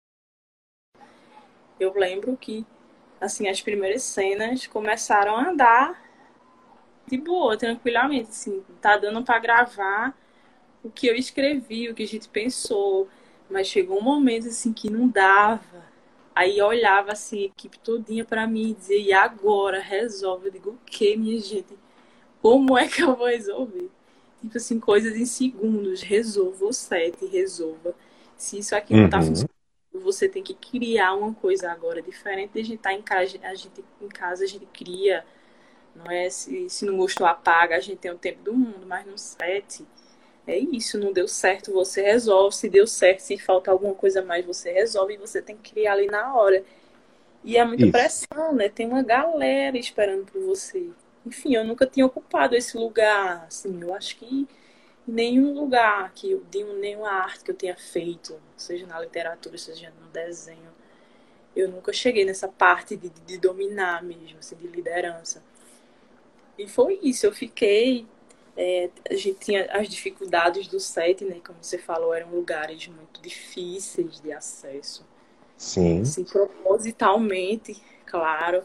Eu 1.79 1.93
lembro 1.93 2.35
que 2.35 2.65
assim 3.19 3.47
as 3.47 3.61
primeiras 3.61 4.01
cenas 4.01 4.65
começaram 4.65 5.35
a 5.35 5.49
andar 5.49 6.10
de 7.11 7.17
boa, 7.17 7.57
tranquilamente, 7.57 8.29
assim, 8.29 8.63
tá 8.81 8.97
dando 8.97 9.21
para 9.21 9.37
gravar 9.37 10.17
o 10.81 10.89
que 10.89 11.07
eu 11.07 11.15
escrevi, 11.15 11.89
o 11.89 11.93
que 11.93 12.03
a 12.03 12.07
gente 12.07 12.29
pensou, 12.29 13.07
mas 13.49 13.67
chegou 13.67 13.99
um 13.99 14.03
momento 14.03 14.47
assim 14.47 14.71
que 14.71 14.89
não 14.89 15.07
dava. 15.07 15.91
Aí 16.33 16.57
eu 16.57 16.67
olhava 16.67 17.11
assim, 17.11 17.43
a 17.43 17.45
equipe 17.45 17.77
todinha 17.79 18.23
para 18.23 18.47
mim 18.47 18.71
e 18.71 18.73
dizia, 18.73 18.97
e 18.97 19.13
agora? 19.13 19.81
Resolve. 19.81 20.47
Eu 20.47 20.51
digo, 20.51 20.69
o 20.71 20.79
que, 20.85 21.17
minha 21.17 21.39
gente? 21.39 21.77
Como 22.41 22.77
é 22.77 22.87
que 22.87 23.03
eu 23.03 23.13
vou 23.13 23.27
resolver? 23.27 23.89
Tipo 24.39 24.57
assim, 24.57 24.79
coisas 24.79 25.15
em 25.15 25.25
segundos. 25.25 26.01
Resolva 26.01 26.65
o 26.65 26.73
set, 26.73 27.25
resolva. 27.25 27.93
Se 28.37 28.57
isso 28.57 28.73
aqui 28.73 28.95
não 28.95 29.09
tá 29.09 29.17
uhum. 29.17 29.25
funcionando, 29.25 29.51
você 29.93 30.29
tem 30.29 30.41
que 30.41 30.53
criar 30.53 31.13
uma 31.13 31.33
coisa 31.33 31.69
agora. 31.69 32.01
Diferente 32.01 32.53
de 32.53 32.61
a 32.61 32.63
gente 32.63 32.77
estar 32.77 32.91
tá 32.91 32.95
em 32.95 33.01
casa, 33.01 33.37
a 33.43 33.53
gente 33.53 33.83
em 34.01 34.07
casa 34.07 34.45
a 34.45 34.47
gente 34.47 34.65
cria 34.67 35.25
não 35.95 36.09
é? 36.11 36.29
Se, 36.29 36.69
se 36.69 36.85
não 36.85 36.97
gostou, 36.97 37.27
apaga. 37.27 37.75
A 37.75 37.79
gente 37.79 37.97
tem 37.99 38.11
o 38.11 38.17
tempo 38.17 38.43
do 38.43 38.53
mundo, 38.53 38.85
mas 38.85 39.05
no 39.05 39.17
set 39.17 39.85
é 40.47 40.57
isso. 40.57 40.97
Não 40.97 41.13
deu 41.13 41.27
certo, 41.27 41.71
você 41.73 42.01
resolve. 42.01 42.55
Se 42.55 42.69
deu 42.69 42.87
certo, 42.87 43.19
se 43.19 43.37
falta 43.37 43.71
alguma 43.71 43.93
coisa 43.93 44.21
mais, 44.21 44.45
você 44.45 44.71
resolve 44.71 45.13
e 45.15 45.17
você 45.17 45.41
tem 45.41 45.57
que 45.57 45.71
criar 45.71 45.93
ali 45.93 46.07
na 46.07 46.35
hora. 46.35 46.63
E 47.43 47.57
é 47.57 47.65
muita 47.65 47.83
isso. 47.83 47.91
pressão, 47.91 48.53
né? 48.53 48.69
Tem 48.69 48.87
uma 48.87 49.03
galera 49.03 49.77
esperando 49.77 50.25
por 50.25 50.41
você. 50.41 50.89
Enfim, 51.25 51.55
eu 51.55 51.63
nunca 51.63 51.85
tinha 51.85 52.05
ocupado 52.05 52.55
esse 52.55 52.77
lugar. 52.77 53.45
Assim, 53.47 53.81
eu 53.81 53.93
acho 53.93 54.17
que 54.17 54.47
nenhum 55.07 55.53
lugar 55.53 56.11
que 56.13 56.31
eu, 56.31 56.43
de 56.49 56.63
nenhuma 56.63 57.09
arte 57.09 57.43
que 57.43 57.51
eu 57.51 57.55
tenha 57.55 57.75
feito, 57.75 58.39
seja 58.55 58.85
na 58.85 58.99
literatura, 58.99 59.57
seja 59.57 59.91
no 60.01 60.07
desenho, 60.07 60.71
eu 61.55 61.69
nunca 61.69 61.91
cheguei 61.91 62.23
nessa 62.25 62.47
parte 62.47 62.95
de, 62.95 63.09
de, 63.09 63.21
de 63.21 63.37
dominar 63.37 64.03
mesmo, 64.03 64.39
assim, 64.39 64.55
de 64.55 64.67
liderança. 64.67 65.43
E 66.57 66.67
foi 66.67 66.99
isso, 67.01 67.25
eu 67.25 67.33
fiquei. 67.33 68.05
É, 68.55 68.89
a 69.09 69.15
gente 69.15 69.39
tinha 69.39 69.65
as 69.71 69.87
dificuldades 69.87 70.67
do 70.67 70.79
set, 70.79 71.23
né? 71.23 71.39
Como 71.45 71.57
você 71.61 71.77
falou, 71.77 72.13
eram 72.13 72.31
lugares 72.31 72.87
muito 72.87 73.21
difíceis 73.21 74.19
de 74.19 74.31
acesso. 74.31 75.05
Sim. 75.57 76.01
Assim, 76.01 76.23
propositalmente, 76.23 77.81
claro. 78.05 78.63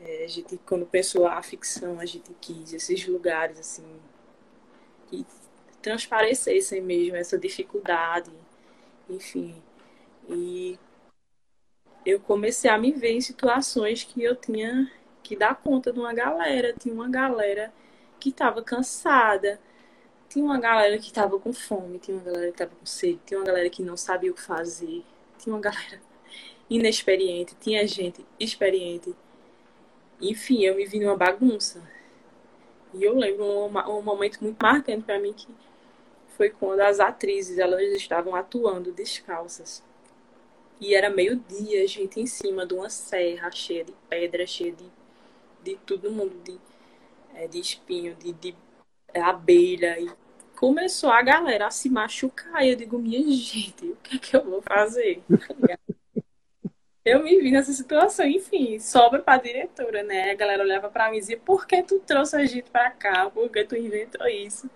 É, 0.00 0.24
a 0.24 0.28
gente, 0.28 0.58
quando 0.66 0.86
pensou 0.86 1.26
a 1.26 1.42
ficção, 1.42 1.98
a 2.00 2.06
gente 2.06 2.34
quis 2.40 2.72
esses 2.72 3.06
lugares, 3.06 3.58
assim, 3.58 3.86
que 5.08 5.26
transparecessem 5.82 6.80
mesmo 6.80 7.16
essa 7.16 7.38
dificuldade, 7.38 8.30
enfim. 9.08 9.54
E 10.28 10.78
eu 12.04 12.20
comecei 12.20 12.70
a 12.70 12.78
me 12.78 12.92
ver 12.92 13.12
em 13.12 13.20
situações 13.20 14.04
que 14.04 14.22
eu 14.22 14.36
tinha 14.36 14.90
que 15.24 15.34
dá 15.34 15.54
conta 15.54 15.92
de 15.92 15.98
uma 15.98 16.12
galera. 16.12 16.74
Tinha 16.78 16.94
uma 16.94 17.08
galera 17.08 17.72
que 18.20 18.28
estava 18.28 18.62
cansada, 18.62 19.58
tinha 20.28 20.44
uma 20.44 20.60
galera 20.60 20.98
que 20.98 21.06
estava 21.06 21.40
com 21.40 21.52
fome, 21.52 21.98
tinha 21.98 22.16
uma 22.16 22.24
galera 22.24 22.46
que 22.46 22.54
estava 22.54 22.70
com 22.76 22.86
sede, 22.86 23.20
tinha 23.26 23.40
uma 23.40 23.46
galera 23.46 23.68
que 23.70 23.82
não 23.82 23.96
sabia 23.96 24.30
o 24.30 24.34
que 24.34 24.42
fazer, 24.42 25.02
tinha 25.38 25.54
uma 25.54 25.60
galera 25.60 26.00
inexperiente, 26.70 27.56
tinha 27.60 27.86
gente 27.88 28.24
experiente. 28.38 29.14
Enfim, 30.20 30.62
eu 30.64 30.76
me 30.76 30.86
vi 30.86 31.00
numa 31.00 31.16
bagunça. 31.16 31.82
E 32.92 33.02
eu 33.02 33.16
lembro 33.16 33.44
um, 33.44 33.98
um 33.98 34.02
momento 34.02 34.38
muito 34.42 34.62
marcante 34.62 35.02
para 35.02 35.18
mim 35.18 35.32
que 35.32 35.48
foi 36.36 36.50
quando 36.50 36.80
as 36.80 37.00
atrizes 37.00 37.58
elas 37.58 37.80
estavam 37.92 38.34
atuando 38.34 38.92
descalças. 38.92 39.82
E 40.80 40.94
era 40.94 41.08
meio-dia, 41.08 41.86
gente 41.86 42.20
em 42.20 42.26
cima 42.26 42.66
de 42.66 42.74
uma 42.74 42.90
serra 42.90 43.50
cheia 43.50 43.84
de 43.84 43.92
pedra, 44.08 44.46
cheia 44.46 44.72
de 44.72 44.84
de 45.64 45.76
todo 45.78 46.12
mundo, 46.12 46.34
de, 46.44 46.58
é, 47.34 47.48
de 47.48 47.58
espinho, 47.58 48.14
de, 48.14 48.32
de 48.32 48.54
abelha. 49.14 49.98
E 49.98 50.10
começou 50.54 51.10
a 51.10 51.22
galera 51.22 51.66
a 51.66 51.70
se 51.70 51.88
machucar. 51.88 52.64
E 52.64 52.70
eu 52.70 52.76
digo, 52.76 52.98
minha 52.98 53.20
gente, 53.32 53.86
o 53.86 53.96
que 53.96 54.16
é 54.16 54.18
que 54.18 54.36
eu 54.36 54.44
vou 54.44 54.62
fazer? 54.62 55.22
eu 57.04 57.22
me 57.22 57.40
vi 57.40 57.50
nessa 57.50 57.72
situação, 57.72 58.26
enfim, 58.26 58.78
sobra 58.78 59.20
pra 59.20 59.38
diretora, 59.38 60.02
né? 60.02 60.30
A 60.30 60.34
galera 60.34 60.62
olhava 60.62 60.88
pra 60.90 61.10
mim 61.10 61.16
e 61.16 61.20
dizia, 61.20 61.38
por 61.38 61.66
que 61.66 61.82
tu 61.82 61.98
trouxe 62.00 62.36
a 62.36 62.44
gente 62.44 62.70
pra 62.70 62.90
cá? 62.90 63.30
Por 63.30 63.50
que 63.50 63.64
tu 63.64 63.76
inventou 63.76 64.26
isso? 64.28 64.70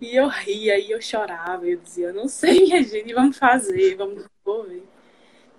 E 0.00 0.14
eu 0.14 0.28
ria 0.28 0.78
e 0.78 0.90
eu 0.92 1.00
chorava, 1.02 1.66
eu 1.66 1.76
dizia, 1.78 2.08
eu 2.08 2.14
não 2.14 2.28
sei, 2.28 2.60
minha 2.66 2.82
gente, 2.82 3.12
vamos 3.12 3.36
fazer, 3.36 3.96
vamos 3.96 4.24
desenvolver. 4.24 4.84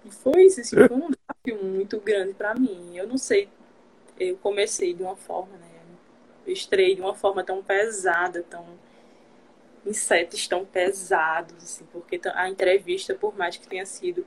E 0.06 0.12
foi 0.12 0.44
isso, 0.44 0.62
assim, 0.62 0.76
foi 0.76 0.96
um 0.96 1.10
desafio 1.12 1.66
muito 1.66 2.00
grande 2.00 2.34
para 2.34 2.56
mim. 2.56 2.96
Eu 2.98 3.06
não 3.08 3.18
sei 3.18 3.50
eu 4.20 4.38
comecei 4.38 4.94
de 4.94 5.02
uma 5.04 5.16
forma, 5.16 5.56
né? 5.58 5.68
Eu 6.46 6.54
estrei 6.54 6.96
de 6.96 7.02
uma 7.02 7.14
forma 7.14 7.44
tão 7.44 7.64
pesada, 7.64 8.44
tão 8.44 8.66
insetos 9.86 10.48
tão 10.48 10.66
pesados, 10.66 11.56
assim, 11.64 11.86
porque 11.92 12.20
a 12.34 12.50
entrevista, 12.50 13.14
por 13.14 13.38
mais 13.38 13.58
que 13.58 13.68
tenha 13.68 13.86
sido 13.86 14.26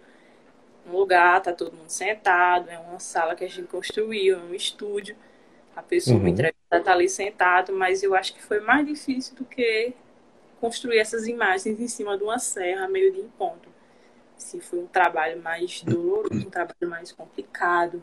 um 0.86 0.92
lugar, 0.92 1.40
tá 1.40 1.52
todo 1.52 1.76
mundo 1.76 1.90
sentado, 1.90 2.68
é 2.68 2.78
uma 2.78 2.98
sala 2.98 3.34
que 3.34 3.44
a 3.44 3.48
gente 3.48 3.68
construiu, 3.68 4.38
é 4.38 4.42
um 4.42 4.54
estúdio, 4.54 5.16
a 5.76 5.82
pessoa 5.82 6.16
uhum. 6.16 6.24
me 6.24 6.30
entrevista 6.30 6.80
tá 6.80 6.92
ali 6.92 7.08
sentado, 7.08 7.72
mas 7.72 8.02
eu 8.02 8.14
acho 8.14 8.34
que 8.34 8.42
foi 8.42 8.60
mais 8.60 8.86
difícil 8.86 9.34
do 9.36 9.44
que 9.44 9.94
construir 10.60 10.98
essas 10.98 11.26
imagens 11.26 11.80
em 11.80 11.88
cima 11.88 12.16
de 12.16 12.24
uma 12.24 12.38
serra, 12.38 12.88
meio 12.88 13.12
de 13.12 13.20
encontro. 13.20 13.70
Assim, 14.36 14.60
foi 14.60 14.80
um 14.80 14.86
trabalho 14.86 15.40
mais 15.40 15.82
doloroso, 15.82 16.46
um 16.46 16.50
trabalho 16.50 16.88
mais 16.88 17.12
complicado 17.12 18.02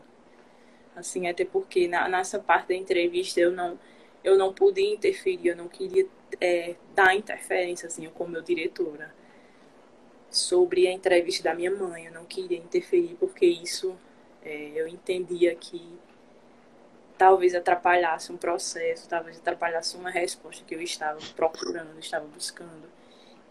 assim, 1.00 1.28
até 1.28 1.44
porque 1.44 1.88
na, 1.88 2.08
nessa 2.08 2.38
parte 2.38 2.68
da 2.68 2.74
entrevista 2.74 3.40
eu 3.40 3.50
não, 3.50 3.78
eu 4.22 4.36
não 4.36 4.52
pude 4.52 4.80
interferir, 4.82 5.48
eu 5.48 5.56
não 5.56 5.68
queria 5.68 6.06
é, 6.40 6.74
dar 6.94 7.14
interferência, 7.14 7.86
assim, 7.86 8.08
como 8.14 8.32
meu 8.32 8.42
diretora, 8.42 9.12
sobre 10.30 10.86
a 10.86 10.92
entrevista 10.92 11.44
da 11.44 11.54
minha 11.54 11.70
mãe, 11.70 12.06
eu 12.06 12.12
não 12.12 12.24
queria 12.24 12.58
interferir 12.58 13.16
porque 13.18 13.46
isso 13.46 13.96
é, 14.42 14.72
eu 14.74 14.86
entendia 14.86 15.54
que 15.54 15.98
talvez 17.18 17.54
atrapalhasse 17.54 18.32
um 18.32 18.36
processo, 18.38 19.06
talvez 19.08 19.38
atrapalhasse 19.38 19.96
uma 19.96 20.10
resposta 20.10 20.64
que 20.64 20.74
eu 20.74 20.80
estava 20.80 21.20
procurando, 21.36 21.98
estava 21.98 22.26
buscando. 22.26 22.88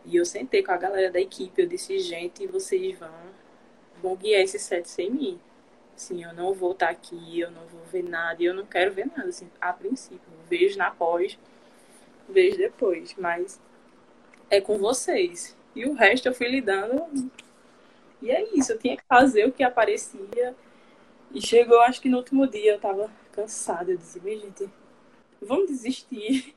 E 0.05 0.15
eu 0.15 0.25
sentei 0.25 0.63
com 0.63 0.71
a 0.71 0.77
galera 0.77 1.11
da 1.11 1.19
equipe, 1.19 1.61
eu 1.61 1.67
disse, 1.67 1.99
gente, 1.99 2.47
vocês 2.47 2.97
vão, 2.97 3.13
vão 4.01 4.15
guiar 4.15 4.41
esse 4.41 4.57
set 4.57 4.89
sem 4.89 5.11
mim. 5.11 5.39
Assim, 5.99 6.23
eu 6.23 6.31
não 6.31 6.53
vou 6.53 6.71
estar 6.71 6.87
aqui, 6.87 7.41
eu 7.41 7.51
não 7.51 7.67
vou 7.67 7.81
ver 7.91 8.03
nada, 8.03 8.41
e 8.41 8.45
eu 8.45 8.53
não 8.53 8.65
quero 8.65 8.93
ver 8.93 9.05
nada, 9.05 9.27
assim, 9.27 9.49
a 9.59 9.73
princípio. 9.73 10.31
Vejo 10.49 10.77
na 10.77 10.89
pós, 10.89 11.37
vejo 12.29 12.57
depois, 12.57 13.13
mas 13.17 13.59
é 14.49 14.61
com 14.61 14.77
vocês. 14.77 15.57
E 15.75 15.85
o 15.85 15.91
resto 15.91 16.29
eu 16.29 16.33
fui 16.33 16.47
lidando. 16.47 17.29
E 18.21 18.31
é 18.31 18.47
isso, 18.57 18.71
eu 18.71 18.79
tinha 18.79 18.95
que 18.95 19.03
fazer 19.09 19.45
o 19.45 19.51
que 19.51 19.61
aparecia. 19.61 20.55
E 21.33 21.45
chegou, 21.45 21.81
acho 21.81 21.99
que 21.99 22.07
no 22.07 22.15
último 22.15 22.47
dia 22.47 22.75
eu 22.75 22.79
tava 22.79 23.11
cansada. 23.33 23.91
Eu 23.91 23.97
disse, 23.97 24.21
gente, 24.21 24.69
vamos 25.41 25.67
desistir. 25.67 26.55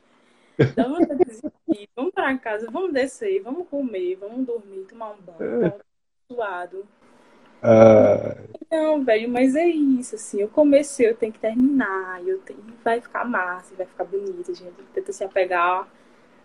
Vamos 0.77 1.07
desistir, 1.07 1.89
vamos 1.95 2.13
para 2.13 2.37
casa, 2.37 2.69
vamos 2.69 2.93
descer, 2.93 3.41
vamos 3.41 3.67
comer, 3.69 4.17
vamos 4.17 4.45
dormir, 4.45 4.85
tomar 4.85 5.13
um 5.13 5.17
banho, 5.19 5.65
é. 5.65 5.79
suado. 6.27 6.87
Uh... 7.63 8.53
Não, 8.69 9.03
velho, 9.03 9.29
mas 9.29 9.55
é 9.55 9.67
isso, 9.67 10.15
assim, 10.15 10.41
eu 10.41 10.47
comecei, 10.47 11.07
eu 11.07 11.15
tenho 11.15 11.31
que 11.31 11.39
terminar, 11.39 12.21
eu 12.25 12.39
tenho, 12.39 12.59
vai 12.83 12.99
ficar 12.99 13.23
massa, 13.23 13.75
vai 13.75 13.85
ficar 13.85 14.03
bonito, 14.03 14.49
a 14.49 14.53
gente 14.53 14.73
tenta 14.93 15.13
se 15.13 15.23
apegar 15.23 15.87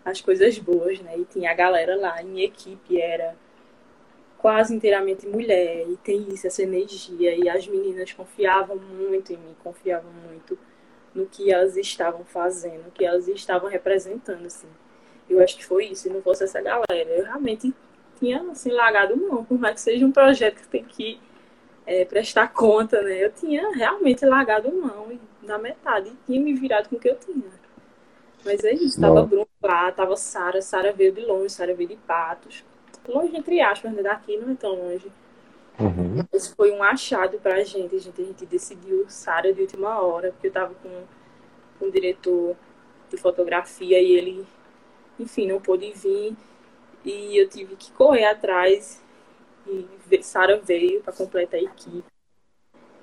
às 0.05 0.21
coisas 0.21 0.57
boas, 0.59 0.99
né? 1.01 1.17
E 1.17 1.25
tinha 1.25 1.49
a 1.49 1.55
galera 1.55 1.95
lá, 1.97 2.21
em 2.21 2.41
equipe 2.41 3.01
era 3.01 3.35
quase 4.37 4.75
inteiramente 4.75 5.27
mulher, 5.27 5.85
e 5.89 5.97
tem 5.97 6.27
isso, 6.31 6.45
essa 6.45 6.61
energia, 6.61 7.35
e 7.35 7.49
as 7.49 7.67
meninas 7.67 8.13
confiavam 8.13 8.77
muito 8.77 9.33
em 9.33 9.37
mim, 9.37 9.55
confiavam 9.63 10.11
muito 10.27 10.57
no 11.13 11.25
que 11.25 11.51
elas 11.51 11.75
estavam 11.75 12.23
fazendo, 12.23 12.85
no 12.85 12.91
que 12.91 13.03
elas 13.03 13.27
estavam 13.27 13.69
representando, 13.69 14.45
assim. 14.45 14.67
Eu 15.27 15.41
acho 15.41 15.57
que 15.57 15.65
foi 15.65 15.87
isso, 15.87 16.03
se 16.03 16.09
não 16.09 16.21
fosse 16.21 16.43
essa 16.43 16.61
galera, 16.61 17.09
eu 17.09 17.25
realmente 17.25 17.73
tinha 18.19 18.41
assim, 18.51 18.71
largado 18.71 19.15
mão, 19.15 19.43
por 19.43 19.57
mais 19.57 19.75
que 19.75 19.81
seja 19.81 20.05
um 20.05 20.11
projeto 20.11 20.61
que 20.61 20.67
tem 20.67 20.83
que 20.83 21.19
é, 21.85 22.05
prestar 22.05 22.53
conta, 22.53 23.01
né? 23.01 23.23
Eu 23.23 23.31
tinha 23.31 23.71
realmente 23.73 24.25
largado 24.25 24.71
mão 24.71 25.11
na 25.41 25.57
metade 25.57 26.09
e 26.09 26.25
tinha 26.25 26.41
me 26.41 26.53
virado 26.53 26.89
com 26.89 26.97
o 26.97 26.99
que 26.99 27.09
eu 27.09 27.15
tinha. 27.15 27.59
Mas 28.45 28.63
é 28.63 28.73
isso, 28.73 29.01
tava 29.01 29.23
Bruno 29.23 29.47
lá, 29.61 29.91
tava 29.91 30.15
Sara, 30.15 30.61
Sara 30.61 30.93
veio 30.93 31.11
de 31.11 31.21
longe, 31.21 31.49
Sara 31.49 31.73
veio 31.73 31.89
de 31.89 31.95
Patos. 31.95 32.63
Longe 33.07 33.35
entre 33.35 33.59
aspas, 33.59 33.91
né? 33.91 34.03
Daqui 34.03 34.37
não 34.37 34.51
é 34.51 34.55
tão 34.55 34.75
longe. 34.75 35.11
Uhum. 35.79 36.23
Esse 36.33 36.53
foi 36.55 36.71
um 36.71 36.83
achado 36.83 37.39
pra 37.39 37.63
gente. 37.63 37.95
A 37.95 37.99
gente, 37.99 38.21
a 38.21 38.25
gente 38.25 38.45
decidiu 38.45 39.05
Sara 39.07 39.53
de 39.53 39.61
última 39.61 39.99
hora, 40.01 40.31
porque 40.31 40.47
eu 40.47 40.51
tava 40.51 40.73
com, 40.75 40.89
com 41.79 41.85
o 41.85 41.91
diretor 41.91 42.55
de 43.09 43.17
fotografia 43.17 43.99
e 43.99 44.11
ele, 44.11 44.45
enfim, 45.19 45.47
não 45.47 45.59
pôde 45.59 45.91
vir. 45.93 46.35
E 47.03 47.37
eu 47.37 47.47
tive 47.47 47.75
que 47.75 47.91
correr 47.91 48.25
atrás. 48.25 49.01
E 49.67 50.23
Sara 50.23 50.57
veio 50.57 51.01
para 51.01 51.13
completar 51.13 51.59
a 51.59 51.63
equipe. 51.63 52.03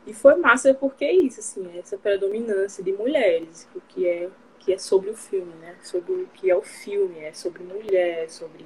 E 0.07 0.15
foi 0.15 0.37
massa 0.37 0.73
porque 0.73 1.05
é 1.05 1.13
isso, 1.13 1.41
assim, 1.41 1.79
essa 1.79 1.99
predominância 1.99 2.83
de 2.83 2.93
mulheres, 2.93 3.69
o 3.75 3.81
que 3.81 4.07
é, 4.07 4.31
que 4.61 4.73
é 4.73 4.79
sobre 4.79 5.11
o 5.11 5.17
filme, 5.17 5.53
né? 5.57 5.77
Sobre 5.83 6.13
o 6.13 6.29
que 6.29 6.49
é 6.49 6.57
o 6.57 6.63
filme, 6.63 7.19
é 7.19 7.33
sobre 7.33 7.65
mulher, 7.65 8.31
sobre 8.31 8.65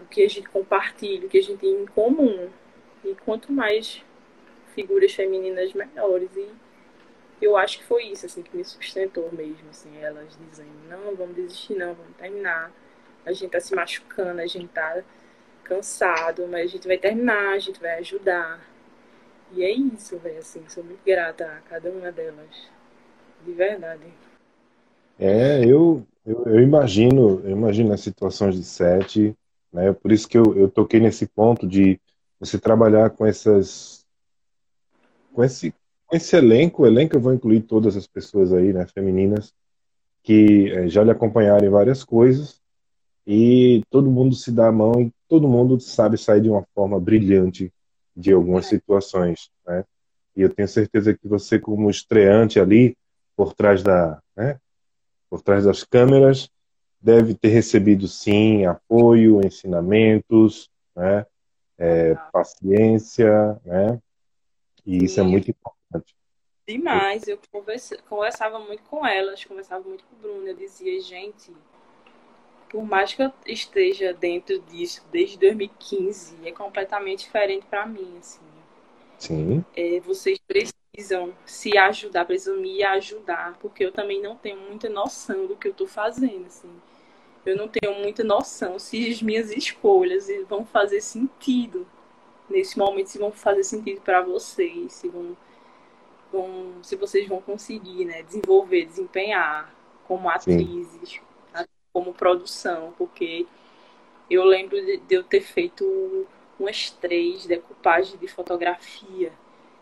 o 0.00 0.06
que 0.06 0.22
a 0.22 0.28
gente 0.28 0.48
compartilha, 0.48 1.26
o 1.26 1.28
que 1.28 1.38
a 1.38 1.42
gente 1.42 1.58
tem 1.58 1.82
em 1.82 1.86
comum. 1.86 2.48
E 3.04 3.14
quanto 3.24 3.52
mais 3.52 4.04
figuras 4.74 5.12
femininas, 5.12 5.72
melhores. 5.72 6.30
E 6.36 6.48
eu 7.42 7.56
acho 7.56 7.78
que 7.78 7.84
foi 7.84 8.04
isso, 8.04 8.26
assim, 8.26 8.42
que 8.42 8.56
me 8.56 8.64
sustentou 8.64 9.30
mesmo, 9.32 9.68
assim, 9.70 9.90
elas 10.00 10.36
dizendo, 10.50 10.70
não, 10.88 11.16
vamos 11.16 11.34
desistir 11.34 11.74
não, 11.74 11.94
vamos 11.94 12.16
terminar. 12.16 12.72
A 13.24 13.32
gente 13.32 13.50
tá 13.50 13.60
se 13.60 13.74
machucando, 13.74 14.40
a 14.40 14.46
gente 14.46 14.68
tá 14.68 15.02
cansado, 15.64 16.46
mas 16.48 16.64
a 16.64 16.66
gente 16.66 16.86
vai 16.86 16.98
terminar, 16.98 17.54
a 17.54 17.58
gente 17.58 17.80
vai 17.80 17.98
ajudar. 17.98 18.60
E 19.52 19.62
é 19.62 19.70
isso, 19.70 20.18
velho, 20.18 20.38
assim, 20.38 20.62
sou 20.68 20.82
muito 20.82 21.00
grata 21.04 21.44
a 21.44 21.60
cada 21.68 21.90
uma 21.90 22.10
delas. 22.10 22.68
De 23.44 23.52
verdade. 23.52 24.04
É, 25.18 25.64
eu, 25.64 26.06
eu, 26.24 26.44
eu 26.46 26.60
imagino, 26.60 27.40
eu 27.44 27.50
imagino 27.50 27.92
as 27.92 28.00
situações 28.00 28.56
de 28.56 28.64
sete, 28.64 29.36
né? 29.72 29.92
Por 29.92 30.12
isso 30.12 30.28
que 30.28 30.38
eu, 30.38 30.56
eu 30.56 30.68
toquei 30.68 31.00
nesse 31.00 31.26
ponto 31.26 31.66
de 31.66 32.00
você 32.38 32.58
trabalhar 32.58 33.10
com 33.10 33.26
essas 33.26 34.06
com 35.32 35.44
esse 35.44 35.74
com 36.06 36.16
esse 36.16 36.34
elenco, 36.34 36.82
o 36.82 36.86
elenco 36.86 37.14
eu 37.14 37.20
vou 37.20 37.32
incluir 37.32 37.60
todas 37.60 37.96
as 37.96 38.04
pessoas 38.04 38.52
aí, 38.52 38.72
né, 38.72 38.84
femininas 38.88 39.54
que 40.24 40.68
é, 40.72 40.88
já 40.88 41.04
lhe 41.04 41.10
acompanharam 41.12 41.64
em 41.64 41.70
várias 41.70 42.02
coisas 42.02 42.59
e 43.26 43.82
todo 43.90 44.10
mundo 44.10 44.34
se 44.34 44.50
dá 44.50 44.68
a 44.68 44.72
mão 44.72 45.00
e 45.00 45.12
todo 45.28 45.48
mundo 45.48 45.78
sabe 45.80 46.18
sair 46.18 46.40
de 46.40 46.50
uma 46.50 46.64
forma 46.74 46.98
brilhante 46.98 47.72
de 48.16 48.32
algumas 48.32 48.66
situações, 48.66 49.50
né? 49.66 49.84
E 50.36 50.42
eu 50.42 50.52
tenho 50.52 50.68
certeza 50.68 51.14
que 51.14 51.28
você 51.28 51.58
como 51.58 51.90
estreante 51.90 52.58
ali 52.58 52.96
por 53.36 53.54
trás 53.54 53.82
da, 53.82 54.20
né, 54.36 54.58
por 55.28 55.42
trás 55.42 55.64
das 55.64 55.82
câmeras, 55.84 56.48
deve 57.00 57.34
ter 57.34 57.48
recebido 57.48 58.06
sim 58.06 58.64
apoio, 58.66 59.40
ensinamentos, 59.44 60.68
né? 60.94 61.24
é, 61.80 62.14
paciência, 62.30 63.58
né? 63.64 63.98
E 64.84 65.00
Sim. 65.00 65.04
isso 65.06 65.20
é 65.20 65.22
muito 65.22 65.50
importante. 65.50 66.14
Demais, 66.68 67.26
eu 67.26 67.38
conversava 68.08 68.60
muito 68.60 68.82
com 68.84 69.04
elas, 69.04 69.42
conversava 69.44 69.88
muito 69.88 70.04
com 70.04 70.14
o 70.14 70.18
Bruno, 70.18 70.46
eu 70.46 70.54
dizia, 70.54 71.00
gente, 71.00 71.50
por 72.70 72.82
mais 72.82 73.12
que 73.12 73.22
eu 73.22 73.30
esteja 73.46 74.14
dentro 74.14 74.58
disso 74.60 75.04
desde 75.12 75.36
2015, 75.38 76.36
é 76.44 76.52
completamente 76.52 77.24
diferente 77.24 77.66
para 77.68 77.84
mim, 77.84 78.16
assim. 78.18 78.40
Sim. 79.18 79.64
É, 79.76 80.00
vocês 80.00 80.38
precisam 80.38 81.34
se 81.44 81.76
ajudar, 81.76 82.24
precisam 82.24 82.56
me 82.56 82.82
ajudar, 82.82 83.58
porque 83.60 83.84
eu 83.84 83.92
também 83.92 84.22
não 84.22 84.34
tenho 84.34 84.58
muita 84.58 84.88
noção 84.88 85.46
do 85.46 85.56
que 85.56 85.68
eu 85.68 85.72
estou 85.72 85.86
fazendo, 85.86 86.46
assim 86.46 86.70
eu 87.44 87.56
não 87.56 87.68
tenho 87.68 87.94
muita 87.98 88.22
noção 88.22 88.78
se 88.78 89.10
as 89.10 89.22
minhas 89.22 89.50
escolhas 89.50 90.28
vão 90.48 90.64
fazer 90.64 91.00
sentido 91.00 91.86
nesse 92.48 92.78
momento, 92.78 93.08
se 93.08 93.18
vão 93.18 93.32
fazer 93.32 93.64
sentido 93.64 94.00
para 94.00 94.20
vocês, 94.20 94.92
se 94.92 95.08
vão, 95.08 95.36
vão, 96.32 96.72
se 96.82 96.96
vocês 96.96 97.28
vão 97.28 97.40
conseguir, 97.40 98.04
né, 98.04 98.22
desenvolver, 98.22 98.84
desempenhar 98.86 99.72
como 100.06 100.28
atrizes, 100.28 101.10
Sim. 101.10 101.20
Como 101.92 102.14
produção, 102.14 102.92
porque 102.96 103.46
eu 104.30 104.44
lembro 104.44 104.80
de, 104.84 104.98
de, 104.98 105.14
eu 105.14 105.24
ter 105.24 105.40
feito 105.40 106.26
umas 106.58 106.90
três 106.90 107.46
decoupagens 107.46 108.18
de 108.18 108.28
fotografia 108.28 109.32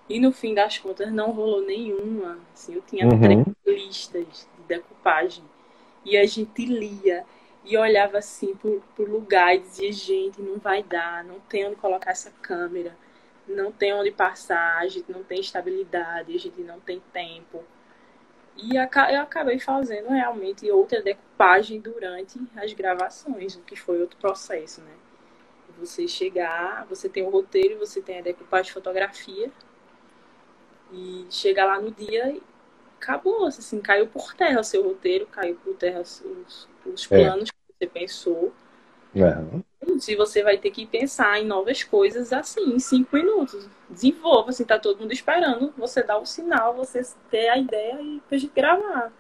e 0.09 0.19
no 0.19 0.33
fim 0.33 0.55
das 0.55 0.79
contas 0.79 1.13
não 1.13 1.33
rolou 1.33 1.61
nenhuma. 1.63 2.39
Assim, 2.55 2.75
eu 2.75 2.83
tinha 2.83 3.07
uhum. 3.07 3.45
três 3.63 3.87
listas 3.87 4.49
de 4.57 4.63
decupagem 4.67 5.45
e 6.05 6.17
a 6.17 6.25
gente 6.27 6.65
lia 6.65 7.25
e 7.65 7.77
olhava 7.77 8.19
assim 8.19 8.55
por, 8.55 8.81
por 8.97 9.09
lugar 9.09 9.55
e 9.55 9.59
dizia, 9.59 9.93
gente, 9.93 10.41
não 10.41 10.57
vai 10.57 10.83
dar, 10.83 11.23
não 11.25 11.39
tem 11.41 11.67
onde 11.67 11.77
colocar 11.77 12.13
essa 12.13 12.31
câmera, 12.41 12.97
não 13.47 13.71
tem 13.71 13.93
onde 13.93 14.11
passar, 14.11 14.79
a 14.79 14.89
gente 14.89 15.13
não 15.13 15.23
tem 15.23 15.41
estabilidade, 15.41 16.35
a 16.35 16.39
gente 16.39 16.61
não 16.63 16.81
tem 16.81 17.03
tempo. 17.13 17.63
E 18.59 18.77
eu 18.77 19.21
acabei 19.23 19.61
fazendo 19.61 20.09
realmente 20.09 20.69
outra 20.71 21.01
decupagem 21.01 21.81
durante 21.81 22.41
as 22.57 22.73
gravações, 22.73 23.55
o 23.55 23.61
que 23.61 23.77
foi 23.77 24.01
outro 24.01 24.19
processo, 24.19 24.81
né? 24.81 24.93
Você 25.79 26.09
chegar, 26.09 26.85
você 26.87 27.09
tem 27.09 27.23
o 27.23 27.31
roteiro, 27.31 27.79
você 27.79 28.03
tem 28.03 28.19
a 28.19 28.23
decupagem 28.23 28.67
de 28.67 28.73
fotografia, 28.73 29.49
e 30.93 31.27
chegar 31.31 31.67
lá 31.67 31.81
no 31.81 31.93
dia 31.93 32.37
acabou, 32.97 33.47
assim, 33.47 33.81
caiu 33.81 34.09
por 34.09 34.35
terra 34.35 34.61
o 34.61 34.65
seu 34.65 34.83
roteiro, 34.83 35.27
caiu 35.27 35.55
por 35.57 35.75
terra 35.75 36.01
os, 36.01 36.69
os 36.85 37.13
é. 37.13 37.17
planos 37.17 37.51
você 37.79 37.87
pensou. 37.87 38.53
É. 39.15 39.68
Se 39.99 40.15
você 40.15 40.43
vai 40.43 40.59
ter 40.59 40.71
que 40.71 40.87
pensar 40.87 41.41
em 41.41 41.47
novas 41.47 41.83
coisas 41.83 42.33
assim, 42.33 42.75
em 42.75 42.79
cinco 42.79 43.17
minutos. 43.17 43.69
Desenvolva, 43.89 44.51
assim, 44.51 44.65
tá 44.65 44.79
todo 44.79 45.01
mundo 45.01 45.13
esperando. 45.13 45.73
Você 45.77 46.03
dá 46.03 46.19
o 46.19 46.27
sinal, 46.27 46.75
você 46.75 47.03
ter 47.31 47.49
a 47.49 47.59
ideia 47.59 48.01
e 48.01 48.15
depois 48.15 48.41
de 48.41 48.49
gravar. 48.49 49.13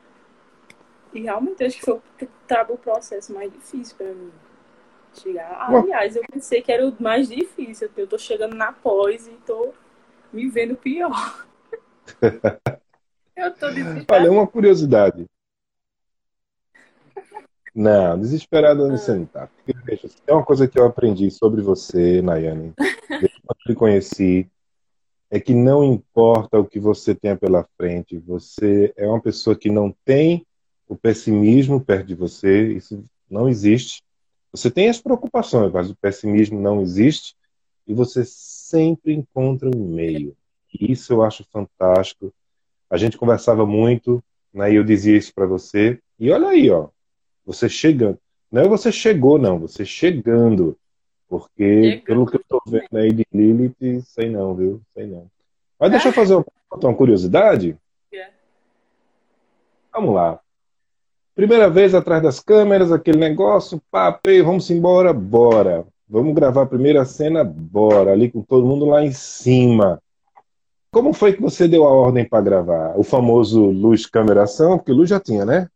E 1.13 1.23
realmente 1.23 1.65
acho 1.65 1.79
que 1.79 1.85
foi 1.85 1.95
o 1.95 2.79
processo 2.79 3.33
mais 3.33 3.53
difícil 3.53 3.97
para 3.97 4.13
mim. 4.13 4.33
Chegar. 5.15 5.71
Aliás, 5.71 6.15
eu 6.15 6.23
pensei 6.31 6.61
que 6.61 6.71
era 6.71 6.87
o 6.87 6.95
mais 7.01 7.29
difícil. 7.29 7.91
Eu 7.97 8.07
tô 8.07 8.19
chegando 8.19 8.55
na 8.55 8.73
pós 8.73 9.27
e 9.27 9.33
tô 9.47 9.73
me 10.33 10.49
vendo 10.49 10.77
pior. 10.77 11.47
eu 13.35 13.55
tô 13.55 13.69
desesperada. 13.69 14.07
Olha, 14.13 14.31
uma 14.31 14.47
curiosidade. 14.47 15.27
Não, 17.75 18.19
desesperada 18.19 18.89
você 18.89 19.15
não 19.15 19.27
tá. 19.27 19.49
Veja, 19.85 20.09
tem 20.25 20.35
uma 20.35 20.45
coisa 20.45 20.67
que 20.67 20.79
eu 20.79 20.87
aprendi 20.87 21.31
sobre 21.31 21.63
você, 21.63 22.23
Nayane, 22.23 22.73
desde 23.09 23.41
quando 23.45 23.59
te 23.67 23.75
conheci, 23.75 24.51
é 25.31 25.39
que 25.39 25.55
não 25.55 25.85
importa 25.85 26.59
o 26.59 26.65
que 26.65 26.81
você 26.81 27.15
tenha 27.15 27.37
pela 27.37 27.67
frente, 27.77 28.19
você 28.19 28.93
é 28.97 29.07
uma 29.07 29.21
pessoa 29.21 29.55
que 29.55 29.71
não 29.71 29.95
tem 30.05 30.47
o 30.89 30.97
pessimismo 30.97 31.81
perto 31.81 32.07
de 32.07 32.15
você, 32.15 32.73
isso 32.73 33.05
não 33.31 33.49
existe. 33.49 34.03
Você 34.51 34.71
tem 34.71 34.89
as 34.89 34.99
preocupações, 34.99 35.71
mas 35.71 35.91
o 35.91 35.97
pessimismo 35.97 36.59
não 36.59 36.81
existe 36.81 37.37
e 37.87 37.93
você 37.93 38.25
sempre 38.25 39.13
encontra 39.13 39.69
um 39.69 39.89
meio. 39.89 40.35
E 40.73 40.93
isso 40.93 41.13
eu 41.13 41.23
acho 41.23 41.45
fantástico. 41.53 42.33
A 42.89 42.97
gente 42.97 43.19
conversava 43.19 43.67
muito, 43.67 44.25
né, 44.53 44.73
e 44.73 44.77
eu 44.77 44.85
dizia 44.85 45.17
isso 45.17 45.35
para 45.35 45.47
você. 45.47 46.01
E 46.19 46.31
olha 46.31 46.49
aí, 46.49 46.71
ó, 46.71 46.89
você 47.49 47.67
chegando. 47.67 48.19
Não 48.53 48.63
é 48.63 48.69
você 48.69 48.93
chegou, 48.93 49.39
não, 49.39 49.59
você 49.59 49.85
chegando. 49.85 50.77
Porque, 51.27 51.83
chegando. 51.83 52.05
pelo 52.05 52.27
que 52.27 52.37
eu 52.37 52.41
estou 52.41 52.63
vendo 52.67 52.95
aí 52.95 53.11
de 53.11 53.27
Lilith, 53.33 54.03
sei 54.03 54.29
não, 54.29 54.55
viu? 54.55 54.83
Sei 54.93 55.07
não. 55.07 55.27
Mas 55.81 55.91
deixa 55.91 56.09
eu 56.09 56.13
fazer 56.13 56.35
uma, 56.35 56.45
uma 56.71 56.95
curiosidade. 56.95 57.77
É. 58.13 58.29
Vamos 59.93 60.15
lá. 60.15 60.39
Primeira 61.35 61.71
vez 61.71 61.95
atrás 61.95 62.23
das 62.23 62.39
câmeras, 62.39 62.93
aquele 62.93 63.19
negócio, 63.19 63.81
papo, 63.91 64.29
vamos 64.45 64.71
embora, 64.71 65.13
bora. 65.13 65.87
Vamos 66.07 66.35
gravar 66.35 66.63
a 66.63 66.67
primeira 66.67 67.05
cena, 67.07 67.45
bora. 67.45 68.13
Ali 68.13 68.31
com 68.31 68.43
todo 68.43 68.67
mundo 68.67 68.85
lá 68.87 69.03
em 69.03 69.13
cima. 69.13 70.03
Como 70.91 71.13
foi 71.13 71.33
que 71.33 71.41
você 71.41 71.67
deu 71.67 71.85
a 71.85 71.91
ordem 71.91 72.27
para 72.27 72.43
gravar? 72.43 72.99
O 72.99 73.03
famoso 73.03 73.65
luz, 73.67 74.05
câmera, 74.05 74.43
ação, 74.43 74.77
porque 74.77 74.93
luz 74.93 75.09
já 75.09 75.21
tinha, 75.21 75.45
né? 75.45 75.69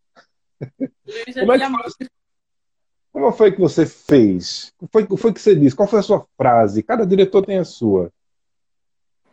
Como, 1.35 1.53
é 1.53 1.59
que 1.59 1.67
foi, 1.67 2.09
como 3.13 3.33
foi 3.33 3.53
que 3.53 3.61
você 3.61 3.87
fez? 3.87 4.73
O 4.81 4.87
foi, 4.87 5.07
foi 5.17 5.33
que 5.33 5.41
você 5.41 5.55
disse? 5.55 5.77
Qual 5.77 5.89
foi 5.89 6.01
a 6.01 6.03
sua 6.03 6.27
frase? 6.37 6.83
Cada 6.83 7.07
diretor 7.07 7.45
tem 7.45 7.59
a 7.59 7.65
sua. 7.65 8.13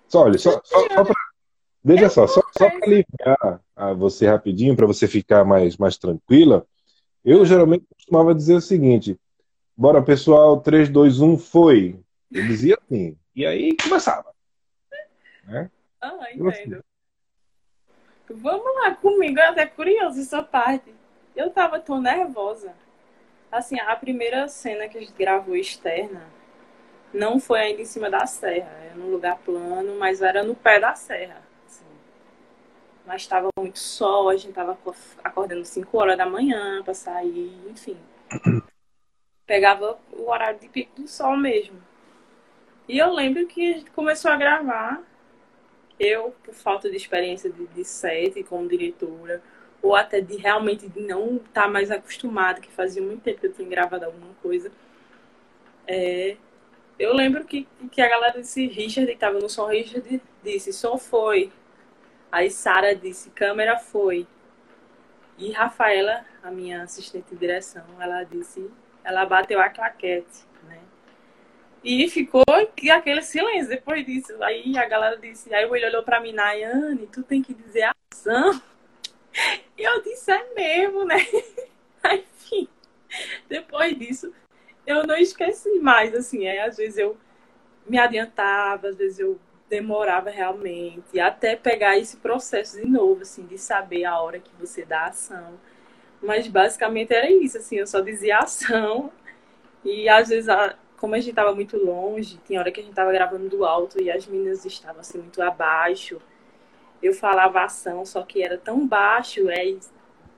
Só, 0.08 0.24
olha, 0.24 0.38
só, 0.38 0.60
só, 0.64 0.90
só 0.90 1.04
pra, 1.04 1.16
veja 1.84 2.10
só, 2.10 2.28
só, 2.28 2.42
só 2.58 2.70
para 2.70 2.86
aliviar 2.86 3.62
a 3.76 3.94
você 3.94 4.28
rapidinho, 4.28 4.76
para 4.76 4.88
você 4.88 5.08
ficar 5.08 5.46
mais, 5.46 5.78
mais 5.78 5.98
tranquila, 5.98 6.66
eu 7.24 7.46
geralmente 7.46 7.86
costumava 7.96 8.34
dizer 8.34 8.56
o 8.56 8.62
seguinte: 8.62 9.20
bora 9.78 10.02
pessoal, 10.02 10.60
3, 10.60 10.90
2, 10.90 11.22
1, 11.22 11.38
foi. 11.38 12.00
Eu 12.32 12.46
dizia 12.48 12.78
assim. 12.82 13.18
E 13.36 13.46
aí 13.46 13.76
começava. 13.78 14.34
Né? 15.46 15.70
Ah, 16.02 16.34
entendo. 16.34 16.84
Vamos 18.30 18.76
lá 18.76 18.96
comigo, 18.96 19.40
até 19.40 19.66
curioso 19.66 20.20
essa 20.20 20.44
parte. 20.44 20.94
Eu 21.36 21.50
tava 21.50 21.80
tão 21.80 22.02
nervosa. 22.02 22.74
Assim, 23.52 23.80
a 23.80 23.96
primeira 23.96 24.48
cena 24.48 24.88
que 24.88 24.98
a 24.98 25.02
gente 25.02 25.14
gravou 25.14 25.56
externa 25.56 26.22
não 27.14 27.40
foi 27.40 27.60
ainda 27.60 27.82
em 27.82 27.86
cima 27.86 28.10
da 28.10 28.26
serra, 28.28 28.70
era 28.84 28.96
num 28.96 29.10
lugar 29.10 29.38
plano, 29.40 29.98
mas 29.98 30.22
era 30.22 30.44
no 30.44 30.56
pé 30.56 30.80
da 30.80 30.94
serra. 30.94 31.42
Assim. 31.66 31.86
Mas 33.06 33.24
estava 33.24 33.50
muito 33.58 33.80
sol, 33.80 34.30
a 34.30 34.38
gente 34.38 34.54
tava 34.54 34.78
acordando 35.24 35.66
5 35.66 35.98
horas 35.98 36.18
da 36.18 36.26
manhã 36.26 36.84
para 36.84 36.94
sair, 36.94 37.60
enfim. 37.68 37.98
Pegava 39.48 39.98
o 40.12 40.30
horário 40.30 40.60
de 40.60 40.70
pico 40.70 41.02
do 41.02 41.08
sol 41.08 41.36
mesmo. 41.36 41.82
E 42.88 42.98
eu 42.98 43.12
lembro 43.12 43.48
que 43.48 43.74
a 43.74 43.78
gente 43.78 43.92
começou 43.92 44.30
a 44.30 44.36
gravar 44.36 45.02
eu, 46.00 46.34
por 46.44 46.54
falta 46.54 46.90
de 46.90 46.96
experiência 46.96 47.50
de, 47.50 47.68
de 47.68 47.84
set 47.84 48.42
como 48.44 48.68
diretora, 48.68 49.42
ou 49.82 49.96
até 49.96 50.22
de 50.22 50.36
realmente 50.38 50.88
de 50.88 51.02
não 51.02 51.38
estar 51.38 51.64
tá 51.64 51.68
mais 51.68 51.90
acostumada, 51.92 52.60
que 52.60 52.72
fazia 52.72 53.02
muito 53.02 53.22
tempo 53.22 53.40
que 53.40 53.48
eu 53.48 53.54
tinha 53.54 53.68
gravado 53.68 54.06
alguma 54.06 54.34
coisa, 54.42 54.72
é, 55.88 56.38
eu 56.98 57.14
lembro 57.14 57.46
que, 57.46 57.68
que 57.92 58.02
a 58.02 58.10
galera 58.10 58.40
disse, 58.40 58.68
Richard, 58.68 59.08
que 59.08 59.14
estava 59.14 59.40
no 59.40 59.50
som, 59.50 59.66
Richard 59.68 60.22
disse, 60.44 60.74
som 60.74 60.98
foi. 60.98 61.52
Aí 62.32 62.52
Sara 62.52 62.94
disse, 62.96 63.30
câmera 63.32 63.78
foi. 63.78 64.28
E 65.38 65.52
Rafaela, 65.52 66.26
a 66.44 66.52
minha 66.52 66.84
assistente 66.84 67.30
de 67.32 67.38
direção, 67.38 67.86
ela 68.00 68.24
disse, 68.24 68.70
ela 69.04 69.26
bateu 69.26 69.60
a 69.62 69.70
claquete. 69.70 70.50
E 71.84 72.10
ficou 72.10 72.44
aquele 72.92 73.22
silêncio 73.22 73.70
depois 73.70 74.06
disso. 74.06 74.42
Aí 74.44 74.78
a 74.78 74.86
galera 74.86 75.18
disse, 75.18 75.54
aí 75.54 75.64
ele 75.64 75.86
olhou 75.86 76.04
pra 76.04 76.20
mim, 76.20 76.34
Nayane, 76.34 77.08
tu 77.08 77.24
tem 77.24 77.42
que 77.42 77.54
dizer 77.54 77.90
ação. 78.12 78.62
E 79.78 79.84
eu 79.84 80.02
disse, 80.02 80.32
é 80.32 80.54
mesmo, 80.54 81.06
né? 81.06 81.18
Enfim, 82.12 82.68
depois 83.48 83.98
disso, 83.98 84.34
eu 84.86 85.06
não 85.06 85.18
esqueci 85.18 85.80
mais, 85.80 86.14
assim, 86.14 86.46
é, 86.46 86.64
às 86.64 86.78
vezes 86.78 86.98
eu 86.98 87.18
me 87.88 87.98
adiantava, 87.98 88.90
às 88.90 88.98
vezes 88.98 89.20
eu 89.20 89.40
demorava 89.70 90.30
realmente, 90.30 91.20
até 91.20 91.56
pegar 91.56 91.98
esse 91.98 92.18
processo 92.18 92.78
de 92.80 92.88
novo, 92.88 93.22
assim, 93.22 93.46
de 93.46 93.58
saber 93.58 94.06
a 94.06 94.20
hora 94.20 94.40
que 94.40 94.52
você 94.60 94.84
dá 94.84 95.06
ação. 95.06 95.60
Mas 96.22 96.48
basicamente 96.48 97.14
era 97.14 97.30
isso, 97.32 97.58
assim, 97.58 97.78
eu 97.78 97.88
só 97.88 98.02
dizia 98.02 98.40
ação 98.40 99.12
e 99.86 100.10
às 100.10 100.30
vezes 100.30 100.50
a, 100.50 100.76
como 100.98 101.16
a 101.16 101.20
gente 101.20 101.30
estava 101.30 101.54
muito 101.56 101.78
longe, 101.78 102.40
tinha 102.46 102.60
hora 102.60 102.72
que 102.72 102.80
a 102.80 102.84
gente 102.84 102.92
estava 102.92 103.12
gravando 103.12 103.48
do 103.50 103.66
alto 103.66 104.02
e 104.02 104.12
as 104.12 104.28
meninas 104.28 104.66
estavam 104.66 105.00
assim 105.00 105.20
muito 105.20 105.42
abaixo. 105.42 106.22
Eu 107.02 107.14
falava 107.14 107.64
ação, 107.64 108.06
só 108.06 108.24
que 108.24 108.44
era 108.44 108.58
tão 108.58 108.86
baixo, 108.88 109.50
é, 109.50 109.78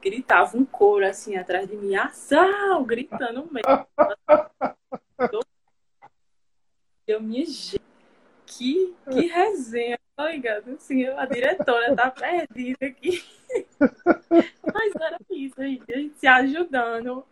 gritava 0.02 0.58
um 0.58 0.66
coro 0.66 1.06
assim 1.06 1.36
atrás 1.36 1.68
de 1.68 1.76
mim, 1.76 1.96
ação, 1.96 2.84
gritando 2.84 3.48
mesmo. 3.52 3.88
Eu 7.08 7.22
me 7.22 7.46
que, 8.46 8.96
que 9.12 9.28
resenha, 9.28 10.00
tá 10.16 10.32
ligado? 10.32 10.72
Assim, 10.72 11.06
a 11.06 11.26
diretora 11.26 11.96
tá 11.96 12.12
perdida 12.12 12.86
aqui. 12.86 13.24
Mas 14.74 14.96
era 14.96 15.18
isso, 15.30 15.60
a 15.60 15.64
gente, 15.64 15.94
a 15.94 15.98
gente 15.98 16.20
se 16.20 16.28
ajudando 16.28 17.26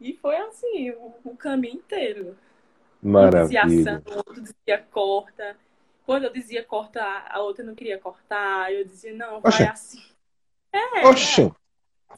e 0.00 0.12
foi 0.14 0.36
assim, 0.36 0.90
o, 0.90 1.14
o 1.24 1.36
caminho 1.36 1.76
inteiro. 1.76 2.36
Maravilha. 3.02 3.64
Um 3.64 3.66
dizia 3.68 3.92
ação, 3.92 4.02
outro 4.16 4.42
dizia 4.42 4.86
corta. 4.90 5.56
Quando 6.06 6.24
eu 6.24 6.32
dizia 6.32 6.62
corta, 6.62 7.02
a 7.02 7.40
outra 7.40 7.64
não 7.64 7.74
queria 7.74 7.98
cortar. 7.98 8.72
Eu 8.72 8.84
dizia, 8.84 9.12
não, 9.12 9.40
vai 9.40 9.52
Oxe. 9.52 9.62
assim. 9.64 10.02
É, 10.72 11.06
Oxe. 11.08 11.52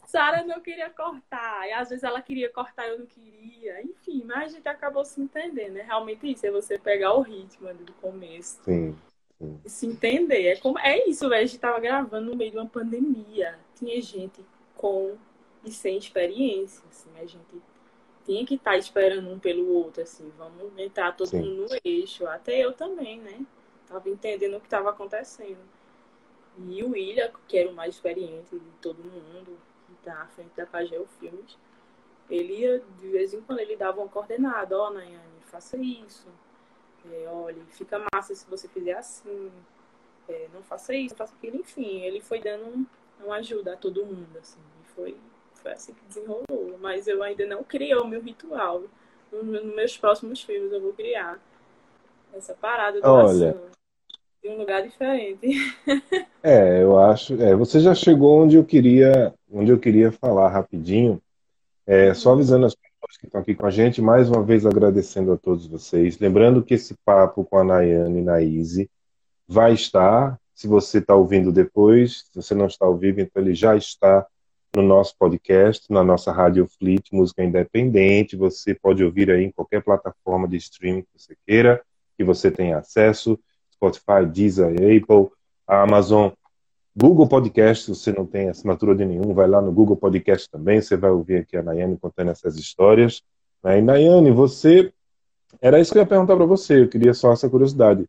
Sara 0.05 0.43
não 0.43 0.61
queria 0.61 0.89
cortar. 0.91 1.67
E 1.67 1.73
às 1.73 1.89
vezes 1.89 2.03
ela 2.03 2.21
queria 2.21 2.49
cortar 2.51 2.87
eu 2.87 2.99
não 2.99 3.05
queria. 3.07 3.81
Enfim, 3.81 4.23
mas 4.25 4.53
a 4.53 4.55
gente 4.55 4.67
acabou 4.67 5.03
se 5.03 5.19
entendendo. 5.19 5.77
É 5.77 5.81
realmente 5.81 6.31
isso, 6.31 6.45
é 6.45 6.51
você 6.51 6.77
pegar 6.77 7.13
o 7.13 7.21
ritmo 7.21 7.67
ali 7.67 7.83
do 7.83 7.93
começo. 7.93 8.63
Sim. 8.63 8.95
sim. 9.39 9.59
E 9.65 9.69
se 9.69 9.87
entender. 9.87 10.47
É, 10.47 10.55
como, 10.57 10.77
é 10.77 11.09
isso, 11.09 11.27
velho. 11.27 11.43
A 11.43 11.45
gente 11.47 11.59
tava 11.59 11.79
gravando 11.79 12.29
no 12.29 12.37
meio 12.37 12.51
de 12.51 12.57
uma 12.57 12.69
pandemia. 12.69 13.57
Tinha 13.75 13.99
gente 13.99 14.45
com 14.75 15.17
e 15.65 15.71
sem 15.71 15.97
experiência. 15.97 16.83
Assim, 16.89 17.09
a 17.19 17.25
gente 17.25 17.61
tinha 18.23 18.45
que 18.45 18.55
estar 18.55 18.71
tá 18.71 18.77
esperando 18.77 19.29
um 19.29 19.39
pelo 19.39 19.73
outro, 19.73 20.03
assim, 20.03 20.31
vamos 20.37 20.77
entrar 20.77 21.15
todo 21.15 21.29
Sim. 21.29 21.41
mundo 21.41 21.69
no 21.69 21.79
eixo. 21.83 22.27
Até 22.27 22.59
eu 22.59 22.73
também, 22.73 23.19
né? 23.19 23.39
Tava 23.89 24.09
entendendo 24.09 24.57
o 24.57 24.59
que 24.59 24.67
estava 24.67 24.91
acontecendo. 24.91 25.59
E 26.57 26.83
o 26.83 26.91
William, 26.91 27.31
que 27.47 27.57
era 27.57 27.69
o 27.69 27.73
mais 27.73 27.95
experiente 27.95 28.57
de 28.57 28.71
todo 28.81 29.03
mundo, 29.03 29.57
que 29.87 29.93
tá 30.03 30.21
à 30.21 30.27
frente 30.27 30.51
da 30.55 30.65
Pageu 30.65 31.07
Filmes, 31.19 31.57
ele, 32.29 32.83
de 32.99 33.07
vez 33.07 33.33
em 33.33 33.41
quando, 33.41 33.59
ele 33.59 33.75
dava 33.75 33.99
uma 33.99 34.09
coordenada, 34.09 34.77
ó, 34.77 34.87
oh, 34.87 34.91
Nayane, 34.91 35.41
faça 35.45 35.77
isso. 35.77 36.27
É, 37.11 37.27
olha, 37.27 37.63
fica 37.69 38.01
massa 38.13 38.35
se 38.35 38.47
você 38.47 38.67
fizer 38.67 38.93
assim. 38.93 39.51
É, 40.27 40.47
não 40.53 40.61
faça 40.61 40.93
isso, 40.93 41.15
faça 41.15 41.33
aquilo, 41.35 41.57
enfim. 41.57 42.01
Ele 42.01 42.21
foi 42.21 42.39
dando 42.39 42.65
um, 42.65 42.85
uma 43.25 43.37
ajuda 43.37 43.73
a 43.73 43.77
todo 43.77 44.05
mundo, 44.05 44.37
assim. 44.37 44.59
E 44.83 44.87
foi 44.93 45.17
foi 45.61 45.71
assim 45.71 45.93
que 45.93 46.03
desenrolou. 46.05 46.77
Mas 46.79 47.07
eu 47.07 47.21
ainda 47.21 47.45
não 47.45 47.63
criei 47.63 47.95
o 47.95 48.07
meu 48.07 48.21
ritual. 48.21 48.83
Nos 49.31 49.63
meus 49.63 49.97
próximos 49.97 50.41
filmes 50.41 50.71
eu 50.71 50.81
vou 50.81 50.93
criar 50.93 51.39
essa 52.33 52.53
parada 52.53 52.99
do 52.99 53.07
Olha, 53.07 53.57
de 54.41 54.49
um 54.49 54.57
lugar 54.57 54.83
diferente. 54.83 55.47
É, 56.41 56.81
eu 56.81 56.97
acho. 56.97 57.33
É, 57.41 57.53
você 57.53 57.81
já 57.81 57.93
chegou 57.93 58.41
onde 58.41 58.55
eu 58.55 58.63
queria, 58.63 59.33
onde 59.51 59.71
eu 59.71 59.77
queria 59.77 60.09
falar 60.09 60.47
rapidinho. 60.47 61.21
É, 61.85 62.13
só 62.13 62.31
avisando 62.31 62.65
as 62.65 62.73
pessoas 62.73 63.17
que 63.19 63.25
estão 63.25 63.41
aqui 63.41 63.53
com 63.53 63.65
a 63.65 63.69
gente, 63.69 64.01
mais 64.01 64.29
uma 64.29 64.41
vez 64.41 64.65
agradecendo 64.65 65.33
a 65.33 65.37
todos 65.37 65.67
vocês. 65.67 66.17
Lembrando 66.17 66.63
que 66.63 66.75
esse 66.75 66.95
papo 67.03 67.43
com 67.43 67.57
a 67.57 67.63
Nayane 67.65 68.19
e 68.19 68.23
na 68.23 68.41
Izzy 68.41 68.89
vai 69.45 69.73
estar. 69.73 70.39
Se 70.55 70.65
você 70.65 70.99
está 70.99 71.13
ouvindo 71.13 71.51
depois, 71.51 72.29
se 72.31 72.41
você 72.41 72.55
não 72.55 72.67
está 72.67 72.85
ao 72.85 72.95
vivo, 72.95 73.19
então 73.19 73.43
ele 73.43 73.53
já 73.53 73.75
está 73.75 74.25
no 74.73 74.81
nosso 74.81 75.15
podcast, 75.19 75.91
na 75.91 76.03
nossa 76.03 76.31
Rádio 76.31 76.67
Fleet, 76.67 77.03
música 77.11 77.43
independente. 77.43 78.37
Você 78.37 78.73
pode 78.73 79.03
ouvir 79.03 79.29
aí 79.29 79.43
em 79.43 79.51
qualquer 79.51 79.83
plataforma 79.83 80.47
de 80.47 80.55
streaming 80.55 81.01
que 81.01 81.09
você 81.17 81.35
queira, 81.45 81.81
que 82.17 82.23
você 82.23 82.49
tenha 82.49 82.77
acesso. 82.77 83.37
Spotify, 83.79 84.25
Deezer, 84.29 84.73
Apple, 84.73 85.31
Amazon, 85.65 86.31
Google 86.95 87.27
Podcast, 87.27 87.85
se 87.85 87.95
você 87.95 88.11
não 88.11 88.25
tem 88.25 88.49
assinatura 88.49 88.93
de 88.93 89.05
nenhum, 89.05 89.33
vai 89.33 89.47
lá 89.47 89.61
no 89.61 89.71
Google 89.71 89.95
Podcast 89.95 90.49
também, 90.49 90.81
você 90.81 90.97
vai 90.97 91.11
ouvir 91.11 91.37
aqui 91.37 91.55
a 91.55 91.63
Nayane 91.63 91.97
contando 91.97 92.31
essas 92.31 92.57
histórias. 92.57 93.23
Né? 93.63 93.79
E 93.79 93.81
Nayane, 93.81 94.31
você... 94.31 94.91
Era 95.61 95.79
isso 95.79 95.91
que 95.91 95.97
eu 95.97 96.01
ia 96.01 96.07
perguntar 96.07 96.35
para 96.35 96.45
você, 96.45 96.81
eu 96.81 96.89
queria 96.89 97.13
só 97.13 97.31
essa 97.31 97.49
curiosidade. 97.49 98.05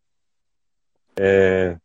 É... 1.18 1.76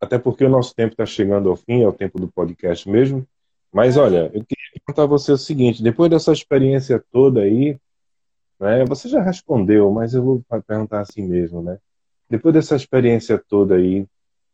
Até 0.00 0.18
porque 0.18 0.44
o 0.44 0.48
nosso 0.48 0.74
tempo 0.74 0.92
está 0.92 1.06
chegando 1.06 1.48
ao 1.48 1.56
fim, 1.56 1.82
é 1.82 1.88
o 1.88 1.92
tempo 1.92 2.18
do 2.18 2.28
podcast 2.28 2.88
mesmo. 2.88 3.26
Mas 3.72 3.96
olha, 3.96 4.30
eu 4.32 4.44
queria 4.44 4.70
perguntar 4.74 5.02
a 5.02 5.06
você 5.06 5.32
o 5.32 5.38
seguinte: 5.38 5.82
depois 5.82 6.10
dessa 6.10 6.32
experiência 6.32 7.02
toda 7.10 7.40
aí, 7.40 7.78
né, 8.58 8.84
você 8.84 9.08
já 9.08 9.20
respondeu, 9.22 9.90
mas 9.90 10.14
eu 10.14 10.22
vou 10.22 10.42
perguntar 10.66 11.00
assim 11.00 11.26
mesmo, 11.26 11.62
né? 11.62 11.78
Depois 12.28 12.54
dessa 12.54 12.76
experiência 12.76 13.38
toda 13.38 13.76
aí, 13.76 14.06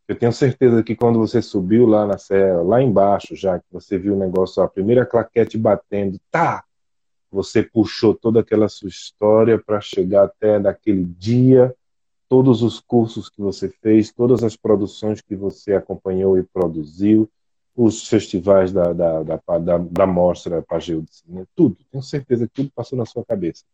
eu 0.07 0.19
tenho 0.19 0.33
certeza 0.33 0.83
que 0.83 0.95
quando 0.95 1.19
você 1.19 1.41
subiu 1.41 1.87
lá 1.87 2.07
na 2.07 2.19
serra, 2.19 2.63
lá 2.63 2.83
embaixo, 2.83 3.35
já 3.35 3.59
que 3.59 3.65
você 3.71 3.99
viu 3.99 4.15
o 4.15 4.19
negócio, 4.19 4.63
a 4.63 4.69
primeira 4.69 5.07
claquete 5.07 5.57
batendo, 5.57 6.19
tá! 6.31 6.65
Você 7.31 7.63
puxou 7.63 8.15
toda 8.15 8.41
aquela 8.41 8.69
sua 8.69 8.89
história 8.89 9.59
para 9.59 9.81
chegar 9.81 10.25
até 10.25 10.61
daquele 10.61 11.05
dia, 11.05 11.75
todos 12.29 12.63
os 12.63 12.79
cursos 12.79 13.31
que 13.31 13.41
você 13.41 13.69
fez, 13.69 14.13
todas 14.13 14.45
as 14.45 14.55
produções 14.55 15.23
que 15.23 15.35
você 15.35 15.73
acompanhou 15.73 16.39
e 16.39 16.43
produziu, 16.43 17.31
os 17.75 18.07
festivais 18.07 18.71
da, 18.71 18.93
da, 18.93 19.23
da, 19.23 19.41
da, 19.59 19.79
da 19.79 20.07
Mostra 20.07 20.61
Pageu 20.63 21.01
de 21.01 21.15
Cinema, 21.15 21.47
tudo. 21.55 21.79
Tenho 21.91 22.03
certeza 22.03 22.47
que 22.47 22.53
tudo 22.53 22.71
passou 22.75 22.99
na 22.99 23.07
sua 23.07 23.25
cabeça. 23.25 23.65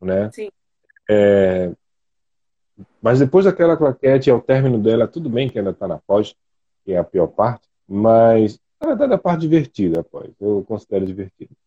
Né? 0.00 0.30
Sim. 0.32 0.50
É, 1.08 1.72
mas 3.00 3.18
depois 3.18 3.44
daquela 3.44 3.76
claquete, 3.76 4.30
ao 4.30 4.40
término 4.40 4.78
dela, 4.78 5.08
tudo 5.08 5.28
bem 5.28 5.48
que 5.48 5.58
ainda 5.58 5.70
está 5.70 5.86
na 5.88 5.98
pós, 5.98 6.34
que 6.84 6.92
é 6.92 6.98
a 6.98 7.04
pior 7.04 7.28
parte, 7.28 7.68
mas 7.88 8.58
na 8.80 8.88
verdade 8.88 9.12
é 9.12 9.14
a 9.16 9.18
parte 9.18 9.40
divertida 9.40 10.00
após. 10.00 10.30
Eu 10.40 10.64
considero 10.66 11.06
divertida. 11.06 11.50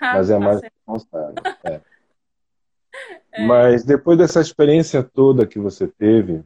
Ah, 0.00 0.14
mas 0.14 0.30
é 0.30 0.36
a 0.36 0.38
tá 0.38 0.44
mais 0.44 0.60
responsável. 0.60 1.34
É. 1.64 1.80
é. 3.34 3.46
Mas 3.48 3.82
depois 3.82 4.16
dessa 4.16 4.40
experiência 4.40 5.02
toda 5.02 5.44
que 5.44 5.58
você 5.58 5.88
teve, 5.88 6.44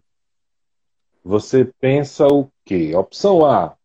você 1.22 1.66
pensa 1.78 2.26
o 2.26 2.48
quê? 2.64 2.96
Opção 2.96 3.44
A, 3.44 3.76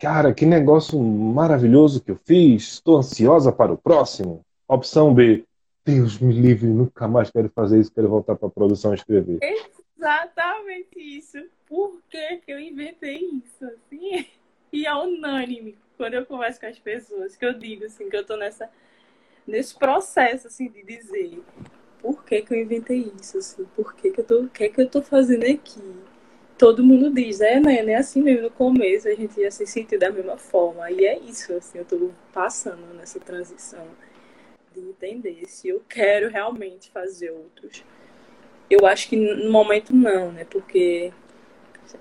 Cara, 0.00 0.34
que 0.34 0.44
negócio 0.44 1.00
maravilhoso 1.02 2.02
que 2.02 2.10
eu 2.10 2.20
fiz. 2.24 2.74
Estou 2.74 2.98
ansiosa 2.98 3.50
para 3.50 3.72
o 3.72 3.78
próximo. 3.78 4.42
Opção 4.68 5.14
B. 5.14 5.45
Deus 5.86 6.18
me 6.18 6.32
livre, 6.34 6.66
nunca 6.66 7.06
mais 7.06 7.30
quero 7.30 7.48
fazer 7.48 7.78
isso, 7.78 7.92
quero 7.92 8.08
voltar 8.08 8.34
para 8.34 8.48
a 8.48 8.50
produção 8.50 8.90
e 8.90 8.96
escrever. 8.96 9.38
exatamente 9.96 10.98
isso. 10.98 11.38
Por 11.68 12.02
que, 12.10 12.38
que 12.38 12.52
eu 12.52 12.58
inventei 12.58 13.18
isso? 13.18 13.64
Assim, 13.64 14.26
e 14.72 14.84
é 14.84 14.92
unânime 14.92 15.78
quando 15.96 16.14
eu 16.14 16.26
converso 16.26 16.58
com 16.58 16.66
as 16.66 16.78
pessoas, 16.80 17.36
que 17.36 17.46
eu 17.46 17.54
digo 17.54 17.84
assim, 17.84 18.10
que 18.10 18.16
eu 18.16 18.26
tô 18.26 18.36
nessa, 18.36 18.68
nesse 19.46 19.78
processo 19.78 20.48
assim, 20.48 20.68
de 20.68 20.82
dizer 20.82 21.40
por 22.00 22.24
que, 22.24 22.42
que 22.42 22.52
eu 22.52 22.60
inventei 22.60 23.12
isso, 23.20 23.38
assim, 23.38 23.64
por 23.76 23.94
que, 23.94 24.10
que 24.10 24.20
eu. 24.20 24.42
O 24.42 24.48
que, 24.48 24.68
que 24.68 24.80
eu 24.80 24.90
tô 24.90 25.00
fazendo 25.00 25.44
aqui? 25.44 25.80
Todo 26.58 26.84
mundo 26.84 27.14
diz, 27.14 27.40
é, 27.40 27.60
né? 27.60 27.76
É 27.76 27.94
assim 27.94 28.22
mesmo 28.22 28.42
no 28.42 28.50
começo, 28.50 29.06
a 29.06 29.14
gente 29.14 29.38
ia 29.38 29.52
se 29.52 29.64
sentir 29.68 29.98
da 29.98 30.10
mesma 30.10 30.36
forma. 30.36 30.90
E 30.90 31.06
é 31.06 31.16
isso, 31.20 31.52
assim, 31.52 31.78
eu 31.78 31.84
tô 31.84 32.10
passando 32.32 32.92
nessa 32.94 33.20
transição 33.20 33.86
de 34.80 34.88
entender 34.88 35.42
se 35.46 35.68
eu 35.68 35.82
quero 35.88 36.28
realmente 36.28 36.90
fazer 36.90 37.30
outros 37.30 37.84
eu 38.70 38.86
acho 38.86 39.08
que 39.08 39.16
no 39.16 39.50
momento 39.50 39.94
não, 39.94 40.32
né? 40.32 40.44
Porque 40.44 41.12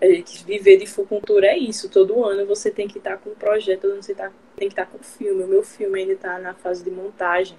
a 0.01 0.05
gente 0.07 0.43
viver 0.45 0.77
de 0.77 0.91
cultura 1.05 1.47
é 1.47 1.57
isso. 1.57 1.89
Todo 1.89 2.23
ano 2.23 2.45
você 2.45 2.71
tem 2.71 2.87
que 2.87 2.97
estar 2.97 3.17
com 3.17 3.31
um 3.31 3.35
projeto, 3.35 3.81
todo 3.81 3.93
ano 3.93 4.03
você 4.03 4.15
tá, 4.15 4.31
tem 4.55 4.67
que 4.67 4.73
estar 4.73 4.85
com 4.87 4.97
um 4.97 5.03
filme. 5.03 5.43
O 5.43 5.47
meu 5.47 5.63
filme 5.63 5.99
ainda 5.99 6.13
está 6.13 6.39
na 6.39 6.53
fase 6.53 6.83
de 6.83 6.89
montagem. 6.89 7.57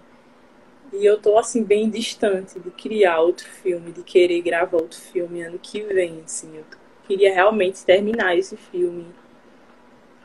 E 0.92 1.04
eu 1.04 1.18
tô 1.20 1.38
assim 1.38 1.62
bem 1.62 1.88
distante 1.90 2.58
de 2.60 2.70
criar 2.70 3.20
outro 3.20 3.46
filme, 3.46 3.92
de 3.92 4.02
querer 4.02 4.40
gravar 4.42 4.78
outro 4.78 5.00
filme 5.00 5.42
ano 5.42 5.58
que 5.58 5.82
vem, 5.82 6.22
assim. 6.24 6.56
Eu 6.56 6.64
queria 7.06 7.32
realmente 7.32 7.84
terminar 7.84 8.36
esse 8.36 8.56
filme. 8.56 9.06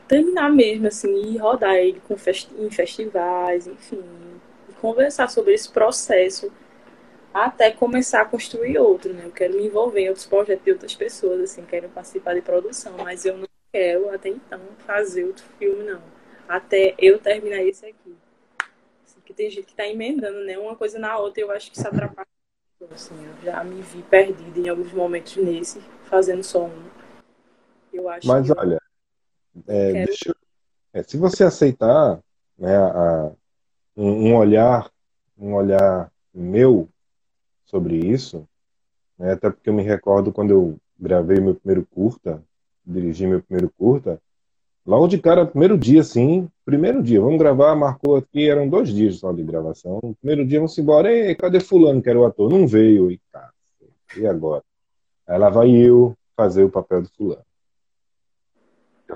Terminar 0.08 0.50
mesmo, 0.50 0.88
assim, 0.88 1.34
e 1.34 1.38
rodar 1.38 1.76
ele 1.76 2.00
com 2.06 2.16
festi 2.16 2.52
em 2.58 2.70
festivais, 2.70 3.66
enfim. 3.66 4.02
Conversar 4.82 5.30
sobre 5.30 5.54
esse 5.54 5.70
processo 5.70 6.52
até 7.32 7.70
começar 7.70 8.22
a 8.22 8.24
construir 8.24 8.76
outro, 8.78 9.12
né? 9.14 9.24
Eu 9.24 9.30
quero 9.30 9.54
me 9.54 9.64
envolver 9.66 10.00
em 10.00 10.08
outros 10.08 10.26
projetos 10.26 10.64
de 10.64 10.72
outras 10.72 10.94
pessoas, 10.94 11.40
assim, 11.40 11.64
quero 11.64 11.88
participar 11.88 12.34
de 12.34 12.42
produção, 12.42 12.96
mas 12.98 13.24
eu 13.24 13.38
não 13.38 13.46
quero 13.72 14.12
até 14.12 14.28
então 14.28 14.60
fazer 14.84 15.24
outro 15.24 15.44
filme, 15.56 15.84
não. 15.84 16.02
Até 16.48 16.96
eu 16.98 17.20
terminar 17.20 17.62
esse 17.62 17.86
aqui. 17.86 18.16
Assim, 19.06 19.20
que 19.24 19.32
tem 19.32 19.48
gente 19.48 19.66
que 19.66 19.74
tá 19.74 19.86
emendando, 19.86 20.40
né? 20.44 20.58
Uma 20.58 20.74
coisa 20.74 20.98
na 20.98 21.16
outra, 21.16 21.40
eu 21.40 21.52
acho 21.52 21.70
que 21.70 21.78
isso 21.78 21.86
atrapalha. 21.86 22.26
Assim, 22.90 23.14
eu 23.24 23.44
já 23.44 23.62
me 23.62 23.80
vi 23.80 24.02
perdida 24.02 24.58
em 24.58 24.68
alguns 24.68 24.92
momentos 24.92 25.36
nesse, 25.36 25.80
fazendo 26.06 26.42
só 26.42 26.64
um. 26.64 26.82
Eu 27.92 28.08
acho 28.08 28.26
mas 28.26 28.50
olha, 28.50 28.82
é, 29.68 29.92
quero... 29.92 30.12
eu... 30.26 30.34
é, 30.92 31.02
se 31.04 31.16
você 31.16 31.44
aceitar 31.44 32.20
né, 32.58 32.76
a, 32.76 33.32
um, 33.96 34.28
um 34.30 34.36
olhar, 34.36 34.90
um 35.38 35.54
olhar 35.54 36.10
meu 36.32 36.88
sobre 37.64 37.96
isso, 37.96 38.46
né? 39.18 39.32
até 39.32 39.50
porque 39.50 39.68
eu 39.68 39.74
me 39.74 39.82
recordo 39.82 40.32
quando 40.32 40.50
eu 40.50 40.78
gravei 40.98 41.40
meu 41.40 41.54
primeiro 41.54 41.86
curta, 41.90 42.42
dirigi 42.84 43.26
meu 43.26 43.42
primeiro 43.42 43.72
curta, 43.76 44.20
logo 44.86 45.06
de 45.06 45.18
cara, 45.18 45.46
primeiro 45.46 45.78
dia, 45.78 46.00
assim, 46.00 46.48
primeiro 46.64 47.02
dia, 47.02 47.20
vamos 47.20 47.38
gravar, 47.38 47.74
marcou 47.74 48.16
aqui, 48.16 48.48
eram 48.48 48.68
dois 48.68 48.88
dias 48.88 49.16
só 49.16 49.32
de 49.32 49.42
gravação, 49.42 50.00
primeiro 50.20 50.46
dia, 50.46 50.58
vamos 50.58 50.76
embora, 50.78 51.12
ei, 51.12 51.34
cadê 51.34 51.60
fulano 51.60 52.02
que 52.02 52.10
era 52.10 52.18
o 52.18 52.24
ator? 52.24 52.50
Não 52.50 52.66
veio, 52.66 53.10
e 53.10 53.20
cara, 53.32 53.50
e 54.16 54.26
agora? 54.26 54.62
Aí 55.26 55.38
lá 55.38 55.48
vai 55.48 55.70
eu 55.70 56.16
fazer 56.36 56.64
o 56.64 56.70
papel 56.70 57.02
do 57.02 57.08
fulano. 57.08 57.44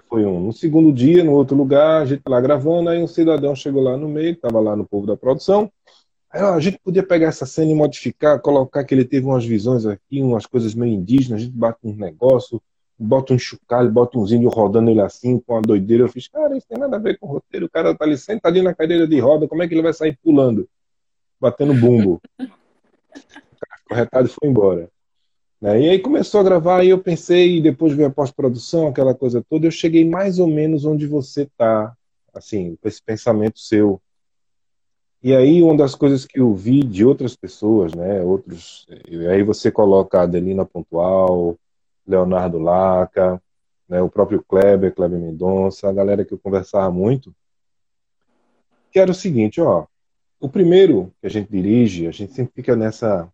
Foi 0.09 0.25
um. 0.25 0.41
No 0.41 0.53
segundo 0.53 0.93
dia, 0.93 1.25
no 1.25 1.33
outro 1.33 1.57
lugar, 1.57 2.03
a 2.03 2.07
gente 2.07 2.23
lá 2.27 2.41
gravando, 2.41 2.91
aí 2.91 3.03
um 3.03 3.07
cidadão 3.07 3.55
chegou 3.55 3.83
lá 3.83 3.97
no 3.97 4.09
meio, 4.09 4.33
estava 4.33 4.61
lá 4.61 4.77
no 4.77 4.87
povo 4.87 5.07
da 5.07 5.17
produção, 5.17 5.71
a 6.31 6.61
gente 6.61 6.79
podia 6.79 7.03
pegar 7.03 7.29
essa 7.29 7.47
cena 7.47 7.71
e 7.71 7.75
modificar, 7.75 8.41
colocar 8.41 8.85
que 8.85 8.95
ele 8.95 9.05
teve 9.05 9.27
umas 9.27 9.45
visões 9.45 9.87
aqui, 9.87 10.21
umas 10.21 10.45
coisas 10.45 10.75
meio 10.75 10.93
indígenas, 10.93 11.41
a 11.41 11.45
gente 11.45 11.57
bate 11.57 11.79
um 11.83 11.95
negócio, 11.95 12.61
bota 12.99 13.33
um 13.33 13.39
chocalho, 13.39 13.91
bota 13.91 14.19
uns 14.19 14.33
índios 14.33 14.53
rodando 14.55 14.91
ele 14.91 15.01
assim, 15.01 15.39
com 15.39 15.55
uma 15.55 15.63
doideira. 15.63 16.05
Eu 16.05 16.09
fiz, 16.09 16.29
cara, 16.29 16.57
isso 16.57 16.67
tem 16.69 16.79
nada 16.79 16.97
a 16.97 16.99
ver 17.01 17.19
com 17.19 17.27
o 17.27 17.31
roteiro. 17.31 17.67
O 17.67 17.71
cara 17.71 17.95
tá 17.95 18.05
ali 18.05 18.19
sentadinho 18.19 18.65
na 18.65 18.75
cadeira 18.75 19.07
de 19.07 19.19
roda, 19.19 19.49
como 19.49 19.63
é 19.63 19.69
que 19.69 19.75
ele 19.75 19.83
vai 19.83 19.93
sair 19.93 20.19
pulando? 20.23 20.69
Batendo 21.41 21.75
bumbo. 21.75 22.21
o 22.41 23.89
corretado 23.89 24.29
foi 24.29 24.49
embora. 24.49 24.91
Né? 25.61 25.83
E 25.83 25.89
aí 25.91 25.99
começou 25.99 26.41
a 26.41 26.45
gravar, 26.45 26.85
e 26.85 26.91
eu 26.91 26.99
pensei, 26.99 27.59
e 27.59 27.63
depois 27.63 27.95
veio 27.95 28.09
a 28.09 28.13
pós-produção, 28.13 28.89
aquela 28.89 29.15
coisa 29.15 29.45
toda, 29.49 29.67
eu 29.67 29.71
cheguei 29.71 30.05
mais 30.05 30.39
ou 30.39 30.47
menos 30.47 30.85
onde 30.85 31.07
você 31.07 31.49
tá, 31.57 31.95
assim, 32.35 32.77
com 32.77 32.89
esse 32.89 33.03
pensamento 33.03 33.59
seu 33.59 34.01
e 35.27 35.35
aí 35.35 35.61
uma 35.61 35.77
das 35.77 35.97
coisas 35.97 36.25
que 36.25 36.39
eu 36.39 36.55
vi 36.55 36.85
de 36.85 37.05
outras 37.05 37.35
pessoas, 37.35 37.93
né, 37.95 38.23
outros, 38.23 38.87
e 39.09 39.27
aí 39.27 39.43
você 39.43 39.73
coloca 39.73 40.21
a 40.21 40.23
Adelina 40.23 40.65
Pontual, 40.65 41.57
Leonardo 42.07 42.61
Laca, 42.61 43.43
né, 43.89 44.01
o 44.01 44.09
próprio 44.09 44.45
Kleber, 44.47 44.95
Kleber 44.95 45.19
Mendonça, 45.19 45.89
a 45.89 45.93
galera 45.93 46.25
que 46.25 46.33
eu 46.33 46.39
conversava 46.39 46.93
muito, 46.93 47.35
que 48.93 49.01
era 49.01 49.11
o 49.11 49.15
seguinte, 49.15 49.61
ó, 49.61 49.87
o 50.39 50.49
primeiro 50.49 51.13
que 51.21 51.27
a 51.27 51.31
gente 51.31 51.51
dirige, 51.51 52.07
a 52.07 52.13
gente 52.13 52.33
sempre 52.33 52.53
fica 52.55 52.77
nessa 52.77 53.29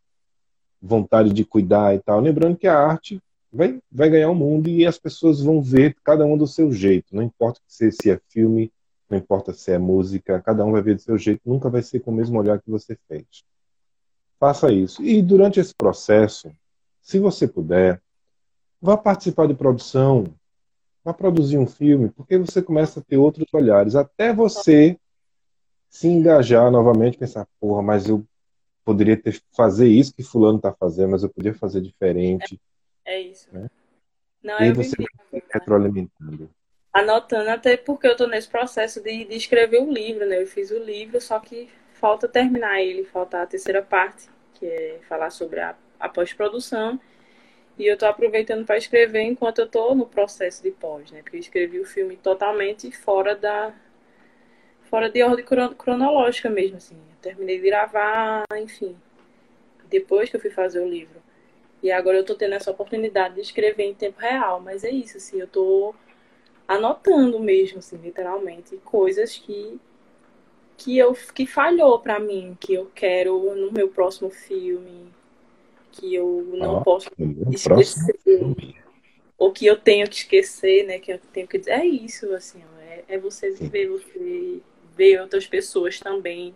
vontade 0.83 1.33
de 1.33 1.45
cuidar 1.45 1.95
e 1.95 2.01
tal, 2.01 2.20
lembrando 2.20 2.57
que 2.57 2.66
a 2.66 2.76
arte 2.76 3.22
vai, 3.53 3.78
vai 3.91 4.11
ganhar 4.11 4.30
o 4.30 4.35
mundo 4.35 4.68
e 4.68 4.85
as 4.85 4.99
pessoas 4.99 5.41
vão 5.41 5.62
ver 5.62 5.97
cada 6.03 6.24
um 6.24 6.37
do 6.37 6.47
seu 6.47 6.72
jeito, 6.72 7.14
não 7.14 7.22
importa 7.22 7.61
se, 7.68 7.93
se 7.93 8.11
é 8.11 8.20
filme, 8.28 8.72
não 9.09 9.18
importa 9.18 9.53
se 9.53 9.70
é 9.70 9.78
música, 9.78 10.41
cada 10.41 10.64
um 10.64 10.72
vai 10.72 10.83
ver 10.83 10.97
do 10.97 11.03
seu 11.03 11.16
jeito, 11.16 11.43
nunca 11.45 11.68
vai 11.68 11.83
ser 11.83 12.01
com 12.01 12.11
o 12.11 12.14
mesmo 12.14 12.39
olhar 12.39 12.61
que 12.61 12.70
você 12.70 12.99
fez. 13.07 13.45
Faça 14.41 14.72
isso. 14.72 15.05
E 15.05 15.22
durante 15.22 15.61
esse 15.61 15.74
processo, 15.74 16.51
se 17.01 17.18
você 17.18 17.47
puder, 17.47 18.03
vá 18.80 18.97
participar 18.97 19.47
de 19.47 19.55
produção, 19.55 20.24
vá 21.05 21.12
produzir 21.12 21.59
um 21.59 21.66
filme, 21.66 22.09
porque 22.09 22.39
você 22.39 22.62
começa 22.62 23.01
a 23.01 23.03
ter 23.03 23.18
outros 23.18 23.47
olhares, 23.53 23.95
até 23.95 24.33
você 24.33 24.99
se 25.91 26.09
engajar 26.09 26.70
novamente, 26.70 27.18
pensar, 27.18 27.47
porra, 27.61 27.83
mas 27.83 28.09
eu 28.09 28.24
poderia 28.85 29.16
ter 29.16 29.41
fazer 29.57 29.89
isso 29.89 30.14
que 30.14 30.22
fulano 30.22 30.57
está 30.57 30.72
fazendo, 30.72 31.11
mas 31.11 31.22
eu 31.22 31.28
podia 31.28 31.55
fazer 31.55 31.80
diferente. 31.80 32.61
É, 33.05 33.14
é 33.14 33.20
isso. 33.20 33.49
Né? 33.53 33.68
Não, 34.43 34.59
e 34.59 34.64
aí 34.64 34.72
você 34.72 34.97
vai 34.97 35.43
retroalimentando 35.53 36.51
anotando, 36.93 37.49
até 37.51 37.76
porque 37.76 38.07
eu 38.07 38.12
estou 38.12 38.28
nesse 38.28 38.49
processo 38.49 39.01
de, 39.01 39.24
de 39.24 39.35
escrever 39.35 39.78
o 39.78 39.85
um 39.85 39.93
livro, 39.93 40.26
né? 40.26 40.43
Eu 40.43 40.47
fiz 40.47 40.70
o 40.70 40.78
livro, 40.78 41.20
só 41.20 41.41
que 41.41 41.70
falta 41.95 42.28
terminar 42.28 42.83
ele, 42.83 43.05
falta 43.05 43.41
a 43.41 43.47
terceira 43.47 43.83
parte, 43.83 44.28
que 44.55 44.66
é 44.66 45.01
falar 45.09 45.30
sobre 45.30 45.61
a, 45.61 45.74
a 45.99 46.09
pós-produção. 46.09 47.01
E 47.78 47.87
eu 47.87 47.95
estou 47.95 48.09
aproveitando 48.09 48.66
para 48.66 48.76
escrever 48.76 49.22
enquanto 49.22 49.61
eu 49.61 49.64
estou 49.64 49.95
no 49.95 50.07
processo 50.07 50.62
de 50.62 50.70
pós, 50.70 51.11
né? 51.11 51.22
Porque 51.22 51.37
eu 51.37 51.41
escrevi 51.41 51.80
o 51.80 51.87
filme 51.87 52.16
totalmente 52.16 52.93
fora 52.93 53.35
da 53.35 53.74
fora 54.83 55.09
de 55.09 55.22
ordem 55.22 55.45
cronológica 55.74 56.51
mesmo, 56.51 56.76
assim. 56.76 56.99
Terminei 57.23 57.59
de 57.59 57.66
gravar, 57.66 58.45
enfim, 58.57 58.97
depois 59.89 60.29
que 60.29 60.37
eu 60.37 60.41
fui 60.41 60.51
fazer 60.51 60.81
o 60.81 60.89
livro. 60.89 61.23
E 61.83 61.91
agora 61.91 62.16
eu 62.16 62.23
estou 62.23 62.37
tendo 62.37 62.55
essa 62.55 62.70
oportunidade 62.70 63.37
de 63.37 63.41
escrever 63.41 63.85
em 63.85 63.95
tempo 63.95 64.20
real, 64.20 64.61
mas 64.61 64.85
é 64.85 64.91
isso, 64.91 65.16
assim, 65.16 65.39
eu 65.39 65.47
estou 65.47 65.95
anotando 66.66 67.39
mesmo, 67.41 67.79
assim, 67.79 67.97
literalmente, 67.97 68.77
coisas 68.85 69.37
que 69.37 69.81
que 70.77 70.99
eu 70.99 71.14
que 71.35 71.47
falhou 71.47 71.99
para 72.01 72.18
mim, 72.18 72.57
que 72.59 72.75
eu 72.75 72.91
quero 72.93 73.55
no 73.55 73.70
meu 73.70 73.89
próximo 73.89 74.31
filme, 74.31 75.12
que 75.93 76.14
eu 76.14 76.49
não 76.55 76.79
ah, 76.79 76.81
posso 76.81 77.09
esquecer, 77.53 78.14
ou 79.39 79.53
que 79.53 79.66
eu 79.66 79.77
tenho 79.77 80.09
que 80.09 80.16
esquecer, 80.16 80.87
né? 80.87 80.99
Que 80.99 81.12
eu 81.12 81.20
tenho 81.33 81.47
que 81.47 81.59
dizer, 81.59 81.73
é 81.73 81.85
isso, 81.85 82.33
assim, 82.35 82.61
é, 82.81 83.05
é 83.09 83.18
você 83.18 83.51
viver, 83.51 83.89
você 83.89 84.61
ver 84.97 85.20
outras 85.20 85.47
pessoas 85.47 86.01
também. 86.01 86.55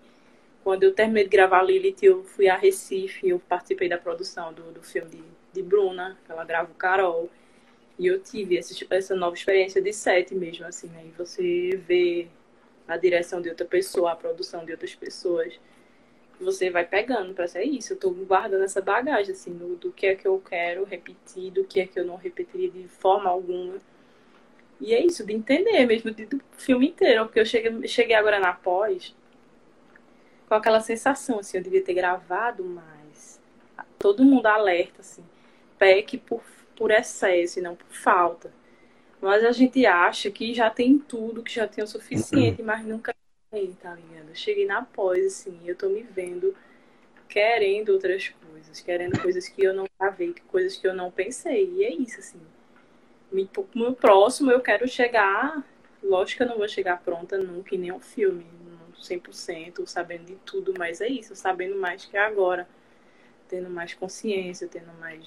Quando 0.66 0.82
eu 0.82 0.92
terminei 0.92 1.22
de 1.22 1.30
gravar 1.30 1.62
Lilith, 1.62 1.98
eu 2.02 2.24
fui 2.24 2.48
a 2.48 2.56
Recife, 2.56 3.28
eu 3.28 3.38
participei 3.38 3.88
da 3.88 3.96
produção 3.96 4.52
do, 4.52 4.72
do 4.72 4.82
filme 4.82 5.08
de, 5.08 5.22
de 5.52 5.62
Bruna, 5.62 6.18
ela 6.28 6.44
grava 6.44 6.72
o 6.72 6.74
Carol. 6.74 7.30
E 7.96 8.08
eu 8.08 8.18
tive 8.18 8.58
essa, 8.58 8.74
essa 8.90 9.14
nova 9.14 9.36
experiência 9.36 9.80
de 9.80 9.92
sete 9.92 10.34
mesmo, 10.34 10.66
assim, 10.66 10.88
né? 10.88 11.04
E 11.06 11.10
você 11.16 11.80
vê 11.86 12.26
a 12.88 12.96
direção 12.96 13.40
de 13.40 13.48
outra 13.48 13.64
pessoa, 13.64 14.10
a 14.10 14.16
produção 14.16 14.64
de 14.64 14.72
outras 14.72 14.92
pessoas. 14.92 15.56
Você 16.40 16.68
vai 16.68 16.84
pegando 16.84 17.32
para 17.32 17.46
ser 17.46 17.62
isso. 17.62 17.92
Eu 17.92 17.98
tô 18.00 18.10
guardando 18.10 18.64
essa 18.64 18.80
bagagem, 18.80 19.34
assim, 19.34 19.52
do, 19.52 19.76
do 19.76 19.92
que 19.92 20.08
é 20.08 20.16
que 20.16 20.26
eu 20.26 20.42
quero 20.50 20.82
repetir, 20.82 21.52
do 21.52 21.62
que 21.62 21.78
é 21.78 21.86
que 21.86 22.00
eu 22.00 22.04
não 22.04 22.16
repetiria 22.16 22.68
de 22.68 22.88
forma 22.88 23.30
alguma. 23.30 23.76
E 24.80 24.92
é 24.92 25.06
isso, 25.06 25.24
de 25.24 25.32
entender 25.32 25.86
mesmo, 25.86 26.10
do 26.10 26.40
filme 26.58 26.88
inteiro. 26.88 27.24
Porque 27.26 27.38
eu 27.38 27.46
cheguei, 27.46 27.86
cheguei 27.86 28.16
agora 28.16 28.40
na 28.40 28.52
pós 28.52 29.14
com 30.48 30.54
aquela 30.54 30.80
sensação, 30.80 31.38
assim, 31.38 31.56
eu 31.56 31.62
devia 31.62 31.82
ter 31.82 31.94
gravado 31.94 32.64
mais. 32.64 33.40
Todo 33.98 34.24
mundo 34.24 34.46
alerta, 34.46 35.00
assim. 35.00 35.24
PEC 35.78 36.18
por 36.18 36.42
por 36.76 36.90
excesso 36.90 37.58
e 37.58 37.62
não 37.62 37.74
por 37.74 37.88
falta. 37.90 38.52
Mas 39.20 39.42
a 39.44 39.50
gente 39.50 39.84
acha 39.86 40.30
que 40.30 40.54
já 40.54 40.70
tem 40.70 40.98
tudo, 40.98 41.42
que 41.42 41.52
já 41.52 41.66
tem 41.66 41.82
o 41.82 41.86
suficiente, 41.86 42.62
mas 42.62 42.84
nunca 42.84 43.14
tem, 43.50 43.72
tá 43.72 43.94
ligado? 43.94 44.34
Cheguei 44.34 44.66
na 44.66 44.82
pós, 44.82 45.26
assim, 45.26 45.58
eu 45.64 45.74
tô 45.74 45.88
me 45.88 46.02
vendo 46.02 46.54
querendo 47.28 47.88
outras 47.90 48.28
coisas, 48.28 48.80
querendo 48.80 49.20
coisas 49.20 49.48
que 49.48 49.62
eu 49.64 49.74
não 49.74 49.86
gravei, 49.98 50.34
coisas 50.46 50.76
que 50.76 50.86
eu 50.86 50.94
não 50.94 51.10
pensei. 51.10 51.72
E 51.76 51.84
é 51.84 51.92
isso, 51.92 52.20
assim. 52.20 52.40
No 53.74 53.94
próximo 53.94 54.50
eu 54.50 54.60
quero 54.60 54.86
chegar. 54.86 55.64
Lógico 56.02 56.36
que 56.36 56.42
eu 56.44 56.48
não 56.48 56.58
vou 56.58 56.68
chegar 56.68 57.02
pronta 57.02 57.36
nunca 57.38 57.74
em 57.74 57.78
nenhum 57.78 57.98
filme, 57.98 58.46
100%, 59.00 59.86
sabendo 59.86 60.26
de 60.26 60.36
tudo, 60.36 60.74
mas 60.78 61.00
é 61.00 61.08
isso, 61.08 61.34
sabendo 61.36 61.76
mais 61.76 62.04
que 62.04 62.16
agora, 62.16 62.68
tendo 63.48 63.70
mais 63.70 63.94
consciência, 63.94 64.68
tendo 64.68 64.92
mais 64.98 65.24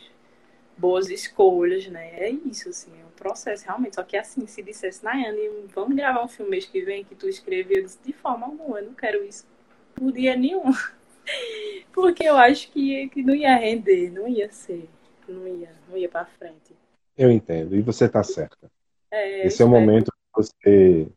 boas 0.78 1.10
escolhas, 1.10 1.88
né? 1.88 2.12
É 2.20 2.30
isso, 2.30 2.70
assim, 2.70 2.92
é 3.00 3.06
um 3.06 3.12
processo, 3.12 3.66
realmente. 3.66 3.96
Só 3.96 4.04
que 4.04 4.16
assim, 4.16 4.48
se 4.48 4.64
dissesse, 4.64 5.04
Nayane, 5.04 5.68
vamos 5.74 5.96
gravar 5.96 6.24
um 6.24 6.28
filme 6.28 6.52
mês 6.52 6.66
que 6.66 6.82
vem 6.82 7.04
que 7.04 7.16
tu 7.16 7.28
escreveu, 7.28 7.78
eu 7.78 7.84
disse, 7.84 8.00
de 8.04 8.14
forma 8.14 8.46
alguma, 8.46 8.80
eu 8.80 8.86
não 8.86 8.94
quero 8.94 9.24
isso 9.24 9.46
por 9.94 10.12
dia 10.12 10.36
nenhum. 10.36 10.64
Porque 11.94 12.24
eu 12.24 12.38
acho 12.38 12.72
que, 12.72 13.10
que 13.10 13.22
não 13.22 13.36
ia 13.36 13.56
render, 13.56 14.10
não 14.10 14.28
ia 14.28 14.52
ser, 14.52 14.90
não 15.28 15.48
ia, 15.48 15.72
não 15.90 15.98
ia 15.98 16.10
pra 16.10 16.26
frente. 16.26 16.74
Eu 17.18 17.30
entendo, 17.30 17.76
e 17.76 17.82
você 17.82 18.08
tá 18.08 18.24
certa. 18.24 18.72
É, 19.12 19.46
Esse 19.46 19.62
é 19.62 19.66
o 19.66 19.70
momento 19.70 20.06
de 20.06 20.32
você 20.34 21.08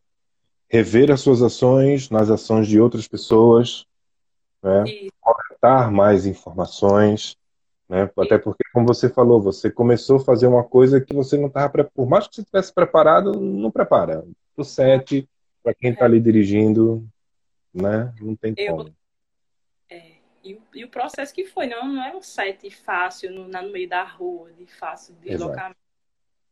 rever 0.73 1.11
as 1.11 1.21
suas 1.21 1.43
ações 1.43 2.09
nas 2.09 2.31
ações 2.31 2.67
de 2.67 2.81
outras 2.81 3.07
pessoas, 3.07 3.85
né? 4.63 4.83
coletar 5.21 5.91
mais 5.91 6.25
informações, 6.25 7.37
né? 7.87 8.09
Até 8.17 8.39
porque, 8.39 8.63
como 8.73 8.87
você 8.87 9.07
falou, 9.07 9.39
você 9.39 9.69
começou 9.69 10.17
a 10.17 10.23
fazer 10.23 10.47
uma 10.47 10.63
coisa 10.63 10.99
que 10.99 11.13
você 11.13 11.37
não 11.37 11.45
estava 11.45 11.83
por 11.83 12.09
mais 12.09 12.27
que 12.27 12.37
você 12.37 12.43
tivesse 12.43 12.73
preparado, 12.73 13.39
não 13.39 13.69
prepara. 13.69 14.25
O 14.57 14.63
set, 14.63 15.29
para 15.61 15.75
quem 15.75 15.91
está 15.91 16.05
ali 16.05 16.19
dirigindo, 16.19 17.05
né? 17.71 18.11
Não 18.19 18.35
tem 18.35 18.55
Eu... 18.57 18.77
como. 18.77 18.95
É, 19.87 20.13
e, 20.43 20.59
e, 20.73 20.83
o 20.83 20.89
processo 20.89 21.31
que 21.35 21.45
foi, 21.45 21.67
não, 21.67 21.87
não 21.87 22.03
é 22.03 22.15
um 22.15 22.21
set 22.21 22.67
fácil 22.71 23.31
no, 23.31 23.47
no 23.47 23.71
meio 23.71 23.87
da 23.87 24.03
rua, 24.03 24.51
de 24.53 24.65
fácil 24.65 25.13
deslocamento. 25.21 25.77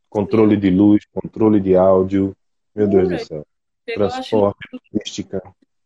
Controle 0.07 0.57
de 0.57 0.69
luz, 0.69 1.05
controle 1.11 1.59
de 1.59 1.76
áudio, 1.76 2.36
meu 2.76 2.88
Deus 2.88 3.09
do 3.09 3.17
céu. 3.17 3.45
Transporte, 3.95 4.59
logística 4.93 5.41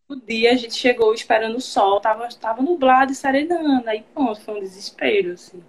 o 0.07 0.15
dia 0.15 0.51
a 0.51 0.55
gente 0.55 0.75
chegou 0.75 1.13
esperando 1.13 1.57
o 1.57 1.61
sol, 1.61 1.99
tava, 1.99 2.27
tava 2.29 2.61
nublado 2.61 3.11
e 3.11 3.15
serenando. 3.15 3.89
Aí, 3.89 4.03
pronto, 4.13 4.39
foi 4.41 4.55
um 4.55 4.59
desespero, 4.59 5.33
assim. 5.33 5.63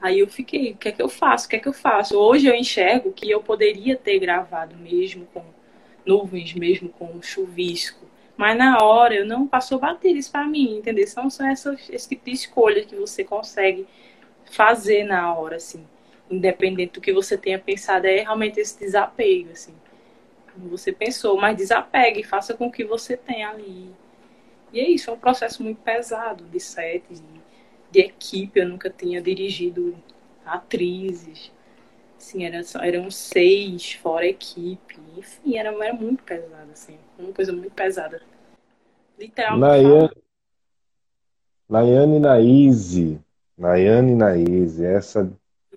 Aí 0.00 0.20
eu 0.20 0.28
fiquei, 0.28 0.72
o 0.72 0.76
que 0.76 0.88
é 0.88 0.92
que 0.92 1.02
eu 1.02 1.08
faço? 1.08 1.46
O 1.46 1.48
que 1.48 1.56
é 1.56 1.58
que 1.58 1.68
eu 1.68 1.72
faço? 1.72 2.16
Hoje 2.16 2.46
eu 2.46 2.54
enxergo 2.54 3.12
que 3.12 3.30
eu 3.30 3.42
poderia 3.42 3.96
ter 3.96 4.18
gravado 4.18 4.76
mesmo 4.76 5.26
com 5.32 5.42
nuvens, 6.06 6.54
mesmo 6.54 6.90
com 6.90 7.20
chuvisco. 7.22 8.06
Mas 8.36 8.56
na 8.56 8.78
hora 8.82 9.14
eu 9.14 9.26
não 9.26 9.46
passou 9.46 9.78
batidas 9.78 10.28
para 10.28 10.46
mim, 10.46 10.76
entendeu? 10.78 11.06
São 11.06 11.30
só 11.30 11.46
essas, 11.46 11.88
esse 11.88 12.08
tipo 12.08 12.24
de 12.26 12.32
escolha 12.32 12.84
que 12.84 12.94
você 12.94 13.24
consegue 13.24 13.86
fazer 14.44 15.04
na 15.04 15.34
hora, 15.34 15.56
assim. 15.56 15.86
Independente 16.30 16.94
do 16.94 17.00
que 17.00 17.12
você 17.12 17.38
tenha 17.38 17.58
pensado, 17.58 18.06
é 18.06 18.20
realmente 18.22 18.60
esse 18.60 18.78
desapego, 18.78 19.50
assim 19.52 19.74
como 20.54 20.68
você 20.68 20.92
pensou, 20.92 21.36
mas 21.36 21.56
desapegue, 21.56 22.22
faça 22.22 22.54
com 22.54 22.70
que 22.70 22.84
você 22.84 23.16
tenha 23.16 23.50
ali. 23.50 23.90
E 24.72 24.80
é 24.80 24.88
isso, 24.88 25.10
é 25.10 25.12
um 25.12 25.18
processo 25.18 25.62
muito 25.62 25.80
pesado 25.82 26.44
de 26.44 26.58
set, 26.58 27.04
de, 27.10 27.22
de 27.90 28.00
equipe. 28.00 28.60
Eu 28.60 28.68
nunca 28.68 28.90
tinha 28.90 29.20
dirigido 29.20 29.94
atrizes. 30.44 31.52
Assim, 32.16 32.44
era, 32.44 32.60
eram 32.82 33.10
seis, 33.10 33.92
fora 33.94 34.26
equipe. 34.26 34.98
Enfim, 35.16 35.56
era, 35.56 35.70
era 35.84 35.94
muito 35.94 36.22
pesado, 36.24 36.70
assim. 36.72 36.96
Uma 37.18 37.32
coisa 37.32 37.52
muito 37.52 37.72
pesada. 37.72 38.22
Literalmente. 39.18 40.14
Nayane 41.68 42.18
Naíse. 42.18 43.20
Nayane 43.56 44.14
Naíse, 44.14 44.84
essa 44.84 45.30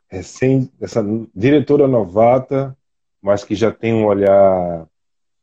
recém, 0.10 0.72
essa 0.82 1.04
diretora 1.36 1.88
novata 1.88 2.76
mas 3.22 3.44
que 3.44 3.56
já 3.56 3.72
tem 3.72 3.94
um 3.94 4.06
olhar 4.06 4.88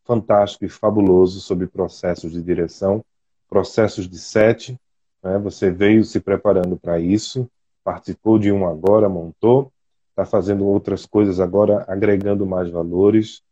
fantástico 0.04 0.64
e 0.64 0.68
fabuloso 0.68 1.40
sobre 1.40 1.66
processos 1.66 2.32
de 2.32 2.42
direção, 2.42 3.04
processos 3.48 4.08
de 4.08 4.18
set. 4.18 4.78
Né? 5.22 5.38
Você 5.38 5.70
veio 5.70 6.04
se 6.04 6.20
preparando 6.20 6.76
para 6.76 7.00
isso, 7.00 7.48
participou 7.82 8.38
de 8.38 8.52
um 8.52 8.66
agora, 8.66 9.08
montou, 9.08 9.72
está 10.10 10.24
fazendo 10.24 10.64
outras 10.66 11.04
coisas 11.04 11.40
agora, 11.40 11.84
agregando 11.88 12.46
mais 12.46 12.70
valores. 12.70 13.42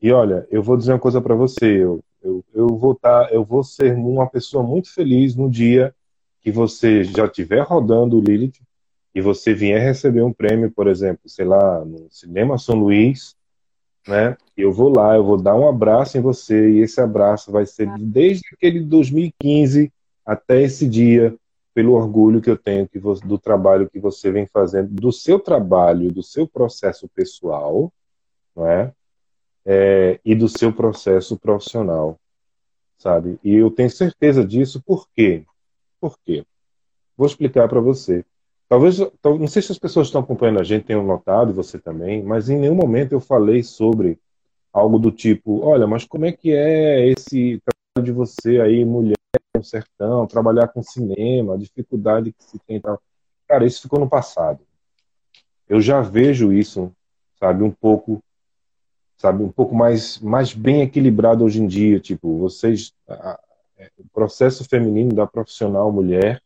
E 0.00 0.10
olha, 0.12 0.46
eu 0.50 0.62
vou 0.62 0.76
dizer 0.76 0.92
uma 0.92 0.98
coisa 0.98 1.20
para 1.20 1.34
você, 1.34 1.84
eu, 1.84 2.02
eu, 2.22 2.44
eu, 2.54 2.68
vou 2.68 2.94
tá, 2.94 3.28
eu 3.30 3.44
vou 3.44 3.62
ser 3.62 3.94
uma 3.94 4.28
pessoa 4.28 4.62
muito 4.62 4.92
feliz 4.92 5.34
no 5.36 5.50
dia 5.50 5.94
que 6.40 6.50
você 6.50 7.04
já 7.04 7.26
estiver 7.26 7.60
rodando 7.62 8.18
o 8.18 8.20
Lilith 8.20 8.60
e 9.14 9.20
você 9.20 9.54
vier 9.54 9.80
receber 9.80 10.22
um 10.22 10.32
prêmio, 10.32 10.70
por 10.70 10.86
exemplo, 10.86 11.28
sei 11.28 11.44
lá, 11.44 11.84
no 11.84 12.06
Cinema 12.10 12.58
São 12.58 12.76
Luís, 12.76 13.35
né? 14.06 14.36
Eu 14.56 14.72
vou 14.72 14.94
lá, 14.94 15.16
eu 15.16 15.24
vou 15.24 15.36
dar 15.36 15.54
um 15.54 15.68
abraço 15.68 16.16
em 16.16 16.20
você 16.20 16.70
e 16.70 16.80
esse 16.80 17.00
abraço 17.00 17.50
vai 17.50 17.66
ser 17.66 17.88
desde 17.98 18.44
aquele 18.52 18.80
2015 18.80 19.92
até 20.24 20.62
esse 20.62 20.88
dia, 20.88 21.36
pelo 21.74 21.92
orgulho 21.92 22.40
que 22.40 22.50
eu 22.50 22.56
tenho 22.56 22.88
que 22.88 22.98
você, 22.98 23.24
do 23.26 23.38
trabalho 23.38 23.88
que 23.90 24.00
você 24.00 24.30
vem 24.30 24.46
fazendo, 24.46 24.88
do 24.88 25.12
seu 25.12 25.38
trabalho, 25.38 26.12
do 26.12 26.22
seu 26.22 26.46
processo 26.46 27.08
pessoal, 27.08 27.92
não 28.54 28.66
é? 28.66 28.92
é 29.64 30.18
e 30.24 30.34
do 30.34 30.48
seu 30.48 30.72
processo 30.72 31.36
profissional, 31.36 32.18
sabe? 32.96 33.38
E 33.44 33.54
eu 33.54 33.70
tenho 33.70 33.90
certeza 33.90 34.44
disso, 34.44 34.82
por 34.82 35.06
quê? 35.14 35.44
Por 36.00 36.18
quê? 36.24 36.44
Vou 37.16 37.26
explicar 37.26 37.68
para 37.68 37.80
você. 37.80 38.24
Talvez, 38.68 38.98
não 38.98 39.46
sei 39.46 39.62
se 39.62 39.70
as 39.70 39.78
pessoas 39.78 40.06
que 40.06 40.08
estão 40.08 40.22
acompanhando 40.22 40.60
a 40.60 40.64
gente 40.64 40.86
tenham 40.86 41.04
notado, 41.04 41.52
você 41.52 41.78
também, 41.78 42.22
mas 42.22 42.50
em 42.50 42.58
nenhum 42.58 42.74
momento 42.74 43.12
eu 43.12 43.20
falei 43.20 43.62
sobre 43.62 44.18
algo 44.72 44.98
do 44.98 45.10
tipo, 45.10 45.60
olha, 45.60 45.86
mas 45.86 46.04
como 46.04 46.24
é 46.24 46.32
que 46.32 46.52
é 46.52 47.08
esse 47.08 47.62
trabalho 47.64 48.04
de 48.04 48.12
você 48.12 48.60
aí, 48.60 48.84
mulher 48.84 49.16
no 49.56 49.64
sertão, 49.64 50.26
trabalhar 50.26 50.68
com 50.68 50.82
cinema, 50.82 51.54
a 51.54 51.56
dificuldade 51.56 52.32
que 52.32 52.44
se 52.44 52.58
tem 52.66 52.80
tal. 52.80 53.00
Cara, 53.48 53.64
isso 53.64 53.82
ficou 53.82 54.00
no 54.00 54.08
passado. 54.08 54.60
Eu 55.68 55.80
já 55.80 56.00
vejo 56.00 56.52
isso, 56.52 56.92
sabe, 57.38 57.62
um 57.62 57.70
pouco, 57.70 58.22
sabe, 59.16 59.42
um 59.42 59.50
pouco 59.50 59.74
mais, 59.74 60.18
mais 60.18 60.52
bem 60.52 60.82
equilibrado 60.82 61.44
hoje 61.44 61.62
em 61.62 61.66
dia, 61.66 62.00
tipo, 62.00 62.36
vocês, 62.38 62.92
a, 63.08 63.40
o 63.98 64.04
processo 64.12 64.64
feminino 64.64 65.14
da 65.14 65.26
profissional 65.26 65.90
mulher 65.90 66.42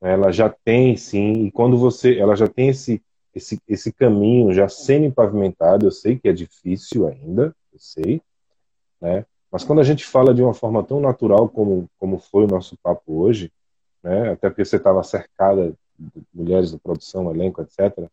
ela 0.00 0.30
já 0.30 0.48
tem 0.48 0.96
sim, 0.96 1.46
e 1.46 1.50
quando 1.50 1.78
você, 1.78 2.18
ela 2.18 2.36
já 2.36 2.48
tem 2.48 2.68
esse, 2.68 3.02
esse, 3.34 3.60
esse 3.68 3.92
caminho 3.92 4.52
já 4.52 4.68
sendo 4.68 5.12
pavimentado, 5.12 5.86
eu 5.86 5.90
sei 5.90 6.18
que 6.18 6.28
é 6.28 6.32
difícil 6.32 7.06
ainda, 7.06 7.54
eu 7.72 7.78
sei, 7.78 8.22
né? 9.00 9.24
Mas 9.50 9.64
quando 9.64 9.80
a 9.80 9.84
gente 9.84 10.04
fala 10.04 10.34
de 10.34 10.42
uma 10.42 10.54
forma 10.54 10.82
tão 10.82 11.00
natural 11.00 11.48
como, 11.48 11.88
como 11.98 12.18
foi 12.18 12.44
o 12.44 12.48
nosso 12.48 12.76
papo 12.82 13.20
hoje, 13.20 13.50
né? 14.02 14.32
Até 14.32 14.48
porque 14.48 14.64
você 14.64 14.76
estava 14.76 15.02
cercada 15.02 15.72
de 15.98 16.22
mulheres 16.34 16.72
da 16.72 16.78
produção, 16.78 17.30
elenco, 17.32 17.62
etc. 17.62 18.08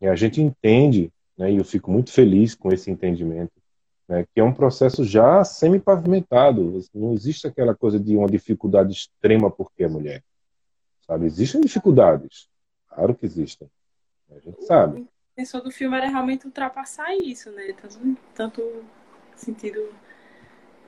E 0.00 0.06
a 0.06 0.14
gente 0.14 0.40
entende, 0.40 1.10
né? 1.36 1.50
E 1.50 1.56
eu 1.56 1.64
fico 1.64 1.90
muito 1.90 2.12
feliz 2.12 2.54
com 2.54 2.72
esse 2.72 2.90
entendimento, 2.90 3.52
né? 4.08 4.26
Que 4.32 4.40
é 4.40 4.44
um 4.44 4.52
processo 4.52 5.04
já 5.04 5.42
semi-pavimentado. 5.44 6.80
Não 6.94 7.12
existe 7.12 7.46
aquela 7.46 7.74
coisa 7.74 7.98
de 7.98 8.16
uma 8.16 8.28
dificuldade 8.28 8.92
extrema 8.92 9.50
porque 9.50 9.84
é 9.84 9.88
mulher. 9.88 10.22
Sabe? 11.06 11.26
Existem 11.26 11.60
dificuldades. 11.60 12.48
Claro 12.88 13.14
que 13.14 13.26
existem. 13.26 13.70
A 14.30 14.38
gente 14.38 14.64
sabe. 14.64 14.98
A 14.98 15.32
intenção 15.32 15.62
do 15.62 15.70
filme 15.70 15.96
era 15.96 16.08
realmente 16.08 16.46
ultrapassar 16.46 17.14
isso, 17.16 17.50
né? 17.52 17.72
Tanto, 17.74 18.18
tanto 18.34 18.84
sentido 19.36 19.94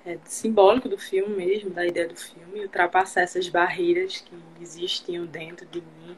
é, 0.05 0.19
simbólico 0.25 0.89
do 0.89 0.99
filme 0.99 1.37
mesmo, 1.37 1.71
da 1.71 1.87
ideia 1.87 2.09
do 2.09 2.16
filme, 2.16 2.62
ultrapassar 2.62 3.21
essas 3.23 3.49
barreiras 3.49 4.21
que 4.21 4.35
existiam 4.61 5.27
dentro 5.27 5.66
de 5.66 5.81
mim, 5.81 6.16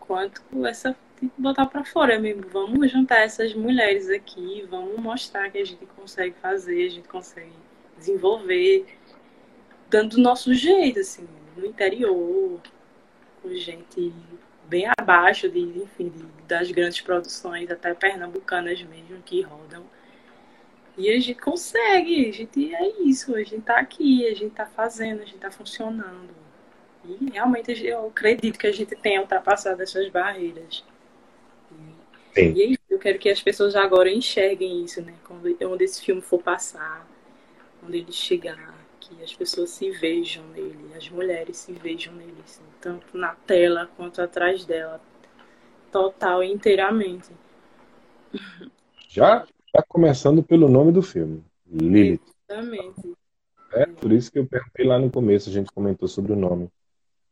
quanto 0.00 0.42
essa 0.66 0.96
botar 1.38 1.66
para 1.66 1.84
fora 1.84 2.18
mesmo. 2.18 2.42
Vamos 2.48 2.90
juntar 2.90 3.20
essas 3.20 3.54
mulheres 3.54 4.10
aqui, 4.10 4.66
vamos 4.68 4.98
mostrar 4.98 5.50
que 5.50 5.58
a 5.58 5.64
gente 5.64 5.86
consegue 5.86 6.34
fazer, 6.40 6.86
a 6.86 6.90
gente 6.90 7.08
consegue 7.08 7.52
desenvolver, 7.96 8.86
dando 9.88 10.16
do 10.16 10.22
nosso 10.22 10.52
jeito, 10.52 11.00
assim, 11.00 11.26
no 11.56 11.64
interior, 11.64 12.60
gente 13.54 14.12
bem 14.66 14.86
abaixo 14.98 15.48
de, 15.48 15.60
enfim, 15.60 16.12
das 16.46 16.70
grandes 16.70 17.00
produções, 17.00 17.70
até 17.70 17.92
pernambucanas 17.94 18.82
mesmo, 18.82 19.22
que 19.24 19.42
rodam. 19.42 19.84
E 20.96 21.10
a 21.10 21.18
gente 21.18 21.34
consegue, 21.34 22.28
a 22.28 22.32
gente 22.32 22.74
é 22.74 23.02
isso, 23.02 23.34
a 23.34 23.42
gente 23.42 23.62
tá 23.62 23.78
aqui, 23.78 24.26
a 24.26 24.34
gente 24.34 24.54
tá 24.54 24.66
fazendo, 24.66 25.22
a 25.22 25.24
gente 25.24 25.38
tá 25.38 25.50
funcionando. 25.50 26.30
E 27.04 27.30
realmente 27.32 27.84
eu 27.84 28.06
acredito 28.06 28.58
que 28.58 28.66
a 28.66 28.72
gente 28.72 28.94
tenha 28.96 29.20
ultrapassado 29.20 29.82
essas 29.82 30.08
barreiras. 30.08 30.84
Sim. 32.32 32.52
E 32.52 32.74
é 32.74 32.78
eu 32.88 32.98
quero 32.98 33.18
que 33.18 33.28
as 33.28 33.42
pessoas 33.42 33.74
agora 33.76 34.10
enxerguem 34.10 34.84
isso, 34.84 35.02
né? 35.02 35.14
Quando, 35.24 35.46
onde 35.70 35.84
esse 35.84 36.02
filme 36.02 36.22
for 36.22 36.40
passar, 36.40 37.06
onde 37.86 37.98
ele 37.98 38.12
chegar, 38.12 38.73
que 39.08 39.22
as 39.22 39.34
pessoas 39.34 39.70
se 39.70 39.90
vejam 39.90 40.44
nele, 40.48 40.92
as 40.96 41.08
mulheres 41.08 41.56
se 41.56 41.72
vejam 41.72 42.14
nele, 42.14 42.36
assim, 42.44 42.62
tanto 42.80 43.16
na 43.16 43.34
tela 43.34 43.88
quanto 43.96 44.20
atrás 44.20 44.64
dela, 44.64 45.00
total 45.90 46.42
e 46.42 46.52
inteiramente. 46.52 47.30
Já, 49.08 49.46
já 49.74 49.84
começando 49.88 50.42
pelo 50.42 50.68
nome 50.68 50.92
do 50.92 51.02
filme, 51.02 51.44
Lilith. 51.66 52.20
Exatamente. 52.48 53.14
É 53.72 53.86
por 53.86 54.12
isso 54.12 54.30
que 54.30 54.38
eu 54.38 54.46
perguntei 54.46 54.86
lá 54.86 54.98
no 54.98 55.10
começo, 55.10 55.48
a 55.50 55.52
gente 55.52 55.70
comentou 55.72 56.06
sobre 56.06 56.32
o 56.32 56.36
nome. 56.36 56.68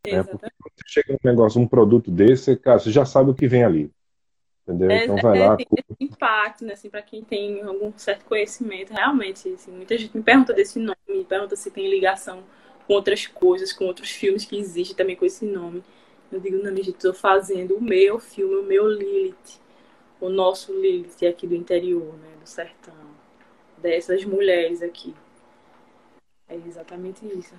Né? 0.06 0.22
Porque 0.22 0.48
quando 0.58 0.72
você 0.74 0.84
chega 0.86 1.12
um 1.12 1.28
negócio, 1.28 1.60
um 1.60 1.66
produto 1.66 2.10
desse, 2.10 2.56
cara, 2.56 2.78
você 2.78 2.90
já 2.90 3.04
sabe 3.04 3.30
o 3.30 3.34
que 3.34 3.46
vem 3.46 3.64
ali. 3.64 3.90
Entendeu? 4.66 4.90
É, 4.90 5.04
então 5.04 5.16
vai 5.16 5.38
é, 5.38 5.48
lá. 5.48 5.56
Tem 5.56 5.66
impacto, 6.00 6.64
né? 6.64 6.74
Assim, 6.74 6.88
para 6.88 7.02
quem 7.02 7.22
tem 7.22 7.62
algum 7.62 7.92
certo 7.96 8.24
conhecimento, 8.24 8.92
realmente. 8.92 9.48
Assim, 9.48 9.72
muita 9.72 9.96
gente 9.98 10.16
me 10.16 10.22
pergunta 10.22 10.52
desse 10.52 10.78
nome, 10.78 10.96
me 11.08 11.24
pergunta 11.24 11.56
se 11.56 11.70
tem 11.70 11.88
ligação 11.88 12.42
com 12.86 12.94
outras 12.94 13.26
coisas, 13.26 13.72
com 13.72 13.86
outros 13.86 14.10
filmes 14.10 14.44
que 14.44 14.58
existem 14.58 14.96
também 14.96 15.16
com 15.16 15.24
esse 15.24 15.44
nome. 15.44 15.82
Eu 16.30 16.40
digo, 16.40 16.56
não, 16.62 16.74
gente, 16.76 16.90
estou 16.90 17.12
fazendo 17.12 17.76
o 17.76 17.80
meu 17.80 18.18
filme, 18.18 18.54
o 18.54 18.62
meu 18.62 18.88
Lilith, 18.88 19.60
o 20.20 20.28
nosso 20.28 20.72
Lilith 20.72 21.26
aqui 21.28 21.46
do 21.46 21.54
interior, 21.54 22.14
né? 22.18 22.28
Do 22.40 22.48
sertão. 22.48 22.94
Dessas 23.78 24.24
mulheres 24.24 24.80
aqui. 24.80 25.14
É 26.48 26.54
exatamente 26.54 27.26
isso. 27.26 27.54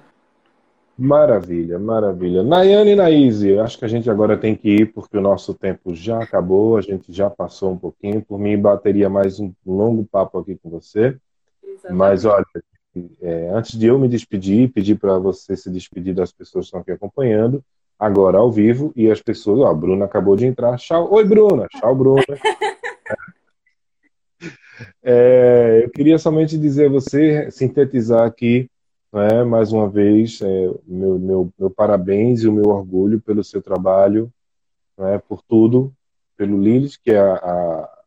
Maravilha, 0.97 1.79
maravilha. 1.79 2.43
Nayane 2.43 2.91
e 2.91 2.95
Naíse, 2.95 3.57
acho 3.57 3.79
que 3.79 3.85
a 3.85 3.87
gente 3.87 4.09
agora 4.09 4.37
tem 4.37 4.55
que 4.55 4.69
ir 4.69 4.93
porque 4.93 5.17
o 5.17 5.21
nosso 5.21 5.53
tempo 5.53 5.95
já 5.95 6.21
acabou, 6.21 6.77
a 6.77 6.81
gente 6.81 7.11
já 7.11 7.29
passou 7.29 7.71
um 7.71 7.77
pouquinho. 7.77 8.21
Por 8.21 8.37
mim, 8.37 8.59
bateria 8.59 9.09
mais 9.09 9.39
um 9.39 9.51
longo 9.65 10.05
papo 10.05 10.37
aqui 10.37 10.55
com 10.61 10.69
você. 10.69 11.17
Exatamente. 11.63 11.97
Mas 11.97 12.25
olha, 12.25 12.45
é, 13.21 13.49
antes 13.49 13.77
de 13.77 13.87
eu 13.87 13.97
me 13.97 14.07
despedir, 14.07 14.71
pedir 14.71 14.95
para 14.99 15.17
você 15.17 15.57
se 15.57 15.69
despedir 15.69 16.13
das 16.13 16.31
pessoas 16.31 16.65
que 16.65 16.67
estão 16.67 16.81
aqui 16.81 16.91
acompanhando, 16.91 17.63
agora 17.97 18.37
ao 18.37 18.51
vivo, 18.51 18.93
e 18.95 19.09
as 19.09 19.19
pessoas, 19.19 19.61
ó, 19.61 19.67
a 19.67 19.73
Bruna 19.73 20.05
acabou 20.05 20.35
de 20.35 20.45
entrar. 20.45 20.77
Tchau. 20.77 21.11
Oi, 21.11 21.25
Bruna. 21.25 21.67
Tchau, 21.69 21.95
Bruna. 21.95 22.23
É, 25.01 25.81
eu 25.83 25.89
queria 25.91 26.17
somente 26.17 26.57
dizer 26.57 26.87
a 26.87 26.89
você, 26.89 27.49
sintetizar 27.51 28.25
aqui 28.25 28.69
né? 29.13 29.43
Mais 29.43 29.71
uma 29.71 29.87
vez, 29.87 30.41
é, 30.41 30.71
meu, 30.87 31.19
meu, 31.19 31.53
meu 31.57 31.69
parabéns 31.69 32.41
e 32.41 32.47
o 32.47 32.51
meu 32.51 32.69
orgulho 32.69 33.21
pelo 33.21 33.43
seu 33.43 33.61
trabalho, 33.61 34.33
né? 34.97 35.19
por 35.19 35.43
tudo, 35.43 35.93
pelo 36.35 36.59
Lilith, 36.59 36.97
que 37.01 37.11
é 37.11 37.19
a, 37.19 37.35
a, 37.35 38.03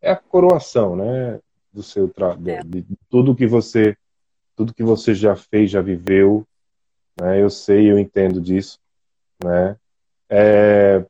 é 0.00 0.10
a 0.12 0.16
coroação 0.16 0.94
né? 0.94 1.40
do 1.72 1.82
seu 1.82 2.08
trabalho, 2.08 2.48
é. 2.48 2.62
de, 2.62 2.82
de 2.82 2.96
tudo 3.08 3.34
que 3.34 3.46
você 3.46 3.96
tudo 4.54 4.74
que 4.74 4.82
você 4.82 5.14
já 5.14 5.34
fez, 5.34 5.70
já 5.70 5.80
viveu, 5.80 6.46
né? 7.18 7.40
Eu 7.40 7.48
sei, 7.48 7.90
eu 7.90 7.98
entendo 7.98 8.42
disso, 8.42 8.78
né? 9.42 9.74
É, 10.28 11.02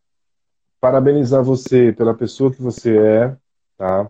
parabenizar 0.81 1.43
você 1.43 1.93
pela 1.93 2.15
pessoa 2.15 2.53
que 2.53 2.63
você 2.63 2.97
é, 2.97 3.37
tá? 3.77 4.09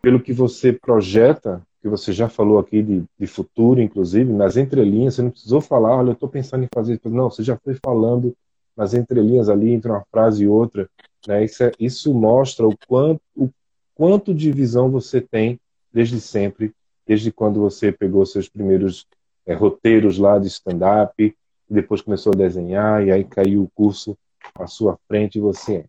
Pelo 0.00 0.22
que 0.22 0.32
você 0.32 0.72
projeta 0.72 1.60
que 1.82 1.88
você 1.88 2.12
já 2.12 2.28
falou 2.28 2.60
aqui 2.60 2.80
de, 2.80 3.04
de 3.18 3.26
futuro, 3.26 3.82
inclusive, 3.82 4.32
nas 4.32 4.56
entrelinhas, 4.56 5.16
você 5.16 5.22
não 5.22 5.32
precisou 5.32 5.60
falar, 5.60 5.96
olha, 5.96 6.10
eu 6.10 6.12
estou 6.12 6.28
pensando 6.28 6.62
em 6.62 6.68
fazer 6.72 6.94
isso. 6.94 7.10
Não, 7.10 7.28
você 7.28 7.42
já 7.42 7.56
foi 7.56 7.76
falando 7.84 8.34
nas 8.76 8.94
entrelinhas 8.94 9.48
ali, 9.48 9.72
entre 9.72 9.90
uma 9.90 10.04
frase 10.08 10.44
e 10.44 10.48
outra. 10.48 10.88
Né? 11.26 11.44
Isso, 11.44 11.64
é, 11.64 11.72
isso 11.80 12.14
mostra 12.14 12.68
o 12.68 12.74
quanto, 12.86 13.20
o 13.36 13.50
quanto 13.96 14.32
de 14.32 14.52
visão 14.52 14.88
você 14.90 15.20
tem 15.20 15.58
desde 15.92 16.20
sempre, 16.20 16.72
desde 17.04 17.32
quando 17.32 17.60
você 17.60 17.90
pegou 17.90 18.24
seus 18.24 18.48
primeiros 18.48 19.04
é, 19.44 19.52
roteiros 19.52 20.18
lá 20.18 20.38
de 20.38 20.46
stand-up, 20.46 21.36
depois 21.68 22.00
começou 22.00 22.32
a 22.32 22.38
desenhar, 22.38 23.04
e 23.04 23.10
aí 23.10 23.24
caiu 23.24 23.64
o 23.64 23.70
curso 23.74 24.16
à 24.54 24.68
sua 24.68 24.96
frente 25.08 25.38
e 25.38 25.40
você. 25.40 25.84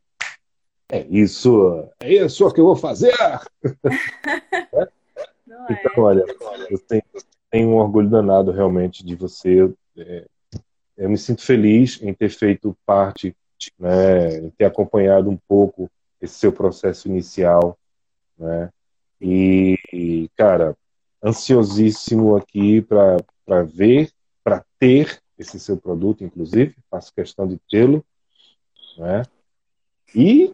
É 0.89 1.05
isso, 1.07 1.87
é 1.99 2.13
isso 2.13 2.51
que 2.51 2.59
eu 2.59 2.65
vou 2.65 2.75
fazer! 2.75 3.13
então, 5.69 5.91
é. 5.95 5.99
olha, 5.99 6.25
eu 6.69 6.79
tenho, 6.79 7.03
tenho, 7.49 7.69
um 7.69 7.77
orgulho 7.77 8.09
danado 8.09 8.51
realmente 8.51 9.05
de 9.05 9.15
você. 9.15 9.71
É, 9.97 10.25
eu 10.97 11.09
me 11.09 11.17
sinto 11.17 11.43
feliz 11.43 12.01
em 12.01 12.13
ter 12.13 12.29
feito 12.29 12.77
parte, 12.85 13.35
né, 13.79 14.37
em 14.37 14.49
ter 14.51 14.65
acompanhado 14.65 15.29
um 15.29 15.37
pouco 15.47 15.89
esse 16.21 16.35
seu 16.35 16.51
processo 16.51 17.07
inicial, 17.07 17.77
né? 18.37 18.69
E, 19.19 19.77
e 19.91 20.29
cara, 20.35 20.75
ansiosíssimo 21.23 22.35
aqui 22.35 22.81
para 22.81 23.63
ver, 23.63 24.11
para 24.43 24.63
ter 24.77 25.19
esse 25.37 25.59
seu 25.59 25.77
produto, 25.77 26.23
inclusive, 26.23 26.75
faço 26.89 27.13
questão 27.13 27.47
de 27.47 27.57
tê-lo, 27.69 28.05
né? 28.97 29.23
E 30.13 30.53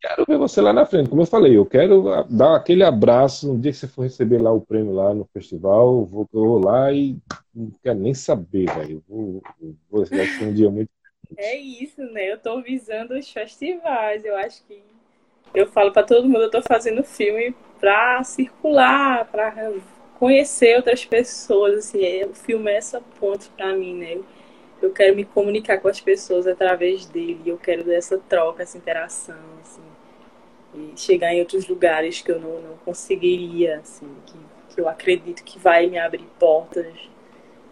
quero 0.00 0.24
ver 0.26 0.38
você 0.38 0.60
lá 0.60 0.72
na 0.72 0.86
frente. 0.86 1.10
Como 1.10 1.22
eu 1.22 1.26
falei, 1.26 1.56
eu 1.56 1.66
quero 1.66 2.24
dar 2.28 2.56
aquele 2.56 2.84
abraço 2.84 3.48
no 3.52 3.58
dia 3.58 3.72
que 3.72 3.78
você 3.78 3.88
for 3.88 4.02
receber 4.02 4.40
lá 4.40 4.52
o 4.52 4.60
prêmio 4.60 4.92
lá 4.92 5.12
no 5.12 5.24
festival. 5.32 6.04
Vou, 6.04 6.28
eu 6.32 6.44
vou 6.44 6.64
lá 6.64 6.92
e 6.92 7.16
não 7.54 7.70
quero 7.82 7.98
nem 7.98 8.14
saber, 8.14 8.72
velho. 8.72 9.02
Vou, 9.08 9.42
vou, 9.90 10.04
vai 10.06 10.26
ser 10.26 10.44
um 10.44 10.54
dia 10.54 10.70
muito. 10.70 10.88
É 11.36 11.54
isso, 11.54 12.00
né? 12.00 12.32
Eu 12.32 12.38
tô 12.38 12.62
visando 12.62 13.12
os 13.12 13.30
festivais. 13.30 14.24
Eu 14.24 14.34
acho 14.38 14.64
que 14.64 14.82
eu 15.52 15.66
falo 15.66 15.92
para 15.92 16.02
todo 16.02 16.26
mundo, 16.26 16.44
eu 16.44 16.50
tô 16.50 16.62
fazendo 16.62 17.04
filme 17.04 17.54
para 17.78 18.24
circular, 18.24 19.26
para 19.26 19.74
conhecer 20.18 20.76
outras 20.76 21.04
pessoas. 21.04 21.80
Assim, 21.80 22.02
é, 22.02 22.24
o 22.24 22.32
filme 22.32 22.70
é 22.70 22.76
essa 22.76 23.02
ponte 23.20 23.50
para 23.50 23.74
mim, 23.74 23.94
né? 23.94 24.18
Eu 24.80 24.90
quero 24.90 25.14
me 25.14 25.24
comunicar 25.26 25.78
com 25.82 25.88
as 25.88 26.00
pessoas 26.00 26.46
através 26.46 27.04
dele. 27.04 27.42
Eu 27.44 27.58
quero 27.58 27.92
essa 27.92 28.16
troca, 28.16 28.62
essa 28.62 28.78
interação, 28.78 29.36
assim 29.60 29.87
e 30.74 30.92
chegar 30.96 31.32
em 31.32 31.40
outros 31.40 31.66
lugares 31.66 32.20
que 32.20 32.30
eu 32.30 32.40
não, 32.40 32.60
não 32.60 32.76
conseguiria, 32.84 33.78
assim, 33.78 34.08
que, 34.26 34.38
que 34.74 34.80
eu 34.80 34.88
acredito 34.88 35.42
que 35.42 35.58
vai 35.58 35.86
me 35.86 35.98
abrir 35.98 36.26
portas 36.38 36.94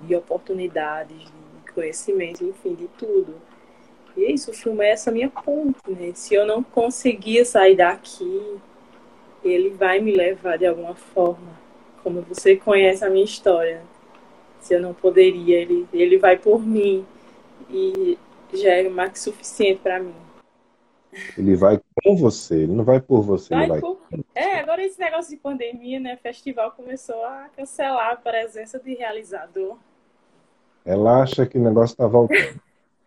de 0.00 0.14
oportunidades, 0.14 1.16
de 1.16 1.72
conhecimento, 1.72 2.44
enfim, 2.44 2.74
de 2.74 2.88
tudo. 2.98 3.34
E 4.16 4.24
é 4.24 4.32
isso, 4.32 4.50
o 4.50 4.54
filme 4.54 4.84
é 4.84 4.90
essa 4.90 5.10
minha 5.10 5.28
ponte, 5.28 5.78
né? 5.88 6.12
Se 6.14 6.34
eu 6.34 6.46
não 6.46 6.62
conseguir 6.62 7.44
sair 7.44 7.76
daqui, 7.76 8.58
ele 9.44 9.70
vai 9.70 10.00
me 10.00 10.12
levar 10.12 10.56
de 10.56 10.66
alguma 10.66 10.94
forma. 10.94 11.56
Como 12.02 12.22
você 12.22 12.56
conhece 12.56 13.04
a 13.04 13.10
minha 13.10 13.24
história. 13.24 13.82
Se 14.60 14.74
eu 14.74 14.80
não 14.80 14.94
poderia, 14.94 15.60
ele, 15.60 15.86
ele 15.92 16.18
vai 16.18 16.36
por 16.36 16.64
mim. 16.64 17.04
E 17.70 18.18
já 18.54 18.70
é 18.70 18.88
mais 18.88 19.12
que 19.12 19.20
suficiente 19.20 19.80
para 19.82 20.00
mim. 20.00 20.14
Ele 21.36 21.56
vai 21.56 21.80
com 22.02 22.16
você, 22.16 22.62
ele 22.62 22.72
não 22.72 22.84
vai 22.84 23.00
por 23.00 23.22
você, 23.22 23.54
vai 23.54 23.68
vai. 23.68 23.80
Por... 23.80 23.98
É, 24.34 24.60
agora 24.60 24.84
esse 24.84 24.98
negócio 24.98 25.30
de 25.30 25.36
pandemia, 25.36 25.98
né? 25.98 26.16
Festival 26.16 26.72
começou 26.72 27.24
a 27.24 27.48
cancelar 27.56 28.12
a 28.12 28.16
presença 28.16 28.78
de 28.78 28.94
realizador. 28.94 29.78
Ela 30.84 31.22
acha 31.22 31.46
que 31.46 31.58
o 31.58 31.62
negócio 31.62 31.94
está 31.94 32.06
voltando. 32.06 32.60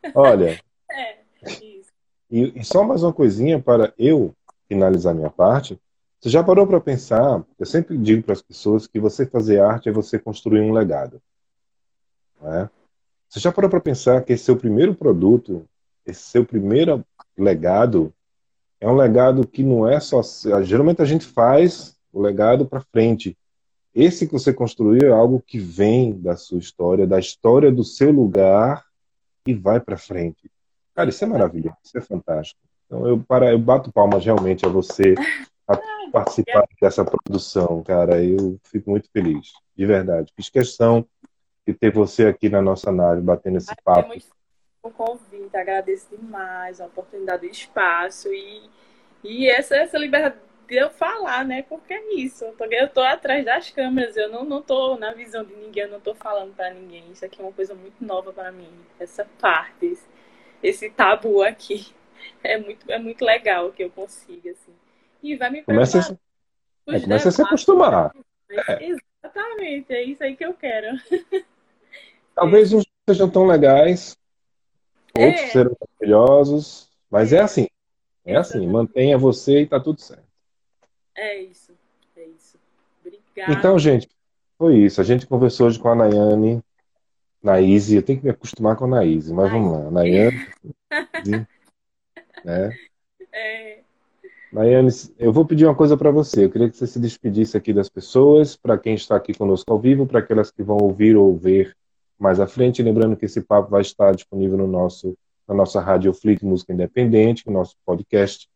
Olha. 0.16 0.60
é, 0.92 1.18
isso. 1.44 1.92
E, 2.30 2.60
e 2.60 2.64
só 2.64 2.84
mais 2.84 3.04
uma 3.04 3.14
coisinha 3.14 3.60
para 3.60 3.94
eu 3.98 4.34
finalizar 4.68 5.14
minha 5.14 5.30
parte. 5.30 5.80
Você 6.20 6.30
já 6.30 6.44
parou 6.44 6.68
para 6.68 6.82
pensar? 6.82 7.44
Eu 7.58 7.66
sempre 7.66 7.98
digo 7.98 8.24
para 8.24 8.34
as 8.34 8.42
pessoas 8.42 8.86
que 8.86 9.00
você 9.00 9.26
fazer 9.26 9.62
arte 9.62 9.88
é 9.88 9.92
você 9.92 10.20
construir 10.20 10.60
um 10.60 10.74
legado. 10.74 11.22
É? 12.44 12.70
Você 13.30 13.40
já 13.40 13.52
parou 13.52 13.70
para 13.70 13.80
pensar 13.80 14.24
que 14.24 14.34
esse 14.34 14.44
seu 14.44 14.58
primeiro 14.58 14.94
produto, 14.94 15.66
esse 16.06 16.22
seu 16.22 16.46
primeiro 16.46 17.06
legado 17.40 18.14
é 18.80 18.88
um 18.88 18.96
legado 18.96 19.46
que 19.46 19.64
não 19.64 19.88
é 19.88 20.00
só. 20.00 20.22
Geralmente 20.64 21.02
a 21.02 21.06
gente 21.06 21.26
faz 21.26 21.98
o 22.14 22.22
legado 22.22 22.66
para 22.66 22.82
frente. 22.82 23.38
Esse 23.94 24.26
que 24.26 24.34
você 24.34 24.54
construiu 24.54 25.10
é 25.10 25.12
algo 25.12 25.44
que 25.46 25.60
vem 25.60 26.14
da 26.14 26.36
sua 26.36 26.60
história, 26.60 27.06
da 27.06 27.20
história 27.20 27.72
do 27.72 27.84
seu 27.84 28.12
lugar 28.12 28.86
e 29.46 29.54
vai 29.54 29.80
para 29.80 29.98
frente. 29.98 30.50
Cara, 30.96 31.10
isso 31.10 31.24
é 31.24 31.28
maravilhoso, 31.28 31.76
isso 31.84 31.98
é 31.98 32.02
fantástico. 32.02 32.60
Então 32.86 33.08
eu, 33.08 33.20
para, 33.20 33.52
eu 33.52 33.60
bato 33.60 33.92
palmas 33.92 34.24
realmente 34.24 34.66
a 34.66 34.70
você 34.70 35.16
a 35.68 35.78
participar 36.12 36.66
dessa 36.82 37.04
produção, 37.04 37.84
cara. 37.84 38.24
Eu 38.24 38.60
fico 38.64 38.92
muito 38.92 39.10
feliz, 39.12 39.52
de 39.76 39.86
verdade. 39.86 40.32
Fiz 40.36 40.50
questão 40.50 41.06
de 41.68 41.74
ter 41.74 41.94
você 41.94 42.28
aqui 42.28 42.48
na 42.50 42.62
nossa 42.62 42.92
nave, 42.92 43.22
batendo 43.22 43.58
esse 43.58 43.76
papo 43.84 44.14
o 44.82 44.90
convite, 44.90 45.56
agradeço 45.56 46.08
demais 46.16 46.80
a 46.80 46.86
oportunidade 46.86 47.48
do 47.48 47.52
espaço 47.52 48.34
e, 48.34 48.70
e 49.24 49.50
essa, 49.50 49.76
essa 49.76 49.98
liberdade 49.98 50.38
de 50.68 50.76
eu 50.76 50.90
falar, 50.90 51.44
né? 51.44 51.64
Porque 51.64 51.94
é 51.94 52.14
isso, 52.14 52.46
eu 52.46 52.54
tô, 52.54 52.66
eu 52.66 52.88
tô 52.88 53.02
atrás 53.02 53.44
das 53.44 53.70
câmeras, 53.72 54.16
eu 54.16 54.30
não, 54.30 54.46
não 54.46 54.62
tô 54.62 54.98
na 54.98 55.12
visão 55.12 55.44
de 55.44 55.56
ninguém, 55.56 55.84
eu 55.84 55.90
não 55.90 56.00
tô 56.00 56.14
falando 56.14 56.54
para 56.56 56.74
ninguém. 56.74 57.12
Isso 57.12 57.26
aqui 57.26 57.42
é 57.42 57.44
uma 57.44 57.52
coisa 57.52 57.74
muito 57.74 58.04
nova 58.04 58.32
para 58.32 58.52
mim, 58.52 58.70
essa 59.00 59.26
parte, 59.40 59.86
esse, 59.86 60.08
esse, 60.62 60.90
tabu 60.92 61.42
aqui. 61.42 61.88
É 62.44 62.58
muito, 62.58 62.92
é 62.92 63.00
muito 63.00 63.24
legal 63.24 63.72
que 63.72 63.84
eu 63.84 63.90
consiga, 63.90 64.52
assim. 64.52 64.74
E 65.24 65.36
vai 65.36 65.50
me 65.50 65.64
Começa, 65.64 66.00
a, 66.00 66.94
é, 66.94 67.00
começa 67.00 67.30
a 67.30 67.32
se 67.32 67.42
acostumar. 67.42 68.14
É. 68.50 68.86
Exatamente, 68.86 69.94
é 69.94 70.04
isso 70.04 70.24
aí 70.24 70.36
que 70.36 70.46
eu 70.46 70.54
quero. 70.54 70.98
Talvez 72.36 72.72
uns 72.74 72.86
sejam 73.10 73.30
tão 73.30 73.48
legais, 73.48 74.19
outros 75.16 75.42
É. 75.42 75.48
serão 75.48 75.76
maravilhosos, 75.80 76.90
mas 77.10 77.34
é 77.34 77.40
assim. 77.40 77.68
É 78.26 78.36
assim, 78.36 78.68
mantenha 78.68 79.18
você 79.18 79.62
e 79.62 79.68
tá 79.68 79.80
tudo 79.80 80.02
certo. 80.02 80.24
É 81.16 81.42
isso, 81.42 81.74
é 82.16 82.26
isso. 82.26 82.58
Obrigada. 83.02 83.54
Então, 83.54 83.80
gente, 83.80 84.08
foi 84.58 84.78
isso. 84.78 85.02
A 85.02 85.04
gente 85.04 85.26
conversou 85.26 85.68
hoje 85.68 85.80
com 85.80 85.90
a 85.90 85.96
Nayane, 85.96 86.62
Naíse. 87.42 87.96
Eu 87.96 88.04
tenho 88.04 88.20
que 88.20 88.26
me 88.26 88.32
acostumar 88.32 88.76
com 88.76 88.86
a 88.86 88.88
Naíse, 88.88 89.34
mas 89.34 89.52
vamos 89.52 89.72
lá. 89.72 89.92
Nayane, 89.92 90.48
né? 92.46 92.78
É, 93.32 93.80
Nayane, 94.52 94.90
eu 95.20 95.32
vou 95.32 95.46
pedir 95.46 95.66
uma 95.66 95.76
coisa 95.76 95.96
para 95.96 96.10
você. 96.12 96.46
Eu 96.46 96.50
queria 96.52 96.70
que 96.70 96.76
você 96.76 96.88
se 96.88 97.00
despedisse 97.00 97.56
aqui 97.56 97.72
das 97.72 97.88
pessoas, 97.88 98.56
para 98.56 98.78
quem 98.78 98.96
está 98.96 99.16
aqui 99.16 99.34
conosco 99.34 99.72
ao 99.72 99.80
vivo, 99.80 100.08
para 100.08 100.20
aquelas 100.20 100.52
que 100.52 100.64
vão 100.64 100.78
ouvir 100.78 101.16
ou 101.16 101.38
ver 101.38 101.76
mais 102.20 102.40
à 102.40 102.48
frente. 102.48 102.84
Lembrando 102.84 103.16
que 103.16 103.26
esse 103.26 103.42
papo 103.42 103.70
vai 103.70 103.82
estar 103.82 104.14
disponível 104.14 104.58
no 104.58 104.68
nosso, 104.68 105.18
na 105.48 105.56
nossa 105.56 105.80
Rádio 105.80 106.14
Flick 106.14 106.46
Música 106.46 106.74
Independente, 106.74 107.48
no 107.48 107.54
nosso 107.54 107.76
podcast, 107.86 108.48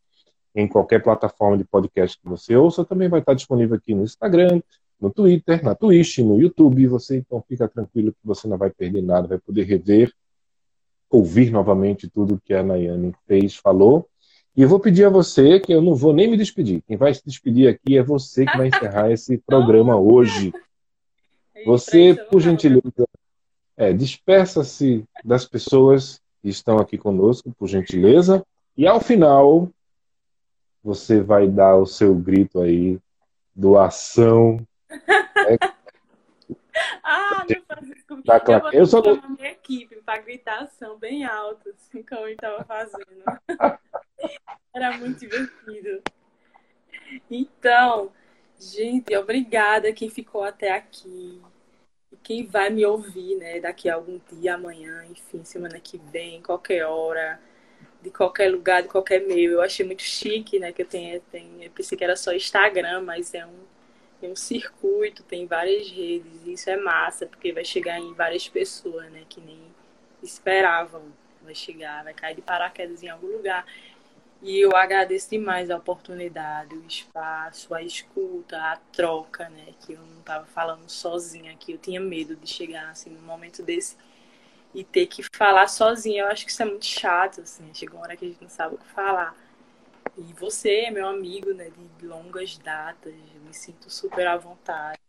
em 0.56 0.68
qualquer 0.68 1.02
plataforma 1.02 1.58
de 1.58 1.64
podcast 1.64 2.20
que 2.20 2.28
você 2.28 2.56
ouça. 2.56 2.86
Também 2.86 3.10
vai 3.10 3.20
estar 3.22 3.34
disponível 3.34 3.76
aqui 3.78 3.96
no 3.96 4.04
Instagram, 4.04 4.62
no 5.00 5.10
Twitter, 5.10 5.64
na 5.64 5.74
Twitch, 5.74 6.20
no 6.20 6.40
YouTube. 6.40 6.86
Você 6.88 7.18
então 7.18 7.44
fica 7.48 7.68
tranquilo 7.68 8.12
que 8.12 8.20
você 8.24 8.48
não 8.48 8.58
vai 8.58 8.70
perder 8.70 9.02
nada, 9.02 9.28
vai 9.28 9.40
poder 9.40 9.64
rever, 9.64 10.14
ouvir 11.10 11.52
novamente 11.52 12.10
tudo 12.10 12.42
que 12.44 12.54
a 12.54 12.62
Nayane 12.64 13.14
fez, 13.28 13.56
falou. 13.56 14.08
E 14.56 14.62
eu 14.62 14.70
vou 14.70 14.80
pedir 14.80 15.04
a 15.06 15.10
você 15.10 15.60
que 15.60 15.74
eu 15.74 15.82
não 15.82 15.96
vou 15.96 16.14
nem 16.14 16.30
me 16.30 16.38
despedir. 16.38 16.84
Quem 16.88 16.96
vai 16.96 17.12
se 17.12 17.24
despedir 17.26 17.68
aqui 17.68 17.98
é 17.98 18.04
você 18.04 18.46
que 18.46 18.56
vai 18.56 18.68
encerrar 18.68 19.12
esse 19.12 19.40
programa 19.40 19.96
hoje. 20.00 20.54
é 21.56 21.64
Você, 21.66 22.14
por 22.14 22.34
vou- 22.34 22.40
gentileza, 22.42 22.84
é, 23.76 23.94
despeça-se 23.94 25.04
das 25.24 25.46
pessoas 25.46 26.22
que 26.42 26.50
estão 26.50 26.78
aqui 26.78 26.98
conosco, 26.98 27.54
por 27.58 27.68
gentileza. 27.68 28.46
E 28.76 28.88
ao 28.88 29.00
final, 29.00 29.70
você 30.84 31.22
vai 31.22 31.48
dar 31.48 31.78
o 31.78 31.86
seu 31.86 32.14
grito 32.14 32.60
aí, 32.60 33.00
doação. 33.56 34.66
Ah, 37.04 37.46
não 37.48 37.64
faz 37.68 37.90
isso 37.90 38.08
comigo. 38.08 38.26
Tá 38.26 38.42
eu 38.48 38.60
vou 38.60 38.72
Eu 38.72 38.86
só 38.86 39.04
chamar 39.04 39.30
minha 39.30 39.52
equipe 39.52 39.96
para 39.98 40.22
gritação 40.22 40.98
bem 40.98 41.24
alta, 41.24 41.70
assim 41.70 42.02
como 42.02 42.22
ele 42.22 42.34
estava 42.34 42.64
fazendo. 42.64 43.24
Era 44.74 44.98
muito 44.98 45.20
divertido. 45.20 46.02
Então, 47.30 48.12
gente, 48.60 49.16
obrigada 49.16 49.94
quem 49.94 50.10
ficou 50.10 50.44
até 50.44 50.72
aqui. 50.72 51.42
Quem 52.22 52.46
vai 52.46 52.70
me 52.70 52.86
ouvir, 52.86 53.36
né, 53.36 53.60
daqui 53.60 53.90
a 53.90 53.96
algum 53.96 54.20
dia, 54.32 54.56
amanhã, 54.56 55.06
enfim, 55.06 55.44
semana 55.44 55.80
que 55.80 55.98
vem, 56.12 56.42
qualquer 56.42 56.86
hora, 56.86 57.40
de 58.02 58.10
qualquer 58.12 58.52
lugar, 58.52 58.84
de 58.84 58.90
qualquer 58.90 59.26
meio. 59.26 59.54
Eu 59.54 59.62
achei 59.62 59.86
muito 59.86 60.04
chique, 60.04 60.60
né, 60.60 60.72
que 60.72 60.82
eu 60.82 60.86
tenho, 60.86 61.22
eu 61.62 61.72
pensei 61.72 61.98
que 61.98 62.04
era 62.04 62.16
só 62.16 62.34
Instagram, 62.34 63.02
mas 63.02 63.34
é 63.34 63.46
um 63.46 63.64
tem 64.24 64.32
um 64.32 64.36
circuito, 64.38 65.22
tem 65.22 65.46
várias 65.46 65.90
redes, 65.92 66.46
e 66.46 66.54
isso 66.54 66.70
é 66.70 66.78
massa, 66.78 67.26
porque 67.26 67.52
vai 67.52 67.66
chegar 67.66 68.00
em 68.00 68.14
várias 68.14 68.48
pessoas, 68.48 69.12
né, 69.12 69.24
que 69.28 69.42
nem 69.42 69.60
esperavam. 70.24 71.04
Vai 71.42 71.54
chegar, 71.54 72.06
vai 72.06 72.14
cair 72.14 72.34
de 72.36 72.42
paraquedas 72.42 73.04
em 73.04 73.10
algum 73.10 73.28
lugar. 73.28 73.66
E 74.44 74.60
eu 74.60 74.76
agradeço 74.76 75.30
demais 75.30 75.72
a 75.72 75.78
oportunidade, 75.78 76.76
o 76.76 76.86
espaço, 76.86 77.74
a 77.74 77.82
escuta, 77.82 78.58
a 78.62 78.76
troca, 78.92 79.48
né, 79.48 79.74
que 79.80 79.94
eu 79.94 80.02
não 80.02 80.20
estava 80.20 80.46
falando 80.46 80.90
sozinha 80.90 81.54
aqui, 81.54 81.72
eu 81.72 81.78
tinha 81.78 82.02
medo 82.02 82.36
de 82.36 82.46
chegar 82.46 82.90
assim 82.90 83.10
num 83.10 83.22
momento 83.22 83.64
desse 83.64 83.96
e 84.76 84.84
ter 84.84 85.08
que 85.08 85.24
falar 85.34 85.68
sozinha. 85.68 86.24
Eu 86.24 86.28
acho 86.28 86.46
que 86.46 86.52
isso 86.52 86.62
é 86.62 86.66
muito 86.66 86.86
chato, 86.86 87.40
assim, 87.40 87.74
chega 87.74 87.94
uma 87.94 88.04
hora 88.04 88.18
que 88.18 88.26
a 88.26 88.28
gente 88.28 88.42
não 88.42 88.50
sabe 88.50 88.76
o 88.76 88.78
que 88.78 88.88
falar. 88.88 89.34
E 90.18 90.34
você 90.34 90.82
é 90.82 90.92
meu 90.92 91.08
amigo, 91.08 91.54
né, 91.54 91.72
de 91.98 92.06
longas 92.06 92.58
datas, 92.58 93.14
eu 93.14 93.42
me 93.42 93.54
sinto 93.54 93.90
super 93.90 94.28
à 94.28 94.36
vontade. 94.36 95.00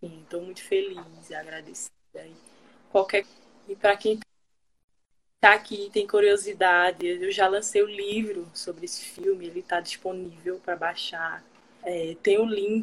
Estou 0.00 0.42
muito 0.42 0.62
feliz 0.62 1.32
agradecida. 1.32 1.90
E 2.14 2.36
qualquer 2.90 3.26
e 3.68 3.74
para 3.74 3.96
quem 3.96 4.20
tá 5.40 5.54
aqui 5.54 5.90
tem 5.92 6.06
curiosidade, 6.06 7.06
eu 7.06 7.30
já 7.30 7.48
lancei 7.48 7.82
o 7.82 7.86
livro 7.86 8.48
sobre 8.54 8.84
esse 8.84 9.04
filme, 9.04 9.46
ele 9.46 9.60
está 9.60 9.80
disponível 9.80 10.60
para 10.64 10.76
baixar. 10.76 11.44
É, 11.82 12.16
tem 12.22 12.38
o 12.38 12.44
link 12.44 12.82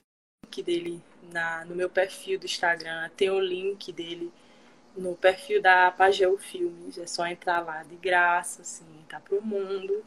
dele 0.63 1.01
na, 1.31 1.65
no 1.65 1.75
meu 1.75 1.89
perfil 1.89 2.39
do 2.39 2.45
Instagram, 2.45 3.09
tem 3.17 3.29
o 3.29 3.39
link 3.39 3.91
dele 3.91 4.31
no 4.95 5.15
perfil 5.15 5.61
da 5.61 5.91
Pageu 5.91 6.37
Filmes, 6.37 6.97
é 6.97 7.07
só 7.07 7.25
entrar 7.27 7.59
lá 7.61 7.83
de 7.83 7.95
graça, 7.95 8.61
assim, 8.61 8.85
tá 9.09 9.19
pro 9.19 9.41
mundo. 9.41 10.03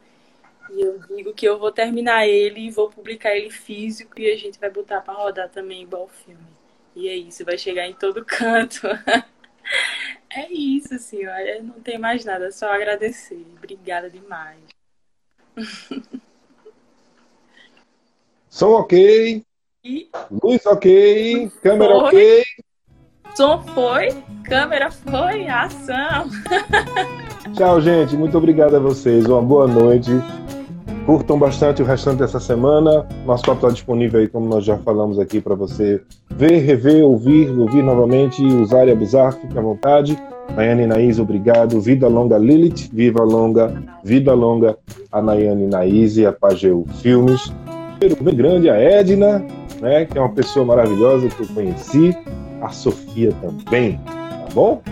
E 0.71 0.81
eu 0.81 0.99
digo 0.99 1.33
que 1.35 1.47
eu 1.47 1.59
vou 1.59 1.71
terminar 1.73 2.27
ele 2.27 2.71
vou 2.71 2.91
publicar 2.91 3.37
ele 3.37 3.51
físico 3.51 4.21
e 4.21 4.31
a 4.31 4.37
gente 4.37 4.59
vai 4.59 4.71
botar 4.71 5.01
para 5.01 5.15
rodar 5.15 5.49
também 5.51 5.83
igual 5.83 6.05
o 6.05 6.09
filme. 6.09 6.47
E 6.95 7.09
é 7.09 7.15
isso, 7.15 7.45
vai 7.45 7.59
chegar 7.59 7.87
em 7.87 7.95
todo 7.95 8.25
canto. 8.27 8.83
É 10.31 10.53
isso, 10.53 10.95
assim, 10.95 11.27
olha, 11.27 11.63
não 11.63 11.81
tem 11.81 11.99
mais 11.99 12.25
nada, 12.25 12.53
só 12.53 12.73
agradecer. 12.73 13.47
Obrigada 13.57 14.11
demais. 14.11 14.59
Som 18.51 18.73
ok, 18.73 19.43
E 19.85 20.09
luz 20.43 20.65
ok, 20.67 21.51
câmera 21.63 21.95
Foi. 21.95 22.05
ok. 22.09 22.45
som 23.35 23.63
foi, 23.63 24.09
câmera 24.45 24.91
foi, 24.91 25.47
ação. 25.49 26.29
Tchau, 27.57 27.81
gente. 27.81 28.17
Muito 28.17 28.37
obrigado 28.37 28.77
a 28.77 28.81
vocês. 28.81 29.27
Uma 29.27 29.41
boa 29.43 29.67
noite. 29.67 30.11
Curtam 31.07 31.39
bastante 31.39 31.81
o 31.81 31.85
restante 31.85 32.19
dessa 32.19 32.41
semana. 32.41 33.07
Nosso 33.25 33.45
papo 33.45 33.59
está 33.59 33.69
disponível 33.69 34.19
aí, 34.19 34.27
como 34.27 34.49
nós 34.49 34.65
já 34.65 34.77
falamos 34.79 35.21
aqui, 35.21 35.41
para 35.41 35.55
você 35.55 36.03
ver, 36.29 36.59
rever, 36.59 37.05
ouvir, 37.05 37.49
ouvir 37.57 37.81
novamente, 37.81 38.45
usar 38.45 38.89
e 38.89 38.91
abusar. 38.91 39.33
Fique 39.35 39.57
à 39.57 39.63
vontade. 39.63 40.19
Nayane 40.57 40.85
Naís, 40.85 41.21
obrigado. 41.21 41.81
Vida 41.81 42.09
longa, 42.09 42.37
Lilith. 42.37 42.91
Viva 42.93 43.23
longa, 43.23 43.73
vida 44.03 44.35
longa 44.35 44.77
a 45.13 45.23
Nayane 45.23 45.69
Naís 45.69 46.17
e 46.17 46.27
a 46.27 46.33
Pageu 46.33 46.85
Filmes. 47.01 47.53
Bem 48.21 48.35
grande, 48.35 48.69
a 48.69 48.75
Edna, 48.75 49.47
né, 49.81 50.07
que 50.07 50.19
é 50.19 50.21
uma 50.21 50.33
pessoa 50.33 50.67
maravilhosa 50.67 51.29
que 51.29 51.41
eu 51.41 51.47
conheci. 51.55 52.17
A 52.61 52.71
Sofia 52.71 53.33
também, 53.41 54.01
tá 54.05 54.49
bom? 54.53 54.83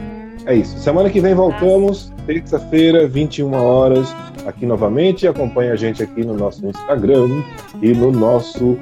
É 0.47 0.55
isso. 0.55 0.79
Semana 0.79 1.11
que 1.11 1.21
vem 1.21 1.35
voltamos, 1.35 2.12
terça-feira, 2.25 3.09
21 3.09 3.53
horas, 3.55 4.15
aqui 4.47 4.66
novamente. 4.66 5.26
Acompanhe 5.26 5.70
a 5.70 5.76
gente 5.76 6.03
aqui 6.03 6.24
no 6.24 6.34
nosso 6.34 6.66
Instagram 6.66 7.42
e 7.82 7.92
no 7.92 8.11
nosso 8.11 8.76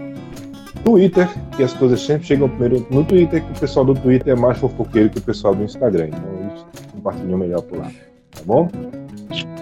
Twitter, 0.85 1.29
que 1.57 1.63
as 1.63 1.73
coisas 1.73 2.01
sempre 2.01 2.27
chegam 2.27 2.49
primeiro 2.49 2.87
no 2.91 3.05
Twitter, 3.05 3.45
que 3.45 3.53
o 3.53 3.61
pessoal 3.61 3.85
do 3.85 3.95
Twitter 3.95 4.33
é 4.33 4.37
mais 4.37 4.59
fofoqueiro 4.59 5.11
que 5.11 5.19
o 5.19 5.23
pessoal 5.23 5.55
do 5.55 5.63
Instagram. 5.63 6.09
Então 6.09 6.51
eles 6.51 6.67
compartilham 6.93 7.39
melhor 7.39 7.63
por 7.63 7.79
lá. 7.79 7.91
Tá 8.31 8.43
bom? 8.45 8.69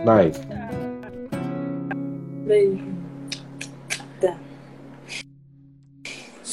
Nice. 0.04 0.40
Beijo. 2.46 2.90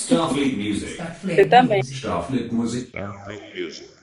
Starfleet 0.07 0.55
Music. 0.55 0.97
Você 1.21 1.45
também. 1.45 1.81
Starfleet 1.81 2.53
Music. 2.53 2.93
Music. 3.55 3.96